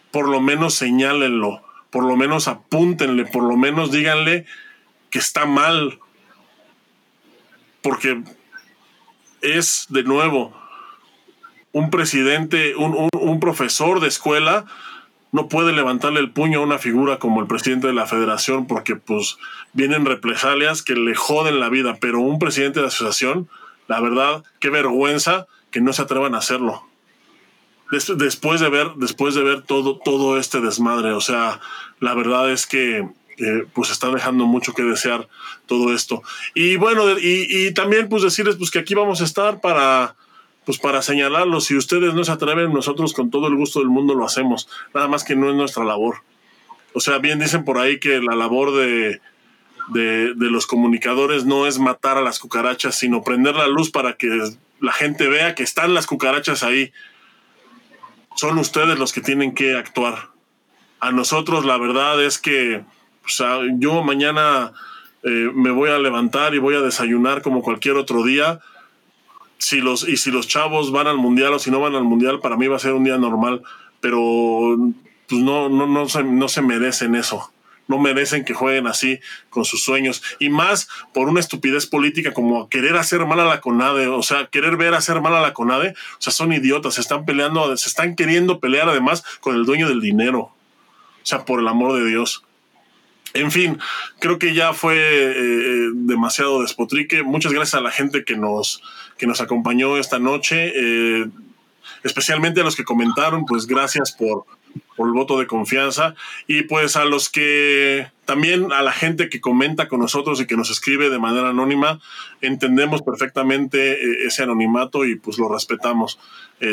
[0.09, 4.47] Por lo menos señálenlo, por lo menos apúntenle, por lo menos díganle
[5.11, 5.99] que está mal,
[7.83, 8.23] porque
[9.41, 10.59] es de nuevo
[11.73, 14.65] un presidente, un, un, profesor de escuela
[15.31, 18.95] no puede levantarle el puño a una figura como el presidente de la federación porque
[18.95, 19.37] pues
[19.73, 23.47] vienen represalias que le joden la vida, pero un presidente de asociación,
[23.87, 26.83] la verdad, qué vergüenza que no se atrevan a hacerlo.
[28.17, 31.59] después de ver, después de ver todo, todo este desmadre, o sea,
[31.99, 35.27] la verdad es que eh, pues está dejando mucho que desear
[35.65, 36.23] todo esto.
[36.53, 40.15] Y bueno, y, y también pues decirles pues que aquí vamos a estar para
[40.65, 41.61] pues para señalarlo.
[41.61, 44.67] Si ustedes no se atreven, nosotros con todo el gusto del mundo lo hacemos.
[44.93, 46.23] Nada más que no es nuestra labor.
[46.93, 49.21] O sea, bien dicen por ahí que la labor de,
[49.89, 54.27] de, los comunicadores no es matar a las cucarachas, sino prender la luz para que
[54.79, 56.91] la gente vea que están las cucarachas ahí.
[58.35, 60.29] Son ustedes los que tienen que actuar.
[60.99, 62.83] A nosotros la verdad es que
[63.77, 64.73] yo mañana
[65.23, 68.59] eh, me voy a levantar y voy a desayunar como cualquier otro día
[69.61, 72.39] si los, y si los chavos van al mundial o si no van al mundial,
[72.39, 73.61] para mí va a ser un día normal,
[73.99, 74.75] pero
[75.27, 77.53] pues no, no, no, se, no se merecen eso.
[77.87, 79.19] No merecen que jueguen así
[79.51, 80.23] con sus sueños.
[80.39, 84.47] Y más por una estupidez política como querer hacer mal a la CONADE, o sea,
[84.47, 85.89] querer ver hacer mal a la CONADE.
[85.89, 89.87] O sea, son idiotas, se están peleando, se están queriendo pelear además con el dueño
[89.87, 90.39] del dinero.
[90.39, 90.55] O
[91.21, 92.43] sea, por el amor de Dios.
[93.33, 93.79] En fin,
[94.19, 97.23] creo que ya fue eh, eh, demasiado despotrique.
[97.23, 98.81] Muchas gracias a la gente que nos,
[99.17, 101.27] que nos acompañó esta noche, eh,
[102.03, 104.45] especialmente a los que comentaron, pues gracias por,
[104.97, 106.13] por el voto de confianza
[106.45, 110.57] y pues a los que también a la gente que comenta con nosotros y que
[110.57, 111.99] nos escribe de manera anónima,
[112.41, 116.19] entendemos perfectamente ese anonimato y pues lo respetamos.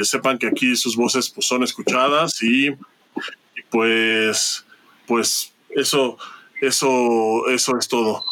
[0.03, 4.65] sepan que aquí sus voces pues son escuchadas y, y pues
[5.07, 6.19] pues eso
[6.61, 8.25] eso, eso es todo.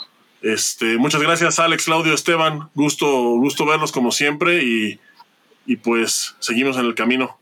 [0.42, 2.68] Este, muchas gracias, Alex, Claudio, Esteban.
[2.74, 5.00] Gusto, gusto verlos como siempre y,
[5.66, 7.38] y pues seguimos en el camino.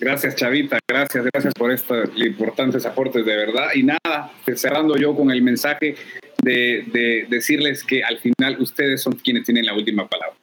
[0.00, 0.78] Gracias, Chavita.
[0.88, 3.68] Gracias, gracias por estos importantes aportes de verdad.
[3.74, 5.96] Y nada, cerrando yo con el mensaje
[6.42, 10.36] de, de, decirles que al final ustedes son quienes tienen la última palabra.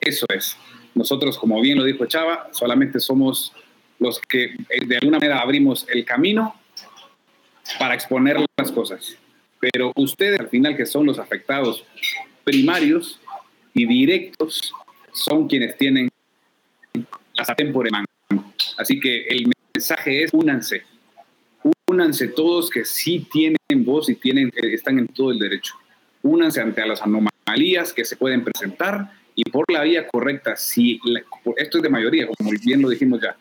[0.00, 0.56] Eso es.
[0.94, 3.52] Nosotros, como bien lo dijo Chava, solamente somos
[3.98, 6.54] los que eh, de alguna manera abrimos el camino
[7.78, 9.16] para exponer las cosas.
[9.60, 11.84] Pero ustedes al final que son los afectados
[12.44, 13.20] primarios
[13.74, 14.72] y directos
[15.12, 16.08] son quienes tienen
[17.34, 17.72] la sartén.
[18.76, 20.82] Así que el mensaje es únanse,
[21.88, 25.74] únanse todos que sí tienen voz y tienen, están en todo el derecho.
[26.22, 31.00] Únanse ante las anomalías que se pueden presentar y por la vía correcta, si
[31.56, 33.36] esto es de mayoría, como bien lo dijimos ya,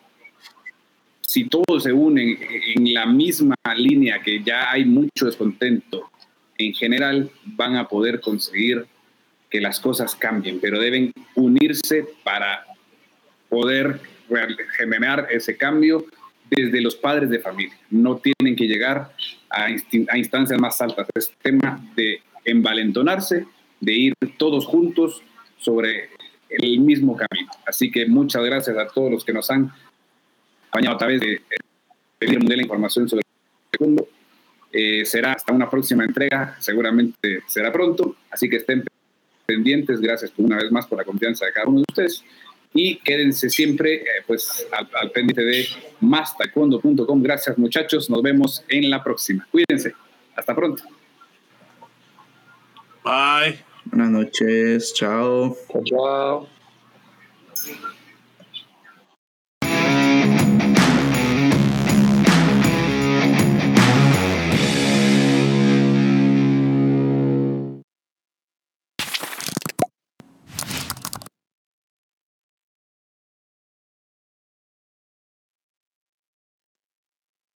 [1.28, 2.40] si todos se unen
[2.76, 6.10] en la misma línea que ya hay mucho descontento,
[6.58, 8.86] en general van a poder conseguir
[9.50, 12.66] que las cosas cambien, pero deben unirse para
[13.50, 14.00] poder
[14.78, 16.06] generar ese cambio
[16.50, 17.78] desde los padres de familia.
[17.90, 19.12] No tienen que llegar
[19.50, 21.08] a, instancias más altas.
[21.14, 23.46] Es tema de envalentonarse,
[23.82, 25.22] de ir todos juntos
[25.58, 26.10] sobre
[26.50, 27.52] el mismo camino.
[27.66, 29.72] Así que muchas gracias a todos los que nos han
[30.68, 31.42] acompañado a través de
[32.18, 34.08] pedir de la información sobre el segundo.
[34.72, 38.84] Eh, será hasta una próxima entrega, seguramente será pronto, así que estén
[39.46, 42.24] pendientes, gracias por una vez más por la confianza de cada uno de ustedes
[42.74, 45.66] y quédense siempre eh, pues al, pendiente de
[46.02, 47.24] mastaekwondo.com.
[47.24, 49.48] Gracias muchachos, nos vemos en la próxima.
[49.50, 49.94] Cuídense,
[50.36, 50.84] hasta pronto.
[53.04, 53.60] Bye.
[53.86, 55.56] Buenas noches, chao.
[55.72, 56.48] Chao.
[57.56, 57.94] chao.